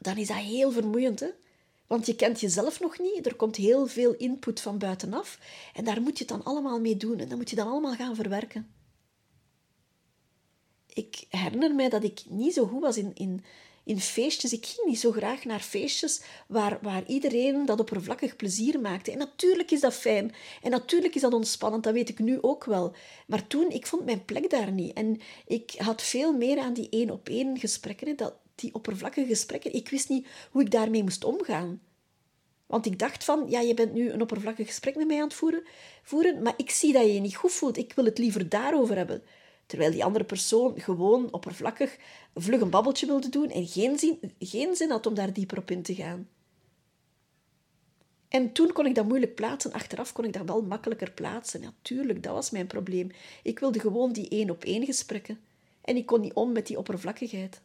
dan 0.00 0.16
is 0.16 0.26
dat 0.26 0.36
heel 0.36 0.70
vermoeiend. 0.70 1.20
Hè? 1.20 1.28
Want 1.86 2.06
je 2.06 2.16
kent 2.16 2.40
jezelf 2.40 2.80
nog 2.80 2.98
niet, 2.98 3.26
er 3.26 3.34
komt 3.34 3.56
heel 3.56 3.86
veel 3.86 4.14
input 4.14 4.60
van 4.60 4.78
buitenaf 4.78 5.38
en 5.74 5.84
daar 5.84 6.02
moet 6.02 6.18
je 6.18 6.24
het 6.24 6.32
dan 6.32 6.44
allemaal 6.44 6.80
mee 6.80 6.96
doen 6.96 7.18
en 7.18 7.28
dat 7.28 7.38
moet 7.38 7.50
je 7.50 7.56
dan 7.56 7.68
allemaal 7.68 7.94
gaan 7.94 8.14
verwerken. 8.14 8.77
Ik 10.98 11.24
herinner 11.28 11.74
mij 11.74 11.88
dat 11.88 12.04
ik 12.04 12.20
niet 12.28 12.54
zo 12.54 12.66
goed 12.66 12.80
was 12.80 12.96
in, 12.96 13.10
in 13.14 13.44
in 13.88 14.00
feestjes. 14.00 14.52
Ik 14.52 14.66
ging 14.66 14.86
niet 14.86 15.00
zo 15.00 15.12
graag 15.12 15.44
naar 15.44 15.60
feestjes 15.60 16.22
waar, 16.46 16.78
waar 16.82 17.06
iedereen 17.06 17.66
dat 17.66 17.80
oppervlakkig 17.80 18.36
plezier 18.36 18.80
maakte. 18.80 19.12
En 19.12 19.18
natuurlijk 19.18 19.70
is 19.70 19.80
dat 19.80 19.94
fijn. 19.94 20.34
En 20.62 20.70
natuurlijk 20.70 21.14
is 21.14 21.20
dat 21.20 21.32
ontspannend, 21.32 21.84
dat 21.84 21.92
weet 21.92 22.08
ik 22.08 22.18
nu 22.18 22.38
ook 22.40 22.64
wel. 22.64 22.94
Maar 23.26 23.46
toen, 23.46 23.70
ik 23.70 23.86
vond 23.86 24.04
mijn 24.04 24.24
plek 24.24 24.50
daar 24.50 24.72
niet. 24.72 24.92
En 24.92 25.20
ik 25.46 25.74
had 25.78 26.02
veel 26.02 26.32
meer 26.32 26.58
aan 26.58 26.72
die 26.72 26.88
één-op-één 26.90 27.58
gesprekken, 27.58 28.16
dat, 28.16 28.34
die 28.54 28.74
oppervlakkige 28.74 29.26
gesprekken. 29.26 29.74
Ik 29.74 29.88
wist 29.88 30.08
niet 30.08 30.26
hoe 30.50 30.62
ik 30.62 30.70
daarmee 30.70 31.02
moest 31.02 31.24
omgaan. 31.24 31.80
Want 32.66 32.86
ik 32.86 32.98
dacht 32.98 33.24
van, 33.24 33.44
ja, 33.48 33.60
je 33.60 33.74
bent 33.74 33.92
nu 33.92 34.10
een 34.10 34.22
oppervlakkig 34.22 34.66
gesprek 34.66 34.96
met 34.96 35.06
mij 35.06 35.16
aan 35.16 35.28
het 35.28 35.34
voeren, 35.34 35.62
voeren, 36.02 36.42
maar 36.42 36.54
ik 36.56 36.70
zie 36.70 36.92
dat 36.92 37.02
je 37.02 37.14
je 37.14 37.20
niet 37.20 37.36
goed 37.36 37.52
voelt. 37.52 37.76
Ik 37.76 37.92
wil 37.92 38.04
het 38.04 38.18
liever 38.18 38.48
daarover 38.48 38.96
hebben. 38.96 39.22
Terwijl 39.68 39.90
die 39.90 40.04
andere 40.04 40.24
persoon 40.24 40.80
gewoon 40.80 41.32
oppervlakkig 41.32 41.96
vlug 42.34 42.60
een 42.60 42.70
babbeltje 42.70 43.06
wilde 43.06 43.28
doen 43.28 43.50
en 43.50 43.66
geen 43.66 43.98
zin, 43.98 44.18
geen 44.38 44.76
zin 44.76 44.90
had 44.90 45.06
om 45.06 45.14
daar 45.14 45.32
dieper 45.32 45.58
op 45.58 45.70
in 45.70 45.82
te 45.82 45.94
gaan. 45.94 46.28
En 48.28 48.52
toen 48.52 48.72
kon 48.72 48.86
ik 48.86 48.94
dat 48.94 49.06
moeilijk 49.06 49.34
plaatsen. 49.34 49.72
Achteraf 49.72 50.12
kon 50.12 50.24
ik 50.24 50.32
dat 50.32 50.46
wel 50.46 50.62
makkelijker 50.62 51.10
plaatsen. 51.10 51.60
Natuurlijk, 51.60 52.22
dat 52.22 52.32
was 52.32 52.50
mijn 52.50 52.66
probleem. 52.66 53.10
Ik 53.42 53.58
wilde 53.58 53.80
gewoon 53.80 54.12
die 54.12 54.28
één-op-één 54.28 54.84
gesprekken. 54.84 55.40
En 55.80 55.96
ik 55.96 56.06
kon 56.06 56.20
niet 56.20 56.32
om 56.32 56.52
met 56.52 56.66
die 56.66 56.78
oppervlakkigheid. 56.78 57.60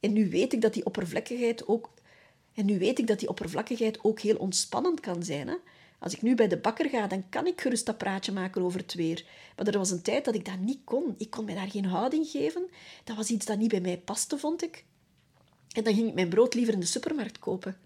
En 0.00 0.12
nu 0.12 0.30
weet 0.30 0.52
ik 0.52 0.60
dat 0.60 0.74
die 0.74 0.86
oppervlakkigheid 0.86 1.68
ook... 1.68 1.92
En 2.54 2.66
nu 2.66 2.78
weet 2.78 2.98
ik 2.98 3.06
dat 3.06 3.18
die 3.18 3.28
oppervlakkigheid 3.28 4.04
ook 4.04 4.20
heel 4.20 4.36
ontspannend 4.36 5.00
kan 5.00 5.22
zijn. 5.22 5.48
Hè? 5.48 5.54
Als 6.04 6.14
ik 6.14 6.22
nu 6.22 6.34
bij 6.34 6.48
de 6.48 6.56
bakker 6.56 6.88
ga, 6.88 7.06
dan 7.06 7.28
kan 7.28 7.46
ik 7.46 7.60
gerust 7.60 7.86
dat 7.86 7.98
praatje 7.98 8.32
maken 8.32 8.62
over 8.62 8.80
het 8.80 8.94
weer. 8.94 9.24
Maar 9.56 9.66
er 9.66 9.78
was 9.78 9.90
een 9.90 10.02
tijd 10.02 10.24
dat 10.24 10.34
ik 10.34 10.44
dat 10.44 10.58
niet 10.58 10.80
kon. 10.84 11.14
Ik 11.18 11.30
kon 11.30 11.44
mij 11.44 11.54
daar 11.54 11.70
geen 11.70 11.84
houding 11.84 12.26
geven. 12.26 12.70
Dat 13.04 13.16
was 13.16 13.30
iets 13.30 13.46
dat 13.46 13.58
niet 13.58 13.70
bij 13.70 13.80
mij 13.80 13.98
paste, 13.98 14.38
vond 14.38 14.62
ik. 14.62 14.84
En 15.72 15.84
dan 15.84 15.94
ging 15.94 16.08
ik 16.08 16.14
mijn 16.14 16.28
brood 16.28 16.54
liever 16.54 16.74
in 16.74 16.80
de 16.80 16.86
supermarkt 16.86 17.38
kopen. 17.38 17.76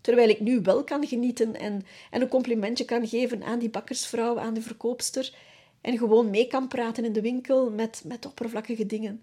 Terwijl 0.00 0.28
ik 0.28 0.40
nu 0.40 0.60
wel 0.60 0.84
kan 0.84 1.06
genieten 1.06 1.54
en, 1.56 1.84
en 2.10 2.20
een 2.20 2.28
complimentje 2.28 2.84
kan 2.84 3.08
geven 3.08 3.42
aan 3.42 3.58
die 3.58 3.70
bakkersvrouw, 3.70 4.38
aan 4.38 4.54
de 4.54 4.62
verkoopster. 4.62 5.34
En 5.80 5.98
gewoon 5.98 6.30
mee 6.30 6.46
kan 6.46 6.68
praten 6.68 7.04
in 7.04 7.12
de 7.12 7.20
winkel 7.20 7.70
met, 7.70 8.02
met 8.04 8.26
oppervlakkige 8.26 8.86
dingen. 8.86 9.22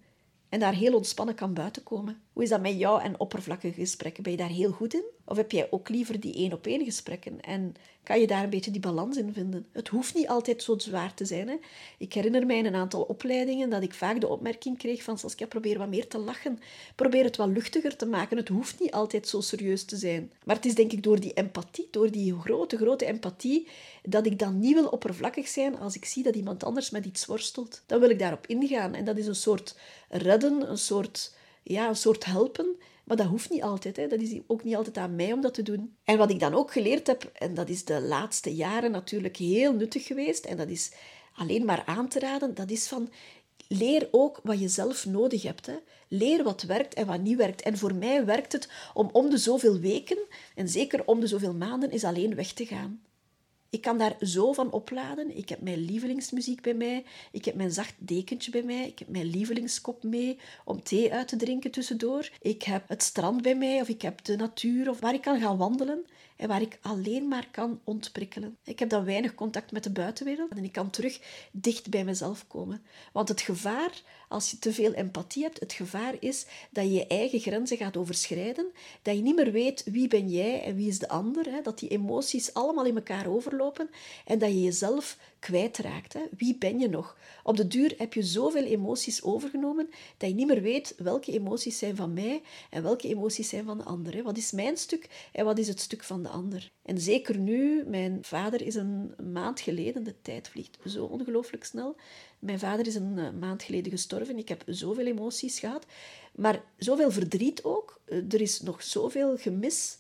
En 0.50 0.60
daar 0.60 0.74
heel 0.74 0.96
ontspannen 0.96 1.36
kan 1.36 1.54
buiten 1.54 1.84
komen. 1.84 2.22
Hoe 2.34 2.44
is 2.44 2.50
dat 2.50 2.62
met 2.62 2.80
jou 2.80 3.02
en 3.02 3.20
oppervlakkige 3.20 3.80
gesprekken? 3.80 4.24
Ben 4.24 4.32
je 4.32 4.38
daar 4.38 4.50
heel 4.50 4.72
goed 4.72 4.94
in? 4.94 5.04
Of 5.26 5.38
heb 5.38 5.52
jij 5.52 5.68
ook 5.72 5.90
liever 5.90 6.20
die 6.20 6.34
één 6.34 6.54
op 6.54 6.66
één 6.66 6.84
gesprekken? 6.84 7.42
En 7.42 7.74
kan 8.10 8.20
je 8.20 8.28
daar 8.28 8.44
een 8.44 8.50
beetje 8.50 8.72
die 8.72 8.82
balans 8.82 9.18
in 9.18 9.34
vinden? 9.34 9.68
Het 9.72 9.88
hoeft 9.88 10.16
niet 10.16 10.28
altijd 10.28 10.64
zo 10.64 10.78
zwaar 10.78 11.14
te 11.14 11.26
zijn. 11.26 11.48
Hè? 11.48 11.56
Ik 11.98 12.14
herinner 12.14 12.46
mij 12.46 12.58
in 12.58 12.66
een 12.66 12.76
aantal 12.76 13.02
opleidingen 13.02 13.70
dat 13.70 13.84
ik 13.84 13.94
vaak 13.94 14.22
de 14.22 14.28
opmerking 14.28 14.78
kreeg 14.78 15.04
van 15.04 15.18
Saskia, 15.18 15.48
probeer 15.48 15.78
wat 15.78 15.90
meer 15.90 16.08
te 16.08 16.18
lachen. 16.18 16.60
Probeer 16.96 17.24
het 17.24 17.38
wat 17.38 17.48
luchtiger 17.48 17.96
te 17.96 18.06
maken. 18.06 18.38
Het 18.38 18.48
hoeft 18.48 18.80
niet 18.80 18.92
altijd 18.92 19.28
zo 19.28 19.42
serieus 19.42 19.84
te 19.84 19.98
zijn. 19.98 20.32
Maar 20.44 20.56
het 20.56 20.66
is 20.66 20.76
denk 20.76 20.92
ik 20.92 21.04
door 21.04 21.20
die 21.20 21.34
empathie, 21.34 21.88
door 21.92 22.12
die 22.12 22.40
grote, 22.40 22.78
grote 22.78 23.06
empathie, 23.06 23.68
dat 24.04 24.26
ik 24.26 24.40
dan 24.40 24.60
niet 24.60 24.74
wil 24.74 24.88
oppervlakkig 24.88 25.48
zijn 25.48 25.80
als 25.80 25.96
ik 25.96 26.06
zie 26.06 26.24
dat 26.24 26.36
iemand 26.36 26.64
anders 26.64 26.90
met 26.90 27.06
iets 27.06 27.26
worstelt. 27.26 27.82
Dan 27.86 28.00
wil 28.00 28.10
ik 28.10 28.20
daarop 28.20 28.48
ingaan. 28.48 28.94
En 28.94 29.06
dat 29.06 29.18
is 29.18 29.28
een 29.28 29.36
soort 29.36 29.76
redden, 30.10 30.70
een 30.70 30.78
soort, 30.78 31.34
ja, 31.64 31.88
een 31.88 31.96
soort 31.96 32.26
helpen. 32.26 32.76
Maar 33.10 33.18
dat 33.18 33.28
hoeft 33.28 33.50
niet 33.50 33.64
altijd. 33.64 33.96
Hè. 33.98 34.08
Dat 34.08 34.20
is 34.20 34.40
ook 34.48 34.64
niet 34.64 34.76
altijd 34.76 34.98
aan 34.98 35.16
mij 35.16 35.34
om 35.34 35.42
dat 35.42 35.54
te 35.54 35.64
doen. 35.64 35.96
En 36.04 36.18
wat 36.18 36.30
ik 36.30 36.40
dan 36.40 36.54
ook 36.54 36.72
geleerd 36.72 37.08
heb, 37.08 37.24
en 37.34 37.54
dat 37.54 37.70
is 37.70 37.86
de 37.86 38.02
laatste 38.02 38.56
jaren 38.56 38.92
natuurlijk 38.92 39.38
heel 39.38 39.74
nuttig 39.74 40.06
geweest, 40.06 40.46
en 40.46 40.58
dat 40.58 40.70
is 40.70 40.92
alleen 41.36 41.66
maar 41.66 41.84
aan 41.86 42.08
te 42.08 42.20
raden, 42.20 42.54
dat 42.54 42.70
is 42.70 42.88
van 42.88 43.10
leer 43.68 44.08
ook 44.12 44.40
wat 44.44 44.60
je 44.60 44.68
zelf 44.68 45.06
nodig 45.06 45.42
hebt. 45.42 45.66
Hè. 45.66 45.76
Leer 46.08 46.44
wat 46.44 46.62
werkt 46.62 46.94
en 46.94 47.06
wat 47.06 47.22
niet 47.22 47.38
werkt. 47.38 47.62
En 47.62 47.78
voor 47.78 47.96
mij 47.96 48.26
werkt 48.26 48.52
het 48.52 48.70
om 48.94 49.10
om 49.12 49.30
de 49.30 49.38
zoveel 49.38 49.80
weken, 49.80 50.18
en 50.56 50.70
zeker 50.70 51.06
om 51.06 51.20
de 51.20 51.28
zoveel 51.28 51.54
maanden, 51.54 51.92
is 51.92 52.04
alleen 52.04 52.36
weg 52.36 52.52
te 52.54 52.66
gaan. 52.66 53.02
Ik 53.70 53.82
kan 53.82 53.98
daar 53.98 54.16
zo 54.22 54.54
van 54.54 54.72
opladen. 54.72 55.38
Ik 55.38 55.50
heb 55.50 55.62
mijn 55.62 55.78
lievelingsmuziek 55.78 56.62
bij 56.62 56.74
mij. 56.74 57.06
Ik 57.32 57.46
heb 57.46 57.56
mijn 57.56 57.72
zacht 57.72 57.94
dekentje 57.98 58.52
bij 58.52 58.64
mij. 58.64 58.88
Ik 58.88 59.00
heb 59.00 59.08
mijn 59.08 59.26
lievelingskop 59.26 60.04
mee 60.04 60.38
om 60.66 60.84
thee 60.84 61.14
uit 61.14 61.28
te 61.28 61.36
drinken 61.36 61.72
tussendoor. 61.72 62.30
Ik 62.42 62.64
heb 62.64 62.90
het 62.90 63.04
strand 63.04 63.42
bij 63.42 63.56
mij 63.56 63.82
of 63.82 63.88
ik 63.88 64.02
heb 64.02 64.24
de 64.24 64.36
natuur 64.36 64.90
of 64.90 65.00
waar 65.00 65.14
ik 65.14 65.22
kan 65.22 65.40
gaan 65.40 65.58
wandelen 65.58 66.06
en 66.40 66.48
waar 66.48 66.62
ik 66.62 66.80
alleen 66.82 67.28
maar 67.28 67.48
kan 67.52 67.80
ontprikkelen. 67.84 68.58
Ik 68.64 68.80
heb 68.80 68.90
dan 68.90 69.06
weinig 69.06 69.36
contact 69.36 69.72
met 69.72 69.84
de 69.84 69.90
buitenwereld 69.90 70.52
en 70.52 70.64
ik 70.64 70.72
kan 70.72 70.90
terug 70.90 71.20
dicht 71.52 71.90
bij 71.90 72.04
mezelf 72.04 72.48
komen. 72.48 72.82
Want 73.14 73.28
het 73.28 73.42
gevaar, 73.42 74.02
als 74.28 74.52
je 74.52 74.60
te 74.60 74.74
veel 74.74 74.94
empathie 74.94 75.44
hebt, 75.44 75.60
het 75.60 75.74
gevaar 75.74 76.16
is 76.20 76.46
dat 76.72 76.84
je 76.84 76.92
je 76.92 77.08
eigen 77.08 77.40
grenzen 77.40 77.78
gaat 77.78 77.98
overschrijden, 77.98 78.72
dat 79.02 79.16
je 79.16 79.22
niet 79.22 79.36
meer 79.36 79.52
weet 79.52 79.84
wie 79.84 80.08
ben 80.08 80.30
jij 80.30 80.64
en 80.64 80.76
wie 80.76 80.88
is 80.88 81.00
de 81.00 81.10
ander, 81.10 81.46
hè? 81.46 81.62
dat 81.62 81.80
die 81.80 81.90
emoties 81.90 82.54
allemaal 82.54 82.86
in 82.86 82.96
elkaar 82.96 83.28
overlopen 83.28 83.90
en 84.26 84.40
dat 84.40 84.50
je 84.50 84.62
jezelf 84.62 85.18
kwijtraakt. 85.40 86.14
Hè? 86.14 86.22
Wie 86.38 86.58
ben 86.58 86.80
je 86.80 86.90
nog? 86.90 87.18
Op 87.44 87.58
de 87.58 87.68
duur 87.68 87.94
heb 87.98 88.14
je 88.14 88.24
zoveel 88.24 88.64
emoties 88.64 89.24
overgenomen 89.24 89.90
dat 90.18 90.30
je 90.30 90.36
niet 90.36 90.48
meer 90.48 90.62
weet 90.62 90.96
welke 90.98 91.32
emoties 91.32 91.78
zijn 91.78 91.96
van 91.96 92.14
mij 92.14 92.42
en 92.70 92.84
welke 92.84 93.08
emoties 93.08 93.50
zijn 93.50 93.66
van 93.66 93.78
de 93.78 93.84
ander. 93.84 94.16
Hè? 94.16 94.22
Wat 94.22 94.38
is 94.38 94.52
mijn 94.52 94.78
stuk 94.78 95.30
en 95.32 95.46
wat 95.46 95.58
is 95.58 95.68
het 95.68 95.80
stuk 95.80 96.04
van 96.04 96.24
de 96.24 96.30
ander? 96.30 96.72
En 96.82 97.00
zeker 97.00 97.38
nu, 97.38 97.84
mijn 97.88 98.18
vader 98.22 98.62
is 98.62 98.76
een 98.76 99.14
maand 99.34 99.60
geleden, 99.60 100.04
de 100.04 100.22
tijd 100.22 100.48
vliegt 100.48 100.78
zo 100.86 101.06
ongelooflijk 101.06 101.64
snel. 101.64 101.96
Mijn 102.40 102.60
vader 102.60 102.88
is 102.88 102.96
een 102.96 103.18
eh, 103.18 103.32
maand 103.40 103.64
geleden 103.64 103.92
gestorven. 103.92 104.38
Ik 104.38 104.50
heb 104.50 104.64
zoveel 104.66 105.06
emoties 105.06 105.60
gehad, 105.60 105.86
maar 106.36 106.64
zoveel 106.78 107.12
verdriet 107.12 107.64
ook. 107.64 108.02
Eh, 108.06 108.34
er 108.34 108.42
is 108.42 108.62
nog 108.62 108.84
zoveel 108.84 109.38
gemis 109.38 109.98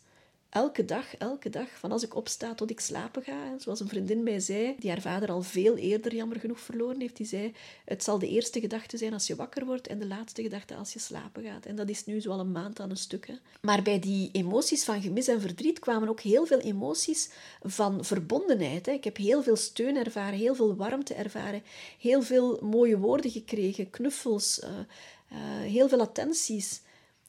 elke 0.50 0.86
dag, 0.86 1.16
elke 1.18 1.50
dag, 1.50 1.68
van 1.80 1.92
als 1.92 2.04
ik 2.04 2.16
opsta 2.16 2.56
tot 2.56 2.70
ik 2.70 2.80
slapen 2.80 3.24
ga. 3.24 3.56
Zoals 3.58 3.80
een 3.80 3.88
vriendin 3.88 4.24
mij 4.24 4.40
zei, 4.40 4.76
die 4.80 4.90
haar 4.90 5.02
vader 5.02 5.32
al 5.32 5.42
veel 5.42 5.78
eerder 5.78 6.16
jammer 6.16 6.40
genoeg 6.40 6.60
verloren 6.60 7.00
heeft, 7.00 7.18
die 7.18 7.26
zei, 7.26 7.54
het 7.86 8.04
zal 8.04 8.20
de 8.20 8.28
eerste 8.28 8.60
gedachte 8.60 8.98
zijn 8.98 9.14
als 9.14 9.28
je 9.28 9.36
wakker 9.36 9.66
wordt 9.66 9.88
en 9.88 10.00
de 10.00 10.08
laatste 10.08 10.42
gedachte 10.42 10.76
als 10.76 10.94
je 10.94 11.00
slapen 11.00 11.44
gaat. 11.44 11.66
En 11.66 11.76
dat 11.76 11.90
is 11.90 12.06
nu 12.06 12.22
zo 12.22 12.32
al 12.32 12.40
een 12.40 12.52
maand 12.52 12.80
aan 12.80 12.90
een 12.90 12.98
stuk. 12.98 13.28
Hè. 13.28 13.34
Maar 13.62 13.82
bij 13.82 14.00
die 14.00 14.30
emoties 14.32 14.84
van 14.84 15.02
gemis 15.02 15.28
en 15.28 15.42
verdriet 15.42 15.80
kwamen 15.80 16.10
ook 16.10 16.22
heel 16.22 16.46
veel 16.46 16.60
emoties 16.60 17.30
van 17.62 18.06
verbondenheid. 18.06 18.86
Hè. 18.86 18.92
Ik 18.92 19.04
heb 19.04 19.18
heel 19.18 19.44
veel 19.44 19.56
steun 19.56 19.98
ervaren, 19.98 20.40
heel 20.40 20.56
veel 20.56 20.76
warmte 20.76 21.14
ervaren, 21.14 21.64
heel 22.00 22.22
veel 22.22 22.60
mooie 22.62 22.98
woorden 22.98 23.32
gekregen, 23.32 23.90
knuffels, 23.90 24.60
uh, 24.64 24.70
uh, 24.70 25.38
heel 25.72 25.90
veel 25.90 26.02
attenties 26.02 26.82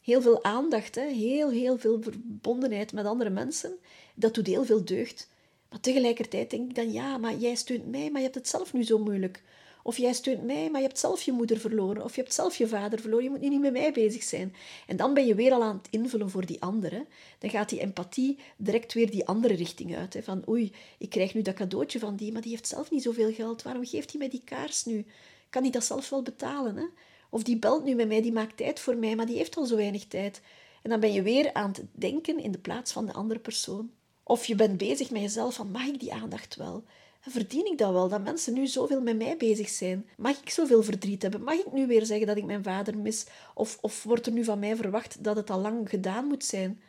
heel 0.02 0.22
veel 0.22 0.44
aandacht, 0.44 0.94
hè? 0.94 1.06
Heel, 1.06 1.50
heel 1.50 1.78
veel 1.78 2.02
verbondenheid 2.02 2.92
met 2.92 3.06
andere 3.06 3.30
mensen. 3.30 3.78
Dat 4.14 4.34
doet 4.34 4.46
heel 4.46 4.64
veel 4.64 4.84
deugd. 4.84 5.28
Maar 5.68 5.80
tegelijkertijd 5.80 6.50
denk 6.50 6.68
ik 6.68 6.74
dan, 6.74 6.92
ja, 6.92 7.18
maar 7.18 7.34
jij 7.34 7.54
steunt 7.54 7.90
mij, 7.90 8.10
maar 8.10 8.20
je 8.20 8.26
hebt 8.26 8.34
het 8.34 8.48
zelf 8.48 8.72
nu 8.72 8.84
zo 8.84 8.98
moeilijk. 8.98 9.42
Of 9.82 9.96
jij 9.96 10.12
steunt 10.12 10.42
mij, 10.44 10.70
maar 10.70 10.80
je 10.80 10.86
hebt 10.86 10.98
zelf 10.98 11.22
je 11.22 11.32
moeder 11.32 11.58
verloren. 11.58 12.04
Of 12.04 12.14
je 12.14 12.20
hebt 12.20 12.34
zelf 12.34 12.56
je 12.56 12.68
vader 12.68 13.00
verloren. 13.00 13.24
Je 13.24 13.30
moet 13.30 13.40
nu 13.40 13.48
niet 13.48 13.60
met 13.60 13.72
mij 13.72 13.92
bezig 13.92 14.22
zijn. 14.22 14.54
En 14.86 14.96
dan 14.96 15.14
ben 15.14 15.26
je 15.26 15.34
weer 15.34 15.52
al 15.52 15.62
aan 15.62 15.76
het 15.76 15.88
invullen 15.90 16.30
voor 16.30 16.46
die 16.46 16.62
andere. 16.62 17.06
Dan 17.38 17.50
gaat 17.50 17.68
die 17.68 17.80
empathie 17.80 18.38
direct 18.56 18.92
weer 18.92 19.10
die 19.10 19.26
andere 19.26 19.54
richting 19.54 19.96
uit. 19.96 20.14
Hè? 20.14 20.22
Van 20.22 20.48
oei, 20.48 20.72
ik 20.98 21.10
krijg 21.10 21.34
nu 21.34 21.42
dat 21.42 21.54
cadeautje 21.54 21.98
van 21.98 22.16
die, 22.16 22.32
maar 22.32 22.42
die 22.42 22.50
heeft 22.50 22.66
zelf 22.66 22.90
niet 22.90 23.02
zoveel 23.02 23.32
geld. 23.32 23.62
Waarom 23.62 23.86
geeft 23.86 24.10
hij 24.10 24.18
mij 24.18 24.28
die 24.28 24.42
kaars 24.44 24.84
nu? 24.84 25.06
Kan 25.50 25.62
hij 25.62 25.70
dat 25.70 25.84
zelf 25.84 26.08
wel 26.08 26.22
betalen? 26.22 26.76
Hè? 26.76 26.84
Of 27.30 27.42
die 27.42 27.58
belt 27.58 27.84
nu 27.84 27.94
met 27.94 28.08
mij, 28.08 28.22
die 28.22 28.32
maakt 28.32 28.56
tijd 28.56 28.80
voor 28.80 28.96
mij, 28.96 29.16
maar 29.16 29.26
die 29.26 29.36
heeft 29.36 29.56
al 29.56 29.64
zo 29.64 29.76
weinig 29.76 30.06
tijd. 30.06 30.40
En 30.82 30.90
dan 30.90 31.00
ben 31.00 31.12
je 31.12 31.22
weer 31.22 31.52
aan 31.52 31.70
het 31.70 31.84
denken 31.92 32.38
in 32.38 32.52
de 32.52 32.58
plaats 32.58 32.92
van 32.92 33.06
de 33.06 33.12
andere 33.12 33.40
persoon. 33.40 33.90
Of 34.22 34.44
je 34.44 34.54
bent 34.54 34.78
bezig 34.78 35.10
met 35.10 35.20
jezelf 35.20 35.54
van, 35.54 35.70
mag 35.70 35.86
ik 35.86 36.00
die 36.00 36.12
aandacht 36.12 36.56
wel? 36.56 36.84
Verdien 37.20 37.66
ik 37.66 37.78
dat 37.78 37.92
wel, 37.92 38.08
dat 38.08 38.22
mensen 38.22 38.52
nu 38.52 38.66
zoveel 38.66 39.00
met 39.00 39.16
mij 39.16 39.36
bezig 39.36 39.68
zijn? 39.68 40.08
Mag 40.16 40.40
ik 40.42 40.50
zoveel 40.50 40.82
verdriet 40.82 41.22
hebben? 41.22 41.42
Mag 41.42 41.54
ik 41.54 41.72
nu 41.72 41.86
weer 41.86 42.06
zeggen 42.06 42.26
dat 42.26 42.36
ik 42.36 42.44
mijn 42.44 42.62
vader 42.62 42.98
mis? 42.98 43.26
Of, 43.54 43.78
of 43.80 44.02
wordt 44.02 44.26
er 44.26 44.32
nu 44.32 44.44
van 44.44 44.58
mij 44.58 44.76
verwacht 44.76 45.24
dat 45.24 45.36
het 45.36 45.50
al 45.50 45.60
lang 45.60 45.88
gedaan 45.88 46.26
moet 46.26 46.44
zijn? 46.44 46.80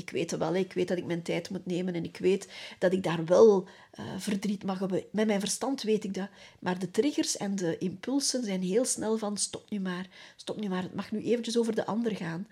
Ik 0.00 0.10
weet 0.10 0.36
wel, 0.36 0.54
ik 0.54 0.72
weet 0.72 0.88
dat 0.88 0.98
ik 0.98 1.04
mijn 1.04 1.22
tijd 1.22 1.50
moet 1.50 1.66
nemen 1.66 1.94
en 1.94 2.04
ik 2.04 2.16
weet 2.16 2.48
dat 2.78 2.92
ik 2.92 3.02
daar 3.02 3.24
wel 3.24 3.68
uh, 3.98 4.04
verdriet 4.18 4.64
mag 4.64 4.78
hebben. 4.78 5.04
Met 5.12 5.26
mijn 5.26 5.40
verstand 5.40 5.82
weet 5.82 6.04
ik 6.04 6.14
dat. 6.14 6.28
Maar 6.58 6.78
de 6.78 6.90
triggers 6.90 7.36
en 7.36 7.56
de 7.56 7.78
impulsen 7.78 8.44
zijn 8.44 8.62
heel 8.62 8.84
snel 8.84 9.18
van 9.18 9.36
stop 9.36 9.70
nu 9.70 9.80
maar, 9.80 10.06
stop 10.36 10.60
nu 10.60 10.68
maar, 10.68 10.82
het 10.82 10.94
mag 10.94 11.10
nu 11.12 11.22
eventjes 11.22 11.58
over 11.58 11.74
de 11.74 11.86
ander 11.86 12.16
gaan. 12.16 12.46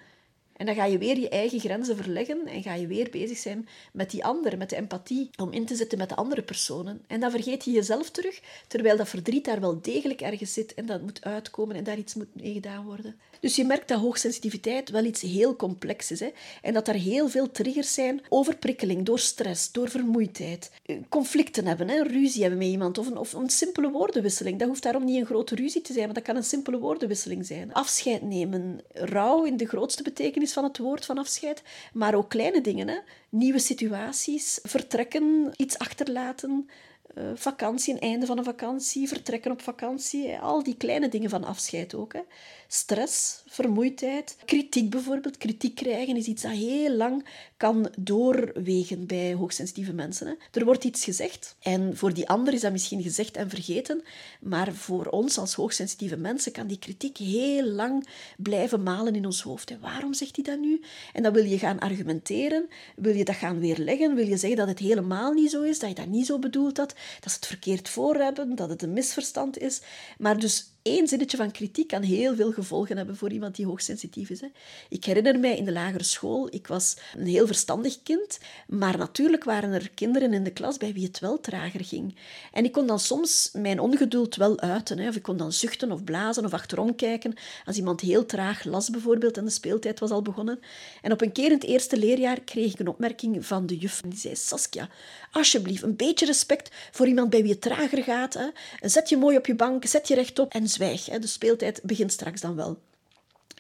En 0.59 0.67
dan 0.67 0.75
ga 0.75 0.85
je 0.85 0.99
weer 0.99 1.19
je 1.19 1.29
eigen 1.29 1.61
grenzen 1.61 1.97
verleggen 1.97 2.47
en 2.47 2.63
ga 2.63 2.75
je 2.75 2.87
weer 2.87 3.11
bezig 3.11 3.39
zijn 3.39 3.69
met 3.93 4.11
die 4.11 4.25
ander, 4.25 4.59
met 4.59 4.71
de 4.71 4.77
empathie, 4.77 5.31
om 5.37 5.53
in 5.53 5.67
te 5.67 5.77
zetten 5.77 5.99
met 5.99 6.09
de 6.09 6.17
andere 6.17 6.43
personen. 6.43 7.03
En 7.07 7.21
dan 7.21 7.31
vergeet 7.31 7.65
je 7.65 7.71
jezelf 7.71 8.11
terug, 8.11 8.41
terwijl 8.67 8.97
dat 8.97 9.09
verdriet 9.09 9.45
daar 9.45 9.61
wel 9.61 9.81
degelijk 9.81 10.21
ergens 10.21 10.53
zit 10.53 10.75
en 10.75 10.87
dat 10.87 11.03
moet 11.03 11.25
uitkomen 11.25 11.77
en 11.77 11.85
daar 11.85 11.99
iets 11.99 12.15
moet 12.15 12.35
mee 12.35 12.53
gedaan 12.53 12.85
worden. 12.85 13.17
Dus 13.41 13.57
je 13.57 13.65
merkt 13.65 13.89
dat 13.89 14.01
hoogsensitiviteit 14.01 14.91
wel 14.91 15.05
iets 15.05 15.21
heel 15.21 15.57
complex 15.57 16.11
is. 16.11 16.21
Hè? 16.21 16.31
En 16.63 16.75
dat 16.75 16.89
er 16.89 16.95
heel 16.95 17.29
veel 17.29 17.51
triggers 17.51 17.95
zijn. 17.95 18.21
Overprikkeling, 18.29 19.05
door 19.05 19.19
stress, 19.19 19.73
door 19.73 19.89
vermoeidheid. 19.89 20.71
Eh, 20.87 20.97
conflicten 21.09 21.67
hebben, 21.67 21.89
hè? 21.89 22.03
ruzie 22.03 22.41
hebben 22.41 22.59
met 22.59 22.69
iemand. 22.69 22.99
Of 22.99 23.07
een, 23.07 23.17
of 23.17 23.33
een 23.33 23.51
simpele 23.51 23.91
woordenwisseling. 23.91 24.59
Dat 24.59 24.69
hoeft 24.69 24.83
daarom 24.83 25.05
niet 25.05 25.21
een 25.21 25.27
grote 25.27 25.55
ruzie 25.55 25.81
te 25.81 25.93
zijn, 25.93 26.05
maar 26.05 26.15
dat 26.15 26.23
kan 26.23 26.37
een 26.37 26.45
simpele 26.45 26.79
woordenwisseling 26.79 27.47
zijn. 27.47 27.73
Afscheid 27.73 28.23
nemen. 28.23 28.81
Rouw 28.93 29.45
in 29.45 29.57
de 29.57 29.67
grootste 29.67 30.03
betekenis 30.03 30.48
van 30.53 30.65
het 30.65 30.79
woord 30.79 31.05
van 31.05 31.19
afscheid. 31.19 31.63
Maar 31.93 32.15
ook 32.15 32.29
kleine 32.29 32.61
dingen. 32.61 32.89
Hè? 32.89 32.99
Nieuwe 33.29 33.59
situaties. 33.59 34.59
Vertrekken, 34.63 35.53
iets 35.57 35.79
achterlaten. 35.79 36.69
Uh, 37.15 37.25
vakantie, 37.35 37.95
een 37.95 38.01
einde 38.01 38.27
van 38.27 38.39
een 38.39 38.45
vakantie, 38.45 39.09
vertrekken 39.09 39.51
op 39.51 39.63
vakantie, 39.63 40.39
al 40.39 40.63
die 40.63 40.77
kleine 40.77 41.09
dingen 41.09 41.31
van 41.31 41.45
afscheid 41.45 41.95
ook. 41.95 42.13
Hè 42.13 42.21
stress, 42.69 43.43
vermoeidheid. 43.47 44.37
Kritiek 44.45 44.91
bijvoorbeeld. 44.91 45.37
Kritiek 45.37 45.75
krijgen 45.75 46.17
is 46.17 46.27
iets 46.27 46.43
dat 46.43 46.53
heel 46.53 46.91
lang 46.91 47.27
kan 47.57 47.91
doorwegen 47.99 49.07
bij 49.07 49.35
hoogsensitieve 49.35 49.93
mensen. 49.93 50.27
Hè. 50.27 50.35
Er 50.53 50.65
wordt 50.65 50.85
iets 50.85 51.05
gezegd 51.05 51.57
en 51.61 51.97
voor 51.97 52.15
die 52.15 52.29
ander 52.29 52.55
is 52.55 52.61
dat 52.61 52.73
misschien 52.73 53.03
gezegd 53.03 53.37
en 53.37 53.51
vergeten, 53.51 54.03
maar 54.41 54.73
voor 54.73 55.07
ons 55.07 55.39
als 55.39 55.55
hoogsensitieve 55.55 56.17
mensen 56.17 56.53
kan 56.53 56.67
die 56.67 56.79
kritiek 56.79 57.17
heel 57.17 57.65
lang 57.65 58.09
blijven 58.37 58.83
malen 58.83 59.15
in 59.15 59.27
ons 59.27 59.43
hoofd. 59.43 59.71
En 59.71 59.81
waarom 59.81 60.15
zegt 60.15 60.37
hij 60.37 60.45
dat 60.45 60.61
nu? 60.61 60.81
En 61.13 61.23
dan 61.23 61.33
wil 61.33 61.45
je 61.45 61.59
gaan 61.59 61.79
argumenteren, 61.79 62.69
wil 62.97 63.15
je 63.15 63.25
dat 63.25 63.37
gaan 63.37 63.61
weerleggen, 63.61 64.15
wil 64.15 64.27
je 64.27 64.37
zeggen 64.37 64.59
dat 64.59 64.69
het 64.69 64.79
helemaal 64.79 65.33
niet 65.33 65.51
zo 65.51 65.63
is, 65.63 65.79
dat 65.79 65.89
je 65.89 65.95
dat 65.95 66.07
niet 66.07 66.27
zo 66.27 66.39
bedoeld 66.39 66.77
had, 66.77 66.95
dat 67.21 67.33
ze 67.33 67.37
het 67.37 67.47
verkeerd 67.47 67.89
voor 67.89 68.15
hebben, 68.15 68.55
dat 68.55 68.69
het 68.69 68.83
een 68.83 68.93
misverstand 68.93 69.59
is. 69.59 69.81
Maar 70.19 70.39
dus 70.39 70.73
één 70.89 71.09
zinnetje 71.09 71.37
van 71.37 71.51
kritiek 71.51 71.89
kan 71.89 72.03
heel 72.03 72.35
veel 72.35 72.53
gevolgen 72.53 72.97
hebben 72.97 73.17
voor 73.17 73.31
iemand 73.31 73.57
die 73.57 73.67
hoogsensitief 73.67 74.31
is. 74.31 74.41
Hè. 74.41 74.49
Ik 74.89 75.05
herinner 75.05 75.39
mij 75.39 75.57
in 75.57 75.65
de 75.65 75.73
lagere 75.73 76.05
school, 76.05 76.49
ik 76.51 76.67
was 76.67 76.97
een 77.17 77.27
heel 77.27 77.47
verstandig 77.47 78.03
kind, 78.03 78.39
maar 78.67 78.99
natuurlijk 78.99 79.45
waren 79.45 79.73
er 79.73 79.91
kinderen 79.91 80.33
in 80.33 80.45
de 80.45 80.51
klas 80.53 80.77
bij 80.77 80.93
wie 80.93 81.07
het 81.07 81.19
wel 81.19 81.41
trager 81.41 81.85
ging. 81.85 82.17
En 82.53 82.65
ik 82.65 82.73
kon 82.73 82.87
dan 82.87 83.01
soms 83.01 83.51
mijn 83.53 83.81
ongeduld 83.81 84.37
wel 84.37 84.61
uiten. 84.61 84.99
Hè. 84.99 85.09
Of 85.09 85.17
ik 85.17 85.23
kon 85.23 85.37
dan 85.37 85.53
zuchten 85.53 85.93
of 85.93 86.05
blazen 86.05 86.45
of 86.45 86.53
achterom 86.53 86.95
kijken 86.95 87.35
als 87.65 87.77
iemand 87.77 88.01
heel 88.01 88.27
traag 88.27 88.65
las 88.65 88.91
bijvoorbeeld 88.91 89.37
en 89.37 89.45
de 89.45 89.51
speeltijd 89.51 90.01
was 90.01 90.11
al 90.11 90.23
begonnen. 90.23 90.61
En 91.03 91.13
op 91.13 91.21
een 91.21 91.33
keer 91.33 91.47
in 91.47 91.53
het 91.53 91.65
eerste 91.65 91.97
leerjaar 91.97 92.41
kreeg 92.41 92.73
ik 92.73 92.79
een 92.79 92.89
opmerking 92.89 93.47
van 93.47 93.67
de 93.67 93.77
juf. 93.77 94.01
Die 94.01 94.19
zei, 94.19 94.37
Saskia, 94.37 94.89
alsjeblieft, 95.33 95.83
een 95.83 95.97
beetje 95.97 96.27
respect 96.27 96.71
voor 96.91 97.07
iemand 97.07 97.31
bij 97.31 97.43
wie 97.43 97.51
het 97.51 97.61
trager 97.61 98.03
gaat. 98.03 98.35
Hè. 98.35 98.47
Zet 98.81 99.09
je 99.09 99.17
mooi 99.17 99.37
op 99.37 99.47
je 99.47 99.55
bank, 99.55 99.85
zet 99.85 100.09
je 100.09 100.15
rechtop 100.15 100.53
en 100.53 100.69
Hè. 101.07 101.19
De 101.19 101.27
speeltijd 101.27 101.81
begint 101.83 102.13
straks 102.13 102.41
dan 102.41 102.57
wel. 102.57 102.83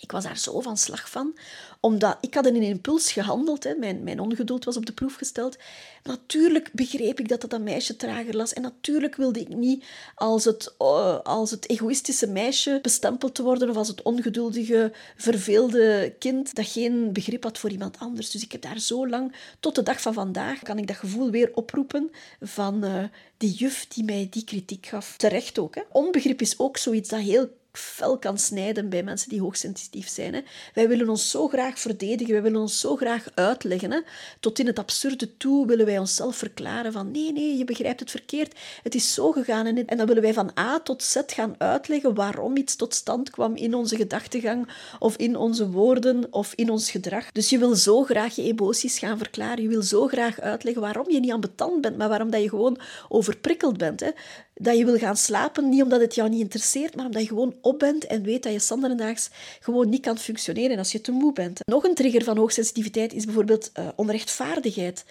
Ik 0.00 0.12
was 0.12 0.24
daar 0.24 0.38
zo 0.38 0.60
van 0.60 0.76
slag 0.76 1.10
van, 1.10 1.38
omdat 1.80 2.18
ik 2.20 2.34
had 2.34 2.46
in 2.46 2.54
een 2.54 2.62
impuls 2.62 3.12
gehandeld. 3.12 3.64
Hè. 3.64 3.74
Mijn, 3.74 4.02
mijn 4.02 4.20
ongeduld 4.20 4.64
was 4.64 4.76
op 4.76 4.86
de 4.86 4.92
proef 4.92 5.14
gesteld. 5.14 5.56
Natuurlijk 6.02 6.70
begreep 6.72 7.20
ik 7.20 7.28
dat 7.28 7.40
dat 7.40 7.52
een 7.52 7.62
meisje 7.62 7.96
trager 7.96 8.36
las. 8.36 8.52
En 8.52 8.62
natuurlijk 8.62 9.16
wilde 9.16 9.40
ik 9.40 9.48
niet 9.48 9.84
als 10.14 10.44
het, 10.44 10.74
uh, 10.78 11.18
als 11.20 11.50
het 11.50 11.68
egoïstische 11.68 12.26
meisje 12.26 12.78
bestempeld 12.82 13.34
te 13.34 13.42
worden 13.42 13.70
of 13.70 13.76
als 13.76 13.88
het 13.88 14.02
ongeduldige, 14.02 14.92
verveelde 15.16 16.14
kind 16.18 16.54
dat 16.54 16.66
geen 16.66 17.12
begrip 17.12 17.42
had 17.42 17.58
voor 17.58 17.70
iemand 17.70 17.98
anders. 17.98 18.30
Dus 18.30 18.42
ik 18.42 18.52
heb 18.52 18.62
daar 18.62 18.78
zo 18.78 19.08
lang, 19.08 19.34
tot 19.60 19.74
de 19.74 19.82
dag 19.82 20.00
van 20.00 20.14
vandaag, 20.14 20.62
kan 20.62 20.78
ik 20.78 20.86
dat 20.86 20.96
gevoel 20.96 21.30
weer 21.30 21.50
oproepen 21.54 22.10
van 22.40 22.84
uh, 22.84 23.04
die 23.36 23.52
juf 23.52 23.86
die 23.88 24.04
mij 24.04 24.26
die 24.30 24.44
kritiek 24.44 24.86
gaf. 24.86 25.16
Terecht 25.16 25.58
ook. 25.58 25.74
Hè. 25.74 25.82
Onbegrip 25.92 26.40
is 26.40 26.58
ook 26.58 26.76
zoiets 26.76 27.08
dat 27.08 27.20
heel 27.20 27.48
fel 27.78 28.18
kan 28.18 28.38
snijden 28.38 28.88
bij 28.88 29.02
mensen 29.02 29.28
die 29.28 29.40
hoogsensitief 29.40 30.08
zijn. 30.08 30.34
Hè. 30.34 30.40
Wij 30.74 30.88
willen 30.88 31.08
ons 31.08 31.30
zo 31.30 31.48
graag 31.48 31.78
verdedigen, 31.78 32.32
wij 32.32 32.42
willen 32.42 32.60
ons 32.60 32.80
zo 32.80 32.96
graag 32.96 33.26
uitleggen. 33.34 33.90
Hè. 33.90 34.00
Tot 34.40 34.58
in 34.58 34.66
het 34.66 34.78
absurde 34.78 35.36
toe 35.36 35.66
willen 35.66 35.86
wij 35.86 35.98
onszelf 35.98 36.36
verklaren 36.36 36.92
van 36.92 37.10
nee, 37.10 37.32
nee, 37.32 37.56
je 37.56 37.64
begrijpt 37.64 38.00
het 38.00 38.10
verkeerd. 38.10 38.54
Het 38.82 38.94
is 38.94 39.14
zo 39.14 39.32
gegaan. 39.32 39.66
En, 39.66 39.86
en 39.86 39.96
dan 39.96 40.06
willen 40.06 40.22
wij 40.22 40.34
van 40.34 40.50
A 40.58 40.80
tot 40.80 41.02
Z 41.02 41.16
gaan 41.26 41.54
uitleggen 41.58 42.14
waarom 42.14 42.56
iets 42.56 42.76
tot 42.76 42.94
stand 42.94 43.30
kwam 43.30 43.56
in 43.56 43.74
onze 43.74 43.96
gedachtegang 43.96 44.68
of 44.98 45.16
in 45.16 45.36
onze 45.36 45.70
woorden 45.70 46.26
of 46.30 46.52
in 46.54 46.70
ons 46.70 46.90
gedrag. 46.90 47.32
Dus 47.32 47.50
je 47.50 47.58
wil 47.58 47.74
zo 47.74 48.02
graag 48.02 48.34
je 48.34 48.42
emoties 48.42 48.98
gaan 48.98 49.18
verklaren. 49.18 49.62
Je 49.62 49.68
wil 49.68 49.82
zo 49.82 50.06
graag 50.06 50.40
uitleggen 50.40 50.82
waarom 50.82 51.10
je 51.10 51.20
niet 51.20 51.32
ambetant 51.32 51.80
bent, 51.80 51.96
maar 51.96 52.08
waarom 52.08 52.30
dat 52.30 52.42
je 52.42 52.48
gewoon 52.48 52.78
overprikkeld 53.08 53.76
bent. 53.76 54.00
Hè 54.00 54.10
dat 54.58 54.78
je 54.78 54.84
wil 54.84 54.96
gaan 54.96 55.16
slapen, 55.16 55.68
niet 55.68 55.82
omdat 55.82 56.00
het 56.00 56.14
jou 56.14 56.28
niet 56.28 56.40
interesseert, 56.40 56.96
maar 56.96 57.06
omdat 57.06 57.22
je 57.22 57.28
gewoon 57.28 57.54
op 57.60 57.78
bent 57.78 58.06
en 58.06 58.22
weet 58.22 58.42
dat 58.42 58.52
je 58.52 58.58
standaardaags 58.58 59.30
gewoon 59.60 59.88
niet 59.88 60.02
kan 60.02 60.18
functioneren 60.18 60.78
als 60.78 60.92
je 60.92 61.00
te 61.00 61.12
moe 61.12 61.32
bent. 61.32 61.60
Nog 61.64 61.84
een 61.84 61.94
trigger 61.94 62.24
van 62.24 62.36
hoogsensitiviteit 62.36 63.12
is 63.12 63.24
bijvoorbeeld 63.24 63.70
uh, 63.78 63.88
onrechtvaardigheid. 63.96 65.04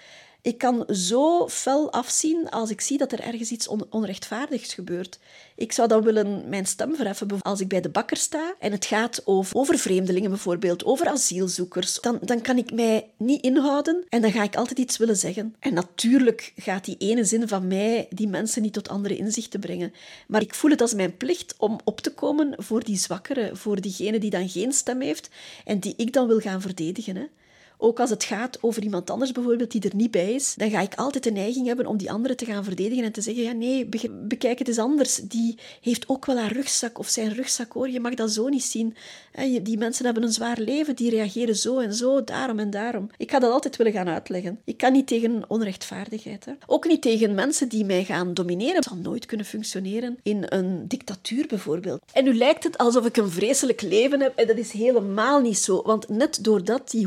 Ik 0.48 0.58
kan 0.58 0.86
zo 0.88 1.48
fel 1.48 1.92
afzien 1.92 2.50
als 2.50 2.70
ik 2.70 2.82
zie 2.82 2.98
dat 2.98 3.12
er 3.12 3.20
ergens 3.20 3.52
iets 3.52 3.68
onrechtvaardigs 3.68 4.74
gebeurt. 4.74 5.20
Ik 5.56 5.72
zou 5.72 5.88
dan 5.88 6.04
willen 6.04 6.50
mijn 6.50 6.66
stem 6.66 6.96
verheffen 6.96 7.42
als 7.42 7.60
ik 7.60 7.68
bij 7.68 7.82
de 7.82 7.90
bakker 7.90 8.18
sta 8.18 8.54
en 8.60 8.72
het 8.72 8.86
gaat 8.86 9.22
over, 9.26 9.78
vreemdelingen 9.78 10.30
bijvoorbeeld, 10.30 10.86
over 10.86 11.08
asielzoekers. 11.08 12.02
Dan, 12.02 12.20
dan 12.22 12.42
kan 12.42 12.58
ik 12.58 12.74
mij 12.74 13.10
niet 13.18 13.44
inhouden 13.44 14.06
en 14.10 14.22
dan 14.22 14.32
ga 14.32 14.44
ik 14.44 14.56
altijd 14.56 14.80
iets 14.80 14.98
willen 14.98 15.18
zeggen. 15.18 15.56
En 15.60 15.74
natuurlijk 15.74 16.54
gaat 16.56 16.86
die 16.86 16.98
ene 16.98 17.24
zin 17.24 17.48
van 17.48 17.68
mij 17.68 18.08
die 18.10 18.28
mensen 18.28 18.62
niet 18.62 18.74
tot 18.74 18.90
andere 18.90 19.18
inzichten 19.18 19.60
brengen. 19.60 19.94
Maar 20.28 20.42
ik 20.42 20.56
voel 20.56 20.72
het 20.72 20.82
als 20.82 20.94
mijn 20.94 21.18
plicht 21.18 21.56
om 21.58 21.80
op 21.84 22.02
te 22.02 22.14
komen 22.14 22.56
voor 22.58 22.84
die 22.84 22.98
zwakkere, 22.98 23.56
voor 23.56 23.82
diegene 23.82 24.20
die 24.20 24.30
dan 24.30 24.50
geen 24.50 24.72
stem 24.72 25.02
heeft 25.02 25.30
en 25.66 25.80
die 25.80 25.94
ik 25.98 26.14
dan 26.14 26.28
wil 26.28 26.40
gaan 26.40 26.62
verdedigen. 26.62 27.16
Hè. 27.16 27.26
Ook 27.78 28.00
als 28.00 28.10
het 28.10 28.24
gaat 28.24 28.58
over 28.62 28.84
iemand 28.84 29.10
anders 29.10 29.32
bijvoorbeeld 29.32 29.72
die 29.72 29.82
er 29.82 29.96
niet 29.96 30.12
bij 30.12 30.34
is, 30.34 30.54
dan 30.56 30.70
ga 30.70 30.82
ik 30.82 30.96
altijd 30.96 31.24
de 31.24 31.32
neiging 31.32 31.68
hebben 31.68 31.86
om 31.86 31.98
die 31.98 32.12
andere 32.12 32.36
te 32.36 32.46
gaan 32.46 32.64
verdedigen 32.64 33.04
en 33.04 33.12
te 33.12 33.22
zeggen, 33.22 33.44
ja 33.44 33.52
nee, 33.52 33.90
bekijk 34.12 34.60
het 34.60 34.68
eens 34.68 34.78
anders. 34.78 35.16
Die 35.16 35.58
heeft 35.82 36.10
ook 36.10 36.26
wel 36.26 36.38
haar 36.38 36.52
rugzak 36.52 37.00
of 37.00 37.08
zijn 37.08 37.34
rugzak 37.34 37.72
hoor, 37.72 37.90
je 37.90 38.00
mag 38.00 38.14
dat 38.14 38.32
zo 38.32 38.48
niet 38.48 38.64
zien. 38.64 38.96
Die 39.62 39.78
mensen 39.78 40.06
hebben 40.06 40.24
een 40.24 40.34
zwaar 40.34 40.60
leven, 40.60 40.96
die 40.96 41.10
reageren 41.10 41.56
zo 41.56 41.80
en 41.80 41.94
zo, 41.94 42.24
daarom 42.24 42.60
en 42.60 42.70
daarom. 42.70 43.10
Ik 43.18 43.32
ga 43.32 43.40
dat 43.40 43.52
altijd 43.52 43.76
willen 43.76 43.94
gaan 43.94 44.08
uitleggen. 44.08 44.60
Ik 44.64 44.78
kan 44.78 44.92
niet 44.92 45.08
tegen 45.08 45.44
onrechtvaardigheid. 45.48 46.46
Hè. 46.46 46.52
Ook 46.66 46.88
niet 46.88 47.02
tegen 47.02 47.36
mensen 47.36 47.70
die 47.70 47.86
mij 47.86 48.04
gaan 48.04 48.34
domineren. 48.34 48.76
Het 48.76 48.84
zal 48.84 48.98
nooit 48.98 49.26
kunnen 49.26 49.46
functioneren 49.46 50.18
in 50.24 50.46
een 50.50 50.88
dictatuur 50.88 51.48
bijvoorbeeld. 51.48 52.02
En 52.14 52.24
nu 52.24 52.34
lijkt 52.34 52.64
het 52.64 52.78
alsof 52.78 53.06
ik 53.06 53.18
een 53.18 53.30
vreselijk 53.30 53.82
leven 53.82 54.22
heb 54.22 54.36
en 54.36 54.48
dat 54.48 54.58
is 54.58 54.72
helemaal 54.72 55.40
niet 55.40 55.58
zo. 55.58 55.82
Want 55.82 56.10
net 56.10 56.44
doordat 56.44 56.92
die 56.92 57.06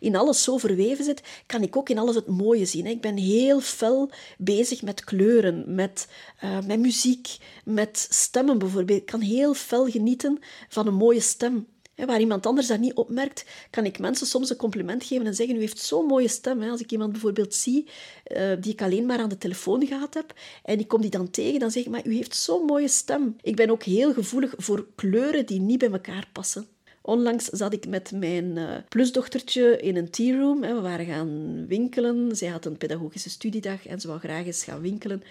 in 0.00 0.16
alles 0.16 0.42
zo 0.42 0.58
verweven 0.58 1.04
zit, 1.04 1.22
kan 1.46 1.62
ik 1.62 1.76
ook 1.76 1.88
in 1.88 1.98
alles 1.98 2.14
het 2.14 2.26
mooie 2.26 2.66
zien. 2.66 2.86
Ik 2.86 3.00
ben 3.00 3.16
heel 3.16 3.60
fel 3.60 4.10
bezig 4.38 4.82
met 4.82 5.04
kleuren, 5.04 5.74
met, 5.74 6.08
uh, 6.44 6.58
met 6.66 6.80
muziek, 6.80 7.36
met 7.64 8.06
stemmen 8.10 8.58
bijvoorbeeld. 8.58 9.00
Ik 9.00 9.06
kan 9.06 9.20
heel 9.20 9.54
fel 9.54 9.86
genieten 9.86 10.38
van 10.68 10.86
een 10.86 10.94
mooie 10.94 11.20
stem. 11.20 11.66
Waar 12.06 12.20
iemand 12.20 12.46
anders 12.46 12.66
dat 12.66 12.78
niet 12.78 12.94
opmerkt, 12.94 13.44
kan 13.70 13.84
ik 13.84 13.98
mensen 13.98 14.26
soms 14.26 14.50
een 14.50 14.56
compliment 14.56 15.04
geven 15.04 15.26
en 15.26 15.34
zeggen: 15.34 15.56
U 15.56 15.60
heeft 15.60 15.78
zo'n 15.78 16.06
mooie 16.06 16.28
stem. 16.28 16.62
Als 16.62 16.80
ik 16.80 16.90
iemand 16.90 17.12
bijvoorbeeld 17.12 17.54
zie 17.54 17.88
uh, 18.26 18.52
die 18.60 18.72
ik 18.72 18.82
alleen 18.82 19.06
maar 19.06 19.18
aan 19.18 19.28
de 19.28 19.38
telefoon 19.38 19.86
gehad 19.86 20.14
heb 20.14 20.34
en 20.64 20.78
ik 20.78 20.88
kom 20.88 21.00
die 21.00 21.10
dan 21.10 21.30
tegen, 21.30 21.60
dan 21.60 21.70
zeg 21.70 21.84
ik: 21.84 21.90
Maar 21.90 22.06
u 22.06 22.14
heeft 22.14 22.36
zo'n 22.36 22.64
mooie 22.64 22.88
stem. 22.88 23.36
Ik 23.42 23.56
ben 23.56 23.70
ook 23.70 23.82
heel 23.82 24.12
gevoelig 24.12 24.54
voor 24.56 24.86
kleuren 24.94 25.46
die 25.46 25.60
niet 25.60 25.78
bij 25.78 25.90
elkaar 25.90 26.28
passen. 26.32 26.66
Onlangs 27.02 27.44
zat 27.44 27.72
ik 27.72 27.86
met 27.88 28.12
mijn 28.12 28.56
uh, 28.56 28.76
plusdochtertje 28.88 29.80
in 29.80 29.96
een 29.96 30.10
tea 30.10 30.38
room. 30.38 30.60
We 30.60 30.80
waren 30.80 31.06
gaan 31.06 31.66
winkelen. 31.66 32.36
Zij 32.36 32.48
had 32.48 32.64
een 32.64 32.76
pedagogische 32.76 33.30
studiedag 33.30 33.86
en 33.86 34.00
ze 34.00 34.06
wou 34.06 34.20
graag 34.20 34.46
eens 34.46 34.64
gaan 34.64 34.80
winkelen. 34.80 35.22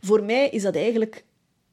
Voor 0.00 0.22
mij 0.22 0.48
is 0.48 0.62
dat 0.62 0.74
eigenlijk 0.76 1.24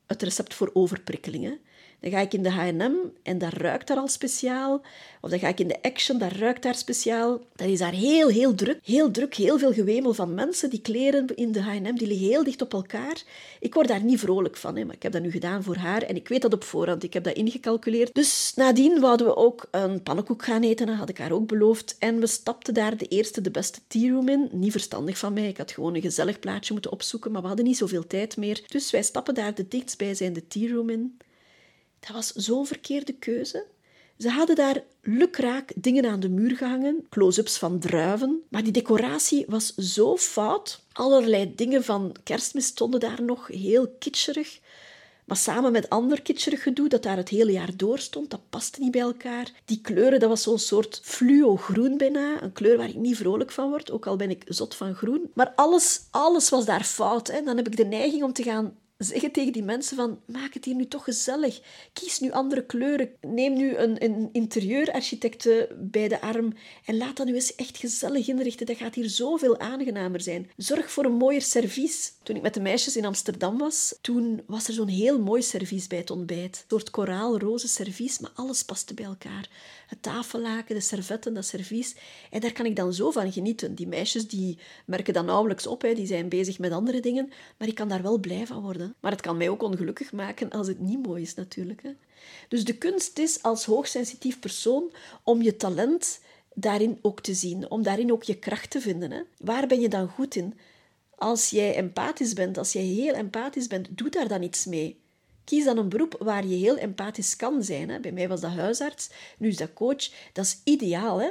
het 0.05 0.21
recept 0.21 0.53
voor 0.53 0.69
overprikkelingen. 0.73 1.59
Dan 2.05 2.13
ga 2.13 2.19
ik 2.19 2.33
in 2.33 2.43
de 2.43 2.49
H&M 2.49 2.93
en 3.23 3.37
dat 3.37 3.53
ruikt 3.53 3.87
daar 3.87 3.97
al 3.97 4.07
speciaal. 4.07 4.81
Of 5.21 5.29
dan 5.29 5.39
ga 5.39 5.47
ik 5.47 5.59
in 5.59 5.67
de 5.67 5.81
Action, 5.81 6.17
dat 6.17 6.31
ruikt 6.31 6.63
daar 6.63 6.75
speciaal. 6.75 7.41
Dat 7.55 7.67
is 7.67 7.79
daar 7.79 7.91
heel, 7.91 8.27
heel 8.27 8.55
druk. 8.55 8.79
Heel 8.83 9.11
druk, 9.11 9.35
heel 9.35 9.59
veel 9.59 9.73
gewemel 9.73 10.13
van 10.13 10.33
mensen. 10.33 10.69
Die 10.69 10.81
kleren 10.81 11.27
in 11.35 11.51
de 11.51 11.61
H&M, 11.61 11.95
die 11.95 12.07
liggen 12.07 12.27
heel 12.27 12.43
dicht 12.43 12.61
op 12.61 12.73
elkaar. 12.73 13.23
Ik 13.59 13.73
word 13.73 13.87
daar 13.87 14.03
niet 14.03 14.19
vrolijk 14.19 14.57
van, 14.57 14.75
hè, 14.75 14.85
maar 14.85 14.95
ik 14.95 15.03
heb 15.03 15.11
dat 15.11 15.21
nu 15.21 15.31
gedaan 15.31 15.63
voor 15.63 15.75
haar. 15.75 16.01
En 16.01 16.15
ik 16.15 16.27
weet 16.27 16.41
dat 16.41 16.53
op 16.53 16.63
voorhand. 16.63 17.03
Ik 17.03 17.13
heb 17.13 17.23
dat 17.23 17.35
ingecalculeerd. 17.35 18.13
Dus 18.13 18.53
nadien 18.55 18.99
wouden 18.99 19.27
we 19.27 19.35
ook 19.35 19.67
een 19.71 20.03
pannenkoek 20.03 20.43
gaan 20.43 20.63
eten. 20.63 20.87
Dat 20.87 20.95
had 20.95 21.09
ik 21.09 21.17
haar 21.17 21.31
ook 21.31 21.47
beloofd. 21.47 21.95
En 21.99 22.19
we 22.19 22.27
stapten 22.27 22.73
daar 22.73 22.97
de 22.97 23.07
eerste, 23.07 23.41
de 23.41 23.51
beste 23.51 23.79
tea 23.87 24.11
room 24.11 24.29
in. 24.29 24.49
Niet 24.51 24.71
verstandig 24.71 25.17
van 25.17 25.33
mij. 25.33 25.47
Ik 25.47 25.57
had 25.57 25.71
gewoon 25.71 25.95
een 25.95 26.01
gezellig 26.01 26.39
plaatje 26.39 26.73
moeten 26.73 26.91
opzoeken, 26.91 27.31
maar 27.31 27.41
we 27.41 27.47
hadden 27.47 27.65
niet 27.65 27.77
zoveel 27.77 28.07
tijd 28.07 28.37
meer. 28.37 28.63
Dus 28.67 28.91
wij 28.91 29.03
stappen 29.03 29.33
daar 29.33 29.55
de 29.55 29.67
dichtstbijzijnde 29.67 30.47
tea 30.47 30.73
room 30.73 30.89
in. 30.89 31.17
Dat 32.05 32.15
was 32.15 32.31
zo'n 32.31 32.67
verkeerde 32.67 33.13
keuze. 33.13 33.65
Ze 34.17 34.29
hadden 34.29 34.55
daar 34.55 34.83
lukraak 35.01 35.71
dingen 35.75 36.05
aan 36.05 36.19
de 36.19 36.29
muur 36.29 36.57
gehangen, 36.57 37.05
close-ups 37.09 37.57
van 37.57 37.79
druiven, 37.79 38.43
maar 38.49 38.63
die 38.63 38.71
decoratie 38.71 39.45
was 39.47 39.75
zo 39.75 40.17
fout. 40.17 40.81
Allerlei 40.91 41.55
dingen 41.55 41.83
van 41.83 42.15
kerstmis 42.23 42.65
stonden 42.65 42.99
daar 42.99 43.23
nog, 43.23 43.47
heel 43.47 43.87
kitscherig. 43.99 44.59
Maar 45.25 45.37
samen 45.37 45.71
met 45.71 45.89
ander 45.89 46.21
kitscherig 46.21 46.63
gedoe 46.63 46.89
dat 46.89 47.03
daar 47.03 47.17
het 47.17 47.29
hele 47.29 47.51
jaar 47.51 47.77
door 47.77 47.99
stond, 47.99 48.29
dat 48.29 48.49
paste 48.49 48.79
niet 48.79 48.91
bij 48.91 49.01
elkaar. 49.01 49.51
Die 49.65 49.81
kleuren, 49.81 50.19
dat 50.19 50.29
was 50.29 50.41
zo'n 50.41 50.59
soort 50.59 50.99
fluo-groen 51.03 51.97
bijna. 51.97 52.41
Een 52.41 52.53
kleur 52.53 52.77
waar 52.77 52.89
ik 52.89 52.95
niet 52.95 53.17
vrolijk 53.17 53.51
van 53.51 53.69
word, 53.69 53.91
ook 53.91 54.07
al 54.07 54.15
ben 54.15 54.29
ik 54.29 54.43
zot 54.47 54.75
van 54.75 54.95
groen. 54.95 55.31
Maar 55.33 55.53
alles, 55.55 56.01
alles 56.11 56.49
was 56.49 56.65
daar 56.65 56.83
fout. 56.83 57.27
Hè. 57.27 57.41
Dan 57.41 57.57
heb 57.57 57.67
ik 57.67 57.77
de 57.77 57.85
neiging 57.85 58.23
om 58.23 58.33
te 58.33 58.43
gaan 58.43 58.75
zeggen 58.97 59.31
tegen 59.31 59.53
die 59.53 59.63
mensen 59.63 59.95
van 59.95 60.19
maak 60.25 60.53
het 60.53 60.65
hier 60.65 60.75
nu 60.75 60.87
toch 60.87 61.03
gezellig. 61.03 61.61
Kies 61.93 62.19
nu 62.19 62.31
andere 62.31 62.65
kleuren. 62.65 63.09
Neem 63.21 63.53
nu 63.53 63.75
een, 63.75 64.03
een 64.03 64.29
interieurarchitect 64.31 65.49
bij 65.75 66.07
de 66.07 66.21
arm 66.21 66.53
en 66.85 66.97
laat 66.97 67.17
dat 67.17 67.25
nu 67.25 67.33
eens 67.33 67.55
echt 67.55 67.77
gezellig 67.77 68.27
inrichten. 68.27 68.65
Dat 68.65 68.77
gaat 68.77 68.95
hier 68.95 69.09
zoveel 69.09 69.59
aangenamer 69.59 70.21
zijn. 70.21 70.49
Zorg 70.57 70.91
voor 70.91 71.05
een 71.05 71.17
mooier 71.17 71.41
servies. 71.41 72.13
Toen 72.25 72.35
ik 72.35 72.41
met 72.41 72.53
de 72.53 72.59
meisjes 72.59 72.95
in 72.95 73.05
Amsterdam 73.05 73.57
was, 73.57 73.95
toen 74.01 74.41
was 74.47 74.67
er 74.67 74.73
zo'n 74.73 74.87
heel 74.87 75.19
mooi 75.19 75.41
servies 75.41 75.87
bij 75.87 75.97
het 75.97 76.09
ontbijt. 76.09 76.57
Een 76.57 76.63
soort 76.67 76.89
koraalroze 76.89 77.67
servies, 77.67 78.19
maar 78.19 78.31
alles 78.35 78.63
paste 78.63 78.93
bij 78.93 79.05
elkaar. 79.05 79.49
Het 79.87 80.01
tafellaken, 80.01 80.75
de 80.75 80.81
servetten, 80.81 81.33
dat 81.33 81.45
servies. 81.45 81.95
En 82.31 82.39
daar 82.39 82.51
kan 82.51 82.65
ik 82.65 82.75
dan 82.75 82.93
zo 82.93 83.11
van 83.11 83.31
genieten. 83.31 83.75
Die 83.75 83.87
meisjes 83.87 84.27
die 84.27 84.57
merken 84.85 85.13
dat 85.13 85.25
nauwelijks 85.25 85.67
op, 85.67 85.81
hè. 85.81 85.93
die 85.93 86.05
zijn 86.05 86.29
bezig 86.29 86.59
met 86.59 86.71
andere 86.71 86.99
dingen, 86.99 87.31
maar 87.57 87.67
ik 87.67 87.75
kan 87.75 87.89
daar 87.89 88.01
wel 88.01 88.17
blij 88.17 88.47
van 88.47 88.61
worden. 88.61 88.95
Maar 88.99 89.11
het 89.11 89.21
kan 89.21 89.37
mij 89.37 89.49
ook 89.49 89.63
ongelukkig 89.63 90.11
maken 90.11 90.49
als 90.49 90.67
het 90.67 90.79
niet 90.79 91.05
mooi 91.05 91.21
is 91.21 91.33
natuurlijk. 91.33 91.83
Hè. 91.83 91.91
Dus 92.47 92.63
de 92.63 92.77
kunst 92.77 93.19
is 93.19 93.43
als 93.43 93.65
hoogsensitief 93.65 94.39
persoon 94.39 94.91
om 95.23 95.41
je 95.41 95.55
talent 95.55 96.19
daarin 96.53 96.99
ook 97.01 97.21
te 97.21 97.33
zien, 97.33 97.69
om 97.69 97.83
daarin 97.83 98.11
ook 98.11 98.23
je 98.23 98.35
kracht 98.35 98.69
te 98.69 98.81
vinden. 98.81 99.11
Hè. 99.11 99.21
Waar 99.37 99.67
ben 99.67 99.79
je 99.79 99.89
dan 99.89 100.07
goed 100.07 100.35
in? 100.35 100.53
Als 101.17 101.49
jij 101.49 101.75
empathisch 101.75 102.33
bent, 102.33 102.57
als 102.57 102.73
jij 102.73 102.83
heel 102.83 103.13
empathisch 103.13 103.67
bent, 103.67 103.87
doe 103.97 104.09
daar 104.09 104.27
dan 104.27 104.41
iets 104.41 104.65
mee. 104.65 105.03
Kies 105.43 105.65
dan 105.65 105.77
een 105.77 105.89
beroep 105.89 106.15
waar 106.19 106.45
je 106.45 106.55
heel 106.55 106.77
empathisch 106.77 107.35
kan 107.35 107.63
zijn. 107.63 108.01
Bij 108.01 108.11
mij 108.11 108.27
was 108.27 108.41
dat 108.41 108.51
huisarts, 108.51 109.09
nu 109.37 109.47
is 109.47 109.57
dat 109.57 109.73
coach. 109.73 110.09
Dat 110.33 110.45
is 110.45 110.61
ideaal. 110.63 111.21
Hè. 111.21 111.29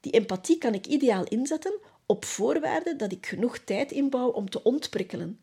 Die 0.00 0.12
empathie 0.12 0.58
kan 0.58 0.74
ik 0.74 0.86
ideaal 0.86 1.24
inzetten 1.24 1.80
op 2.06 2.24
voorwaarde 2.24 2.96
dat 2.96 3.12
ik 3.12 3.26
genoeg 3.26 3.58
tijd 3.58 3.92
inbouw 3.92 4.28
om 4.28 4.50
te 4.50 4.62
ontprikkelen 4.62 5.40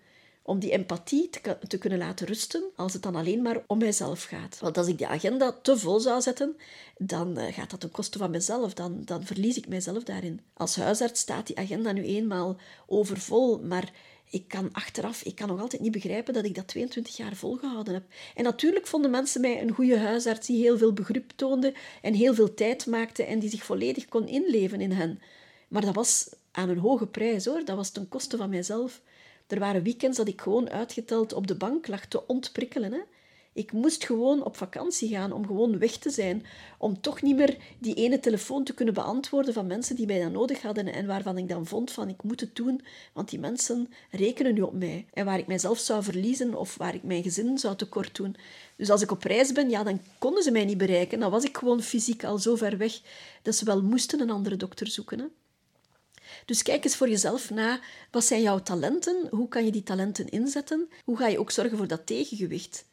om 0.47 0.59
die 0.59 0.71
empathie 0.71 1.29
te, 1.29 1.57
te, 1.67 1.77
kunnen 1.77 1.99
laten 1.99 2.27
rusten 2.27 2.63
als 2.75 2.93
het 2.93 3.01
dan 3.01 3.15
alleen 3.15 3.41
maar 3.41 3.63
om 3.67 3.77
mijzelf 3.77 4.23
gaat. 4.23 4.59
Want 4.59 4.77
als 4.77 4.87
ik 4.87 4.97
die 4.97 5.07
agenda 5.07 5.51
te 5.61 5.77
vol 5.77 5.99
zou 5.99 6.21
zetten, 6.21 6.57
dan 6.97 7.39
uh, 7.39 7.53
gaat 7.53 7.69
dat 7.69 7.79
ten 7.79 7.91
koste 7.91 8.17
van 8.17 8.31
mezelf. 8.31 8.73
Dan, 8.73 9.01
dan 9.05 9.25
verlies 9.25 9.57
ik 9.57 9.67
mijzelf 9.67 10.03
daarin. 10.03 10.41
Als 10.53 10.75
huisarts 10.75 11.19
staat 11.19 11.47
die 11.47 11.57
agenda 11.57 11.91
nu 11.91 12.03
eenmaal 12.03 12.57
overvol, 12.85 13.59
maar 13.59 13.91
ik 14.29 14.47
kan 14.47 14.69
achteraf, 14.71 15.23
ik 15.23 15.35
kan 15.35 15.47
nog 15.47 15.61
altijd 15.61 15.81
niet 15.81 15.91
begrijpen 15.91 16.33
dat 16.33 16.45
ik 16.45 16.55
dat 16.55 16.67
22 16.67 17.17
jaar 17.17 17.35
volgehouden 17.35 17.93
heb. 17.93 18.03
En 18.35 18.43
natuurlijk 18.43 18.87
vonden 18.87 19.11
mensen 19.11 19.41
mij 19.41 19.61
een 19.61 19.71
goede 19.71 19.97
huisarts 19.97 20.47
die 20.47 20.61
heel 20.61 20.77
veel 20.77 20.93
begrip 20.93 21.31
toonde 21.35 21.73
en 22.01 22.13
heel 22.13 22.33
veel 22.33 22.53
tijd 22.53 22.85
maakte 22.85 23.23
en 23.23 23.39
die 23.39 23.49
zich 23.49 23.63
volledig 23.63 24.05
kon 24.05 24.27
inleven 24.27 24.81
in 24.81 24.91
hen. 24.91 25.21
Maar 25.67 25.81
dat 25.81 25.95
was 25.95 26.29
aan 26.51 26.69
een 26.69 26.77
hoge 26.77 27.07
prijs 27.07 27.45
hoor, 27.45 27.65
dat 27.65 27.75
was 27.75 27.89
ten 27.89 28.07
koste 28.07 28.37
van 28.37 28.49
mijzelf. 28.49 29.01
Er 29.47 29.59
waren 29.59 29.83
weekends 29.83 30.17
dat 30.17 30.27
ik 30.27 30.41
gewoon 30.41 30.69
uitgeteld 30.69 31.33
op 31.33 31.47
de 31.47 31.55
bank 31.55 31.87
lag 31.87 32.05
te 32.05 32.27
ontprikkelen. 32.27 32.91
Hè. 32.91 32.99
Ik 33.57 33.71
moest 33.71 34.05
gewoon 34.05 34.43
op 34.43 34.57
vakantie 34.57 35.09
gaan 35.09 35.31
om 35.31 35.45
gewoon 35.45 35.79
weg 35.79 35.97
te 35.97 36.09
zijn. 36.09 36.45
Om 36.77 37.01
toch 37.01 37.21
niet 37.21 37.35
meer 37.35 37.57
die 37.79 37.93
ene 37.93 38.19
telefoon 38.19 38.63
te 38.63 38.73
kunnen 38.73 38.93
beantwoorden 38.93 39.53
van 39.53 39.67
mensen 39.67 39.95
die 39.95 40.05
mij 40.05 40.19
dan 40.19 40.31
nodig 40.31 40.61
hadden 40.61 40.93
en 40.93 41.05
waarvan 41.05 41.37
ik 41.37 41.49
dan 41.49 41.65
vond 41.65 41.91
van 41.91 42.09
ik 42.09 42.23
moet 42.23 42.39
het 42.39 42.55
doen, 42.55 42.81
want 43.13 43.29
die 43.29 43.39
mensen 43.39 43.89
rekenen 44.11 44.53
nu 44.53 44.61
op 44.61 44.73
mij. 44.73 45.05
En 45.13 45.25
waar 45.25 45.39
ik 45.39 45.47
mijzelf 45.47 45.79
zou 45.79 46.03
verliezen 46.03 46.55
of 46.55 46.77
waar 46.77 46.95
ik 46.95 47.03
mijn 47.03 47.23
gezin 47.23 47.57
zou 47.57 47.75
tekort 47.75 48.15
doen. 48.15 48.35
Dus 48.75 48.89
als 48.89 49.01
ik 49.01 49.11
op 49.11 49.23
reis 49.23 49.51
ben, 49.51 49.69
ja, 49.69 49.83
dan 49.83 50.01
konden 50.19 50.43
ze 50.43 50.51
mij 50.51 50.65
niet 50.65 50.77
bereiken. 50.77 51.19
Dan 51.19 51.31
was 51.31 51.43
ik 51.43 51.57
gewoon 51.57 51.81
fysiek 51.81 52.23
al 52.23 52.37
zo 52.37 52.55
ver 52.55 52.77
weg 52.77 52.99
dat 53.41 53.55
ze 53.55 53.65
wel 53.65 53.81
moesten 53.81 54.19
een 54.19 54.29
andere 54.29 54.55
dokter 54.55 54.87
zoeken. 54.87 55.19
Hè. 55.19 55.25
Dus 56.47 56.63
kijk 56.63 56.83
eens 56.83 56.95
voor 56.95 57.09
jezelf 57.09 57.49
na, 57.49 57.79
wat 58.11 58.23
zijn 58.23 58.41
jouw 58.41 58.59
talenten? 58.59 59.27
Hoe 59.29 59.47
kan 59.47 59.65
je 59.65 59.71
die 59.71 59.83
talenten 59.83 60.29
inzetten? 60.29 60.89
Hoe 61.03 61.17
ga 61.17 61.27
je 61.27 61.39
ook 61.39 61.51
zorgen 61.51 61.77
voor 61.77 61.87
dat 61.87 62.05
tegengewicht? 62.05 62.85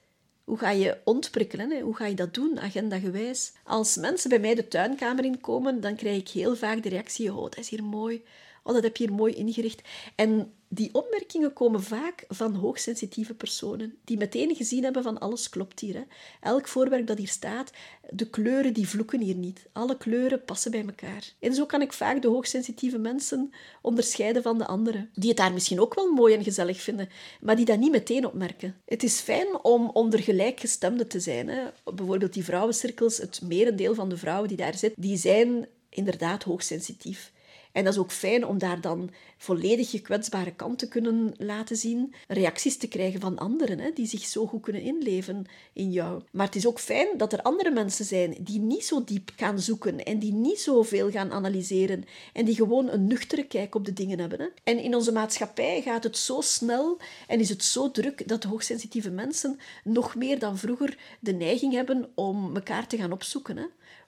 Hoe 0.45 0.59
ga 0.59 0.71
je 0.71 0.99
ontprikkelen? 1.05 1.81
Hoe 1.81 1.97
ga 1.97 2.07
je 2.07 2.15
dat 2.15 2.35
doen, 2.35 2.61
agendagewijs? 2.61 3.53
Als 3.65 3.97
mensen 3.97 4.29
bij 4.29 4.39
mij 4.39 4.55
de 4.55 4.69
tuinkamer 4.69 5.25
inkomen, 5.25 5.81
dan 5.81 5.97
krijg 5.97 6.19
ik 6.19 6.29
heel 6.29 6.57
vaak 6.57 6.83
de 6.83 6.89
reactie: 6.89 7.33
Oh, 7.33 7.43
dat 7.43 7.59
is 7.59 7.69
hier 7.69 7.85
mooi. 7.85 8.25
Oh, 8.67 8.75
dat 8.75 8.83
heb 8.83 8.97
je 8.97 9.07
hier 9.07 9.15
mooi 9.15 9.35
ingericht. 9.35 9.83
En 10.15 10.53
die 10.69 10.89
opmerkingen 10.93 11.53
komen 11.53 11.83
vaak 11.83 12.25
van 12.29 12.55
hoogsensitieve 12.55 13.35
personen, 13.35 13.95
die 14.05 14.17
meteen 14.17 14.55
gezien 14.55 14.85
hebben 14.85 15.03
van 15.03 15.19
alles 15.19 15.49
klopt 15.49 15.81
hier. 15.81 15.95
Hè. 15.95 16.03
Elk 16.41 16.69
voorwerp 16.69 17.07
dat 17.07 17.19
hier 17.19 17.29
staat, 17.29 17.71
de 18.11 18.31
kleuren 18.31 18.73
die 18.73 18.89
vloeken 18.89 19.21
hier 19.21 19.35
niet. 19.35 19.67
Alle 19.73 19.97
kleuren 19.97 20.45
passen 20.45 20.71
bij 20.71 20.85
elkaar. 20.87 21.33
En 21.39 21.55
zo 21.55 21.67
kan 21.67 21.83
ik 21.83 21.93
vaak 21.93 22.23
de 22.23 22.29
hoogsensitieve 22.29 22.99
mensen 22.99 23.53
onderscheiden 23.83 24.43
van 24.43 24.59
de 24.59 24.67
anderen, 24.67 25.11
die 25.15 25.29
het 25.29 25.39
daar 25.39 25.53
misschien 25.53 25.81
ook 25.81 25.95
wel 25.95 26.13
mooi 26.13 26.35
en 26.35 26.45
gezellig 26.45 26.81
vinden, 26.81 27.09
maar 27.41 27.57
die 27.57 27.65
dat 27.65 27.79
niet 27.79 27.93
meteen 27.93 28.27
opmerken. 28.27 28.77
Het 28.85 29.03
is 29.03 29.21
fijn 29.21 29.59
om 29.63 29.91
onder 29.91 30.21
gelijkgestemden 30.21 31.09
te 31.09 31.21
zijn. 31.21 31.49
Hè. 31.49 31.63
Bijvoorbeeld 31.95 32.33
die 32.33 32.45
vrouwencirkels, 32.45 33.17
het 33.17 33.41
merendeel 33.43 33.95
van 33.95 34.09
de 34.09 34.17
vrouwen 34.17 34.49
die 34.49 34.57
daar 34.57 34.75
zitten, 34.75 35.03
die 35.03 35.17
zijn 35.17 35.67
inderdaad 35.89 36.43
hoogsensitief. 36.43 37.33
En 37.75 37.85
dat 37.85 37.93
is 37.93 37.99
ook 37.99 38.13
fijn 38.13 38.47
om 38.47 38.59
daar 38.59 38.81
dan 38.81 39.11
volledig 39.37 39.93
je 39.93 40.01
kwetsbare 40.01 40.55
kant 40.55 40.79
te 40.79 40.89
kunnen 40.89 41.35
laten 41.37 41.77
zien, 41.77 42.15
reacties 42.29 42.77
te 42.77 42.89
krijgen 42.89 43.21
van 43.21 43.39
anderen 43.39 43.79
hè, 43.79 43.91
die 43.95 44.07
zich 44.07 44.25
zo 44.25 44.47
goed 44.47 44.63
kunnen 44.63 44.83
inleven 44.83 45.47
in 45.73 45.93
jou. 45.93 46.23
Maar 46.31 46.47
het 46.47 46.57
is 46.57 46.67
ook 46.67 46.81
fijn 46.81 47.09
dat 47.17 47.33
er 47.33 47.43
andere 47.43 47.71
mensen 47.71 48.05
zijn 48.05 48.37
die 48.41 48.61
niet 48.61 48.85
zo 48.85 49.05
diep 49.05 49.31
gaan 49.37 49.61
zoeken 49.61 50.05
en 50.05 50.19
die 50.19 50.33
niet 50.33 50.61
zoveel 50.61 51.11
gaan 51.11 51.33
analyseren 51.33 52.05
en 52.33 52.45
die 52.45 52.55
gewoon 52.55 52.89
een 52.89 53.07
nuchtere 53.07 53.47
kijk 53.47 53.75
op 53.75 53.85
de 53.85 53.93
dingen 53.93 54.19
hebben. 54.19 54.41
Hè. 54.41 54.49
En 54.65 54.79
in 54.79 54.95
onze 54.95 55.13
maatschappij 55.13 55.83
gaat 55.83 56.05
het 56.05 56.19
zo 56.19 56.41
snel 56.41 56.99
en 57.27 57.41
is 57.41 57.49
het 57.49 57.65
zo 57.65 57.91
druk 57.91 58.29
dat 58.29 58.45
hoogsensitieve 58.45 59.11
mensen 59.11 59.59
nog 59.85 60.15
meer 60.15 60.39
dan 60.39 60.59
vroeger 60.59 60.99
de 61.21 61.33
neiging 61.33 61.73
hebben 61.73 62.09
om 62.15 62.55
elkaar 62.55 62.87
te 62.87 62.97
gaan 62.97 63.13
opzoeken. 63.13 63.57
Hè 63.57 63.65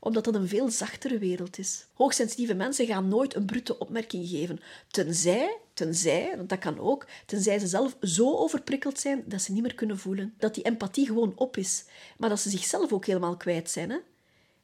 omdat 0.06 0.24
dat 0.24 0.34
een 0.34 0.48
veel 0.48 0.68
zachtere 0.68 1.18
wereld 1.18 1.58
is. 1.58 1.86
Hoogsensitieve 1.92 2.54
mensen 2.54 2.86
gaan 2.86 3.08
nooit 3.08 3.34
een 3.34 3.44
brute 3.44 3.78
opmerking 3.78 4.28
geven, 4.28 4.60
tenzij, 4.90 5.58
tenzij, 5.74 6.32
want 6.36 6.48
dat 6.48 6.58
kan 6.58 6.78
ook, 6.78 7.06
tenzij 7.26 7.58
ze 7.58 7.66
zelf 7.66 7.96
zo 8.00 8.36
overprikkeld 8.36 8.98
zijn 8.98 9.24
dat 9.26 9.42
ze 9.42 9.52
niet 9.52 9.62
meer 9.62 9.74
kunnen 9.74 9.98
voelen. 9.98 10.34
Dat 10.38 10.54
die 10.54 10.64
empathie 10.64 11.06
gewoon 11.06 11.32
op 11.36 11.56
is, 11.56 11.84
maar 12.16 12.28
dat 12.28 12.40
ze 12.40 12.50
zichzelf 12.50 12.92
ook 12.92 13.06
helemaal 13.06 13.36
kwijt 13.36 13.70
zijn. 13.70 13.90
Hè? 13.90 13.96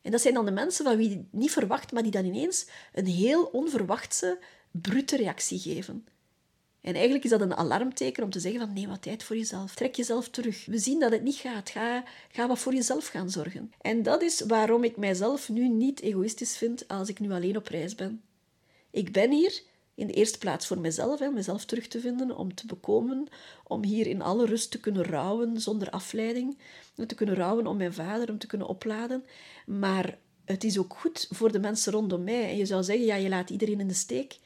En 0.03 0.11
dat 0.11 0.21
zijn 0.21 0.35
dan 0.35 0.45
de 0.45 0.51
mensen 0.51 0.85
van 0.85 0.97
wie 0.97 1.29
niet 1.31 1.51
verwacht, 1.51 1.93
maar 1.93 2.03
die 2.03 2.13
dan 2.13 2.25
ineens 2.25 2.67
een 2.93 3.07
heel 3.07 3.45
onverwachte, 3.45 4.39
brute 4.71 5.17
reactie 5.17 5.59
geven. 5.59 6.07
En 6.83 6.95
eigenlijk 6.95 7.25
is 7.25 7.31
dat 7.31 7.41
een 7.41 7.57
alarmteken 7.57 8.25
om 8.25 8.31
te 8.31 8.41
zeggen 8.41 8.61
van 8.61 8.73
nee, 8.73 8.89
wat 8.89 9.03
tijd 9.03 9.23
voor 9.23 9.37
jezelf. 9.37 9.75
Trek 9.75 9.97
jezelf 9.97 10.29
terug. 10.29 10.67
We 10.67 10.79
zien 10.79 11.01
dat 11.01 11.13
het 11.13 11.23
niet 11.23 11.35
gaat. 11.35 11.71
Ga, 11.71 12.05
ga 12.33 12.49
wat 12.49 12.59
voor 12.59 12.75
jezelf 12.75 13.07
gaan 13.07 13.31
zorgen. 13.31 13.73
En 13.81 14.03
dat 14.03 14.23
is 14.23 14.41
waarom 14.41 14.85
ik 14.85 14.97
mijzelf 14.97 15.49
nu 15.49 15.69
niet 15.69 16.01
egoïstisch 16.01 16.57
vind 16.57 16.89
als 16.89 17.09
ik 17.09 17.21
nu 17.21 17.33
alleen 17.33 17.57
op 17.57 17.67
reis 17.67 17.95
ben. 17.95 18.23
Ik 18.91 19.13
ben 19.13 19.31
hier 19.31 19.63
in 19.95 20.07
de 20.07 20.13
eerste 20.13 20.39
plaats 20.39 20.67
voor 20.67 20.79
mezelf, 20.79 21.19
hè, 21.19 21.31
mezelf 21.31 21.65
terug 21.65 21.89
te 21.89 22.01
vinden, 22.01 22.37
om 22.37 22.55
te 22.55 22.67
bekomen, 22.67 23.29
om 23.65 23.85
hier 23.85 24.07
in 24.07 24.23
alle 24.23 24.47
rust 24.47 24.71
te 24.71 24.81
kunnen 24.81 25.05
rouwen 25.05 25.61
zonder 25.61 25.91
afleiding, 25.91 26.59
om 26.97 27.07
te 27.07 27.15
kunnen 27.15 27.35
rouwen 27.35 27.67
om 27.67 27.77
mijn 27.77 27.95
vader, 27.95 28.31
om 28.31 28.39
te 28.39 28.47
kunnen 28.47 28.69
opladen. 28.69 29.25
Maar 29.67 30.19
het 30.45 30.65
is 30.65 30.79
ook 30.79 30.95
goed 30.99 31.29
voor 31.31 31.53
de 31.53 31.61
mensen 31.61 31.93
rondom 31.93 32.25
mij. 32.25 32.51
En 32.51 32.57
je 32.57 32.67
zou 32.67 32.83
zeggen, 32.83 33.05
ja, 33.05 33.15
je 33.15 33.29
laat 33.29 33.51
iedereen 33.51 33.81
in 33.81 33.89
de 33.89 33.95
steek. 33.95 34.39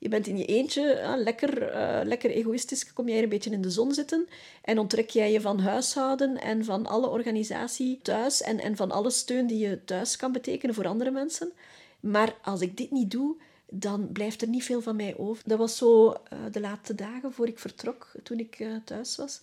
Je 0.00 0.08
bent 0.08 0.26
in 0.26 0.38
je 0.38 0.44
eentje, 0.44 1.14
lekker, 1.16 1.74
uh, 1.74 2.00
lekker 2.04 2.30
egoïstisch, 2.30 2.92
kom 2.92 3.08
jij 3.08 3.22
een 3.22 3.28
beetje 3.28 3.50
in 3.50 3.62
de 3.62 3.70
zon 3.70 3.94
zitten 3.94 4.28
en 4.62 4.78
onttrek 4.78 5.10
jij 5.10 5.32
je 5.32 5.40
van 5.40 5.60
huishouden 5.60 6.40
en 6.40 6.64
van 6.64 6.86
alle 6.86 7.08
organisatie 7.08 7.98
thuis 8.02 8.42
en, 8.42 8.58
en 8.58 8.76
van 8.76 8.90
alle 8.90 9.10
steun 9.10 9.46
die 9.46 9.68
je 9.68 9.84
thuis 9.84 10.16
kan 10.16 10.32
betekenen 10.32 10.74
voor 10.74 10.86
andere 10.86 11.10
mensen. 11.10 11.52
Maar 12.00 12.36
als 12.42 12.60
ik 12.60 12.76
dit 12.76 12.90
niet 12.90 13.10
doe, 13.10 13.36
dan 13.70 14.12
blijft 14.12 14.42
er 14.42 14.48
niet 14.48 14.64
veel 14.64 14.82
van 14.82 14.96
mij 14.96 15.16
over. 15.16 15.42
Dat 15.46 15.58
was 15.58 15.76
zo 15.76 16.08
uh, 16.08 16.38
de 16.50 16.60
laatste 16.60 16.94
dagen 16.94 17.32
voor 17.32 17.46
ik 17.46 17.58
vertrok, 17.58 18.12
toen 18.22 18.38
ik 18.38 18.58
uh, 18.58 18.76
thuis 18.84 19.16
was. 19.16 19.40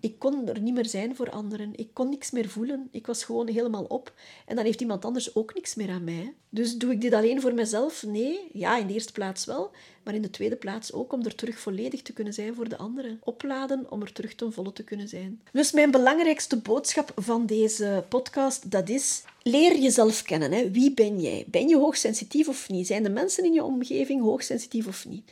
Ik 0.00 0.18
kon 0.18 0.48
er 0.48 0.60
niet 0.60 0.74
meer 0.74 0.86
zijn 0.86 1.16
voor 1.16 1.30
anderen. 1.30 1.72
Ik 1.76 1.88
kon 1.92 2.08
niks 2.08 2.30
meer 2.30 2.48
voelen. 2.48 2.88
Ik 2.90 3.06
was 3.06 3.24
gewoon 3.24 3.48
helemaal 3.48 3.84
op. 3.84 4.12
En 4.46 4.56
dan 4.56 4.64
heeft 4.64 4.80
iemand 4.80 5.04
anders 5.04 5.34
ook 5.34 5.54
niks 5.54 5.74
meer 5.74 5.90
aan 5.90 6.04
mij. 6.04 6.34
Dus 6.48 6.76
doe 6.76 6.92
ik 6.92 7.00
dit 7.00 7.12
alleen 7.12 7.40
voor 7.40 7.54
mezelf? 7.54 8.02
Nee. 8.02 8.48
Ja, 8.52 8.78
in 8.78 8.86
de 8.86 8.92
eerste 8.92 9.12
plaats 9.12 9.44
wel. 9.44 9.70
Maar 10.04 10.14
in 10.14 10.22
de 10.22 10.30
tweede 10.30 10.56
plaats 10.56 10.92
ook 10.92 11.12
om 11.12 11.24
er 11.24 11.34
terug 11.34 11.58
volledig 11.58 12.02
te 12.02 12.12
kunnen 12.12 12.32
zijn 12.32 12.54
voor 12.54 12.68
de 12.68 12.76
anderen. 12.76 13.20
Opladen 13.24 13.90
om 13.90 14.02
er 14.02 14.12
terug 14.12 14.34
ten 14.34 14.52
volle 14.52 14.72
te 14.72 14.84
kunnen 14.84 15.08
zijn. 15.08 15.42
Dus 15.52 15.72
mijn 15.72 15.90
belangrijkste 15.90 16.56
boodschap 16.56 17.12
van 17.16 17.46
deze 17.46 18.04
podcast, 18.08 18.70
dat 18.70 18.88
is... 18.88 19.24
Leer 19.42 19.78
jezelf 19.78 20.22
kennen. 20.22 20.52
Hè. 20.52 20.70
Wie 20.70 20.94
ben 20.94 21.20
jij? 21.20 21.44
Ben 21.46 21.68
je 21.68 21.76
hoogsensitief 21.76 22.48
of 22.48 22.68
niet? 22.68 22.86
Zijn 22.86 23.02
de 23.02 23.10
mensen 23.10 23.44
in 23.44 23.52
je 23.52 23.64
omgeving 23.64 24.22
hoogsensitief 24.22 24.86
of 24.86 25.06
niet? 25.06 25.30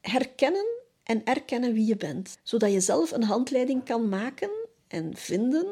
Herkennen 0.00 0.79
en 1.10 1.24
erkennen 1.24 1.72
wie 1.72 1.86
je 1.86 1.96
bent, 1.96 2.38
zodat 2.42 2.72
je 2.72 2.80
zelf 2.80 3.10
een 3.10 3.22
handleiding 3.22 3.84
kan 3.84 4.08
maken 4.08 4.50
en 4.88 5.16
vinden 5.16 5.66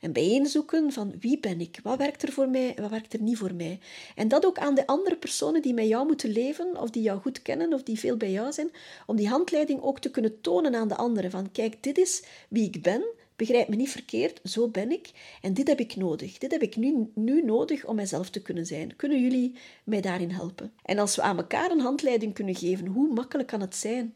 en 0.00 0.12
bijeenzoeken 0.12 0.92
van 0.92 1.14
wie 1.20 1.40
ben 1.40 1.60
ik, 1.60 1.80
wat 1.82 1.98
werkt 1.98 2.22
er 2.22 2.32
voor 2.32 2.48
mij 2.48 2.74
en 2.74 2.82
wat 2.82 2.90
werkt 2.90 3.12
er 3.12 3.22
niet 3.22 3.38
voor 3.38 3.54
mij. 3.54 3.78
En 4.14 4.28
dat 4.28 4.46
ook 4.46 4.58
aan 4.58 4.74
de 4.74 4.86
andere 4.86 5.16
personen 5.16 5.62
die 5.62 5.74
met 5.74 5.88
jou 5.88 6.06
moeten 6.06 6.30
leven 6.30 6.80
of 6.80 6.90
die 6.90 7.02
jou 7.02 7.20
goed 7.20 7.42
kennen 7.42 7.72
of 7.72 7.82
die 7.82 7.98
veel 7.98 8.16
bij 8.16 8.30
jou 8.30 8.52
zijn, 8.52 8.70
om 9.06 9.16
die 9.16 9.28
handleiding 9.28 9.82
ook 9.82 9.98
te 9.98 10.10
kunnen 10.10 10.40
tonen 10.40 10.74
aan 10.74 10.88
de 10.88 10.96
anderen 10.96 11.30
van 11.30 11.52
kijk, 11.52 11.82
dit 11.82 11.98
is 11.98 12.22
wie 12.48 12.64
ik 12.64 12.82
ben, 12.82 13.04
begrijp 13.36 13.68
me 13.68 13.76
niet 13.76 13.90
verkeerd, 13.90 14.40
zo 14.44 14.68
ben 14.68 14.90
ik 14.90 15.10
en 15.42 15.54
dit 15.54 15.68
heb 15.68 15.80
ik 15.80 15.96
nodig. 15.96 16.38
Dit 16.38 16.52
heb 16.52 16.62
ik 16.62 16.76
nu, 16.76 17.10
nu 17.14 17.42
nodig 17.42 17.86
om 17.86 17.94
mijzelf 17.94 18.30
te 18.30 18.42
kunnen 18.42 18.66
zijn. 18.66 18.96
Kunnen 18.96 19.22
jullie 19.22 19.56
mij 19.84 20.00
daarin 20.00 20.30
helpen? 20.30 20.72
En 20.82 20.98
als 20.98 21.16
we 21.16 21.22
aan 21.22 21.36
elkaar 21.36 21.70
een 21.70 21.80
handleiding 21.80 22.34
kunnen 22.34 22.54
geven, 22.54 22.86
hoe 22.86 23.12
makkelijk 23.12 23.48
kan 23.48 23.60
het 23.60 23.76
zijn? 23.76 24.14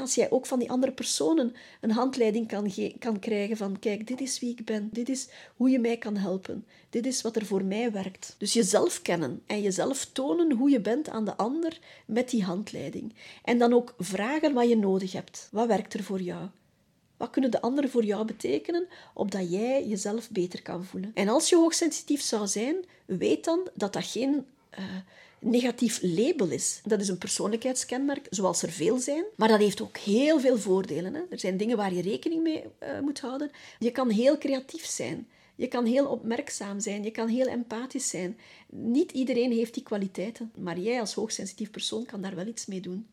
Als 0.00 0.14
jij 0.14 0.30
ook 0.30 0.46
van 0.46 0.58
die 0.58 0.70
andere 0.70 0.92
personen 0.92 1.54
een 1.80 1.90
handleiding 1.90 2.48
kan, 2.48 2.72
kan 2.98 3.18
krijgen 3.18 3.56
van 3.56 3.78
kijk, 3.78 4.06
dit 4.06 4.20
is 4.20 4.40
wie 4.40 4.50
ik 4.50 4.64
ben, 4.64 4.88
dit 4.92 5.08
is 5.08 5.28
hoe 5.56 5.70
je 5.70 5.78
mij 5.78 5.96
kan 5.96 6.16
helpen, 6.16 6.66
dit 6.90 7.06
is 7.06 7.22
wat 7.22 7.36
er 7.36 7.46
voor 7.46 7.64
mij 7.64 7.92
werkt. 7.92 8.34
Dus 8.38 8.52
jezelf 8.52 9.02
kennen 9.02 9.42
en 9.46 9.62
jezelf 9.62 10.04
tonen 10.04 10.52
hoe 10.52 10.70
je 10.70 10.80
bent 10.80 11.08
aan 11.08 11.24
de 11.24 11.36
ander 11.36 11.78
met 12.06 12.30
die 12.30 12.44
handleiding. 12.44 13.14
En 13.44 13.58
dan 13.58 13.72
ook 13.72 13.94
vragen 13.98 14.52
wat 14.52 14.68
je 14.68 14.76
nodig 14.76 15.12
hebt. 15.12 15.48
Wat 15.50 15.66
werkt 15.66 15.94
er 15.94 16.02
voor 16.02 16.20
jou? 16.20 16.48
Wat 17.16 17.30
kunnen 17.30 17.50
de 17.50 17.60
anderen 17.60 17.90
voor 17.90 18.04
jou 18.04 18.24
betekenen, 18.24 18.88
opdat 19.14 19.50
jij 19.50 19.86
jezelf 19.86 20.30
beter 20.30 20.62
kan 20.62 20.84
voelen? 20.84 21.10
En 21.14 21.28
als 21.28 21.48
je 21.48 21.56
hoogsensitief 21.56 22.22
zou 22.22 22.46
zijn, 22.46 22.76
weet 23.04 23.44
dan 23.44 23.68
dat 23.74 23.92
dat 23.92 24.04
geen... 24.04 24.46
Uh, 24.78 24.84
negatief 25.44 25.98
label 26.02 26.50
is. 26.50 26.80
Dat 26.84 27.00
is 27.00 27.08
een 27.08 27.18
persoonlijkheidskenmerk, 27.18 28.26
zoals 28.30 28.62
er 28.62 28.70
veel 28.70 28.98
zijn. 28.98 29.24
Maar 29.36 29.48
dat 29.48 29.58
heeft 29.58 29.82
ook 29.82 29.96
heel 29.96 30.40
veel 30.40 30.58
voordelen. 30.58 31.14
Hè. 31.14 31.20
Er 31.30 31.38
zijn 31.38 31.56
dingen 31.56 31.76
waar 31.76 31.94
je 31.94 32.02
rekening 32.02 32.42
mee 32.42 32.64
uh, 32.64 33.00
moet 33.00 33.20
houden. 33.20 33.50
Je 33.78 33.90
kan 33.90 34.10
heel 34.10 34.38
creatief 34.38 34.86
zijn. 34.86 35.28
Je 35.56 35.68
kan 35.68 35.84
heel 35.84 36.06
opmerkzaam 36.06 36.80
zijn. 36.80 37.02
Je 37.02 37.10
kan 37.10 37.28
heel 37.28 37.46
empathisch 37.46 38.08
zijn. 38.08 38.38
Niet 38.68 39.12
iedereen 39.12 39.52
heeft 39.52 39.74
die 39.74 39.82
kwaliteiten. 39.82 40.52
Maar 40.56 40.78
jij 40.78 41.00
als 41.00 41.14
hoogsensitief 41.14 41.70
persoon 41.70 42.06
kan 42.06 42.20
daar 42.20 42.34
wel 42.34 42.46
iets 42.46 42.66
mee 42.66 42.80
doen. 42.80 43.06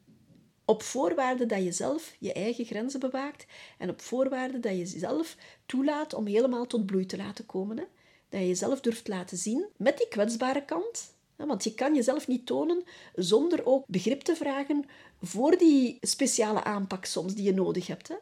Op 0.65 0.83
voorwaarde 0.83 1.45
dat 1.45 1.63
je 1.63 1.71
zelf 1.71 2.15
je 2.19 2.33
eigen 2.33 2.65
grenzen 2.65 2.99
bewaakt 2.99 3.45
en 3.77 3.89
op 3.89 4.01
voorwaarde 4.01 4.59
dat 4.59 4.77
je 4.77 4.85
zelf 4.85 5.35
toelaat 5.65 6.13
om 6.13 6.25
helemaal 6.25 6.67
tot 6.67 6.85
bloei 6.85 7.05
te 7.05 7.17
laten 7.17 7.45
komen. 7.45 7.77
Hè. 7.77 7.83
Dat 8.29 8.39
je 8.39 8.47
jezelf 8.47 8.79
durft 8.79 9.07
laten 9.07 9.37
zien 9.37 9.65
met 9.77 9.97
die 9.97 10.07
kwetsbare 10.07 10.65
kant, 10.65 11.13
want 11.47 11.63
je 11.63 11.73
kan 11.73 11.95
jezelf 11.95 12.27
niet 12.27 12.45
tonen 12.45 12.83
zonder 13.15 13.65
ook 13.65 13.83
begrip 13.87 14.21
te 14.21 14.35
vragen 14.35 14.85
voor 15.21 15.57
die 15.57 15.97
speciale 16.01 16.63
aanpak 16.63 17.05
soms 17.05 17.33
die 17.33 17.43
je 17.43 17.53
nodig 17.53 17.87
hebt. 17.87 18.07
Hè? 18.07 18.15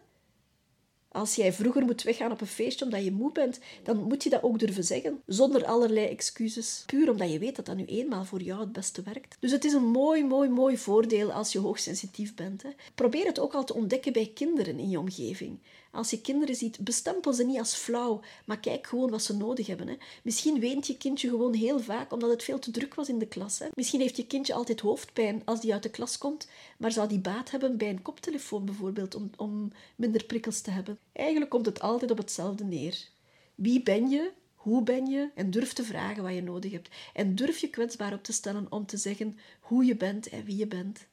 Als 1.12 1.36
jij 1.36 1.54
vroeger 1.54 1.86
moet 1.86 2.04
weggaan 2.04 2.32
op 2.32 2.42
een 2.42 2.48
feestje 2.48 2.86
omdat 2.86 3.04
je 3.04 3.12
moe 3.12 3.32
bent, 3.32 3.60
dan 3.84 4.04
moet 4.04 4.24
je 4.24 4.30
dat 4.30 4.44
ook 4.44 4.60
durven 4.60 4.84
zeggen, 4.84 5.22
zonder 5.26 5.66
allerlei 5.66 6.06
excuses. 6.08 6.84
Puur 6.86 7.10
omdat 7.10 7.32
je 7.32 7.40
weet 7.40 7.56
dat 7.56 7.66
dat 7.66 7.76
nu 7.76 7.86
eenmaal 7.86 8.26
voor 8.26 8.42
jou 8.42 8.60
het 8.60 8.72
beste 8.72 9.02
werkt. 9.02 9.38
Dus 9.40 9.52
het 9.52 9.66
is 9.66 9.74
een 9.74 9.88
mooi, 9.88 10.24
mooi, 10.24 10.50
mooi 10.50 10.78
voordeel 10.78 11.32
als 11.32 11.52
je 11.52 11.60
hoogsensitief 11.60 12.36
bent. 12.36 12.64
Hè. 12.64 12.70
Probeer 12.96 13.26
het 13.26 13.40
ook 13.40 13.54
al 13.54 13.64
te 13.64 13.74
ontdekken 13.74 14.14
bij 14.14 14.32
kinderen 14.34 14.80
in 14.80 14.90
je 14.90 15.00
omgeving. 15.00 15.60
Als 15.92 16.10
je 16.10 16.22
kinderen 16.22 16.56
ziet, 16.56 16.80
bestempel 16.80 17.34
ze 17.34 17.44
niet 17.44 17.60
als 17.60 17.76
flauw, 17.76 18.22
maar 18.46 18.60
kijk 18.60 18.88
gewoon 18.88 19.10
wat 19.10 19.24
ze 19.24 19.38
nodig 19.38 19.68
hebben. 19.68 19.88
Hè. 19.88 19.96
Misschien 20.24 20.60
weent 20.60 20.88
je 20.88 20.98
kindje 20.98 21.30
gewoon 21.30 21.54
heel 21.54 21.80
vaak 21.80 22.14
omdat 22.14 22.30
het 22.30 22.44
veel 22.44 22.60
te 22.60 22.72
druk 22.72 22.94
was 22.94 23.10
in 23.10 23.20
de 23.20 23.28
klas. 23.28 23.60
Hè. 23.60 23.68
Misschien 23.74 24.00
heeft 24.00 24.18
je 24.18 24.28
kindje 24.28 24.54
altijd 24.54 24.80
hoofdpijn 24.80 25.42
als 25.46 25.62
die 25.62 25.74
uit 25.74 25.84
de 25.84 25.90
klas 25.90 26.18
komt, 26.18 26.48
maar 26.78 26.92
zou 26.92 27.08
die 27.08 27.20
baat 27.20 27.52
hebben 27.52 27.78
bij 27.78 27.90
een 27.90 28.02
koptelefoon 28.02 28.66
bijvoorbeeld 28.66 29.16
om, 29.16 29.30
om 29.38 29.72
minder 29.96 30.24
prikkels 30.24 30.62
te 30.62 30.72
hebben. 30.72 31.00
Eigenlijk 31.12 31.52
komt 31.52 31.66
het 31.66 31.80
altijd 31.80 32.12
op 32.12 32.18
hetzelfde 32.18 32.64
neer. 32.64 33.08
Wie 33.56 33.84
ben 33.84 34.10
je? 34.10 34.32
Hoe 34.56 34.84
ben 34.84 35.06
je? 35.06 35.30
En 35.36 35.52
durf 35.52 35.74
te 35.74 35.84
vragen 35.84 36.24
wat 36.24 36.34
je 36.34 36.42
nodig 36.42 36.72
hebt. 36.72 36.90
En 37.14 37.36
durf 37.36 37.58
je 37.58 37.70
kwetsbaar 37.70 38.14
op 38.14 38.24
te 38.24 38.34
stellen 38.34 38.68
om 38.70 38.86
te 38.86 38.98
zeggen 38.98 39.38
hoe 39.60 39.86
je 39.86 39.96
bent 39.96 40.30
en 40.30 40.44
wie 40.44 40.58
je 40.58 40.68
bent. 40.68 41.08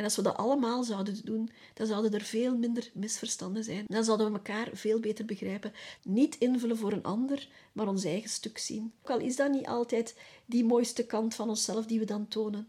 En 0.00 0.06
als 0.06 0.16
we 0.16 0.22
dat 0.22 0.36
allemaal 0.36 0.84
zouden 0.84 1.20
doen, 1.24 1.50
dan 1.74 1.86
zouden 1.86 2.12
er 2.12 2.22
veel 2.22 2.56
minder 2.56 2.90
misverstanden 2.94 3.64
zijn. 3.64 3.84
Dan 3.86 4.04
zouden 4.04 4.26
we 4.26 4.32
elkaar 4.32 4.68
veel 4.72 5.00
beter 5.00 5.24
begrijpen. 5.24 5.72
Niet 6.02 6.38
invullen 6.38 6.76
voor 6.76 6.92
een 6.92 7.02
ander, 7.02 7.48
maar 7.72 7.88
ons 7.88 8.04
eigen 8.04 8.30
stuk 8.30 8.58
zien. 8.58 8.92
Ook 9.02 9.10
al 9.10 9.18
is 9.18 9.36
dat 9.36 9.50
niet 9.50 9.66
altijd 9.66 10.16
die 10.46 10.64
mooiste 10.64 11.06
kant 11.06 11.34
van 11.34 11.48
onszelf 11.48 11.86
die 11.86 11.98
we 11.98 12.04
dan 12.04 12.28
tonen. 12.28 12.68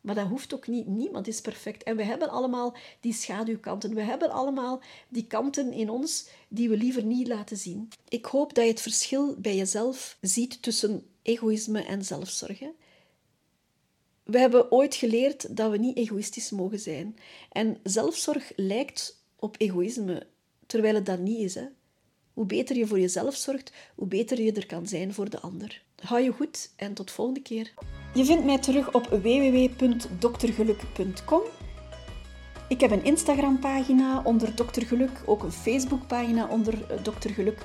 Maar 0.00 0.14
dat 0.14 0.26
hoeft 0.26 0.54
ook 0.54 0.66
niet. 0.66 0.86
Niemand 0.86 1.26
is 1.26 1.40
perfect. 1.40 1.82
En 1.82 1.96
we 1.96 2.04
hebben 2.04 2.30
allemaal 2.30 2.76
die 3.00 3.12
schaduwkanten. 3.12 3.94
We 3.94 4.02
hebben 4.02 4.30
allemaal 4.30 4.82
die 5.08 5.26
kanten 5.26 5.72
in 5.72 5.90
ons 5.90 6.28
die 6.48 6.68
we 6.68 6.76
liever 6.76 7.04
niet 7.04 7.28
laten 7.28 7.56
zien. 7.56 7.88
Ik 8.08 8.24
hoop 8.24 8.54
dat 8.54 8.64
je 8.64 8.70
het 8.70 8.80
verschil 8.80 9.34
bij 9.38 9.56
jezelf 9.56 10.18
ziet 10.20 10.62
tussen 10.62 11.06
egoïsme 11.22 11.82
en 11.82 12.04
zelfzorg. 12.04 12.60
We 14.30 14.38
hebben 14.38 14.72
ooit 14.72 14.94
geleerd 14.94 15.56
dat 15.56 15.70
we 15.70 15.78
niet 15.78 15.96
egoïstisch 15.96 16.50
mogen 16.50 16.78
zijn. 16.78 17.16
En 17.52 17.78
zelfzorg 17.82 18.52
lijkt 18.56 19.22
op 19.36 19.54
egoïsme, 19.58 20.26
terwijl 20.66 20.94
het 20.94 21.06
dat 21.06 21.18
niet 21.18 21.38
is. 21.38 21.54
Hè? 21.54 21.64
Hoe 22.32 22.46
beter 22.46 22.76
je 22.76 22.86
voor 22.86 23.00
jezelf 23.00 23.34
zorgt, 23.34 23.72
hoe 23.94 24.06
beter 24.06 24.42
je 24.42 24.52
er 24.52 24.66
kan 24.66 24.86
zijn 24.86 25.14
voor 25.14 25.30
de 25.30 25.40
ander. 25.40 25.82
Hou 26.02 26.20
je 26.20 26.32
goed 26.32 26.70
en 26.76 26.94
tot 26.94 27.10
volgende 27.10 27.42
keer. 27.42 27.72
Je 28.14 28.24
vindt 28.24 28.44
mij 28.44 28.58
terug 28.58 28.94
op 28.94 29.06
www.doktergeluk.com 29.06 31.42
Ik 32.68 32.80
heb 32.80 32.90
een 32.90 33.04
Instagram-pagina 33.04 34.22
onder 34.24 34.54
Dr. 34.54 34.86
Geluk, 34.86 35.22
ook 35.26 35.42
een 35.42 35.52
Facebook-pagina 35.52 36.48
onder 36.48 37.02
Dr. 37.02 37.28
Geluk. 37.28 37.58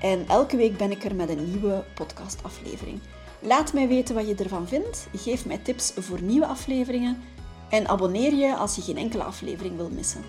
En 0.00 0.28
elke 0.28 0.56
week 0.56 0.76
ben 0.76 0.90
ik 0.90 1.04
er 1.04 1.14
met 1.14 1.28
een 1.28 1.50
nieuwe 1.50 1.84
podcastaflevering. 1.94 3.00
Laat 3.46 3.72
mij 3.72 3.88
weten 3.88 4.14
wat 4.14 4.28
je 4.28 4.34
ervan 4.34 4.68
vindt. 4.68 5.08
Geef 5.12 5.46
mij 5.46 5.58
tips 5.58 5.92
voor 5.96 6.22
nieuwe 6.22 6.46
afleveringen. 6.46 7.22
En 7.70 7.88
abonneer 7.88 8.34
je 8.34 8.56
als 8.56 8.76
je 8.76 8.82
geen 8.82 8.96
enkele 8.96 9.22
aflevering 9.22 9.76
wil 9.76 9.88
missen. 9.88 10.22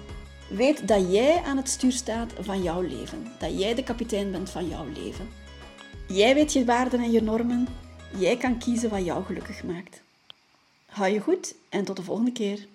Weet 0.50 0.88
dat 0.88 1.12
jij 1.12 1.42
aan 1.42 1.58
het 1.58 1.70
stuur 1.70 1.92
staat 1.92 2.34
van 2.40 2.64
jouw 2.64 2.82
leven. 2.82 3.28
Dat 3.40 3.60
jij 3.60 3.76
de 3.76 3.84
kapitein 3.84 4.32
bent 4.32 4.50
van 4.50 4.68
jouw 4.68 4.86
leven. 4.94 5.30
Jij 6.08 6.34
weet 6.34 6.54
je 6.54 6.66
waarden 6.66 7.00
en 7.00 7.12
je 7.12 7.22
normen. 7.22 7.68
Jij 8.18 8.38
kan 8.38 8.58
kiezen 8.58 8.90
wat 8.90 9.06
jou 9.06 9.24
gelukkig 9.24 9.64
maakt. 9.64 10.02
Hou 10.86 11.10
je 11.10 11.20
goed 11.20 11.56
en 11.70 11.86
tot 11.86 11.96
de 11.96 12.04
volgende 12.04 12.32
keer. 12.32 12.68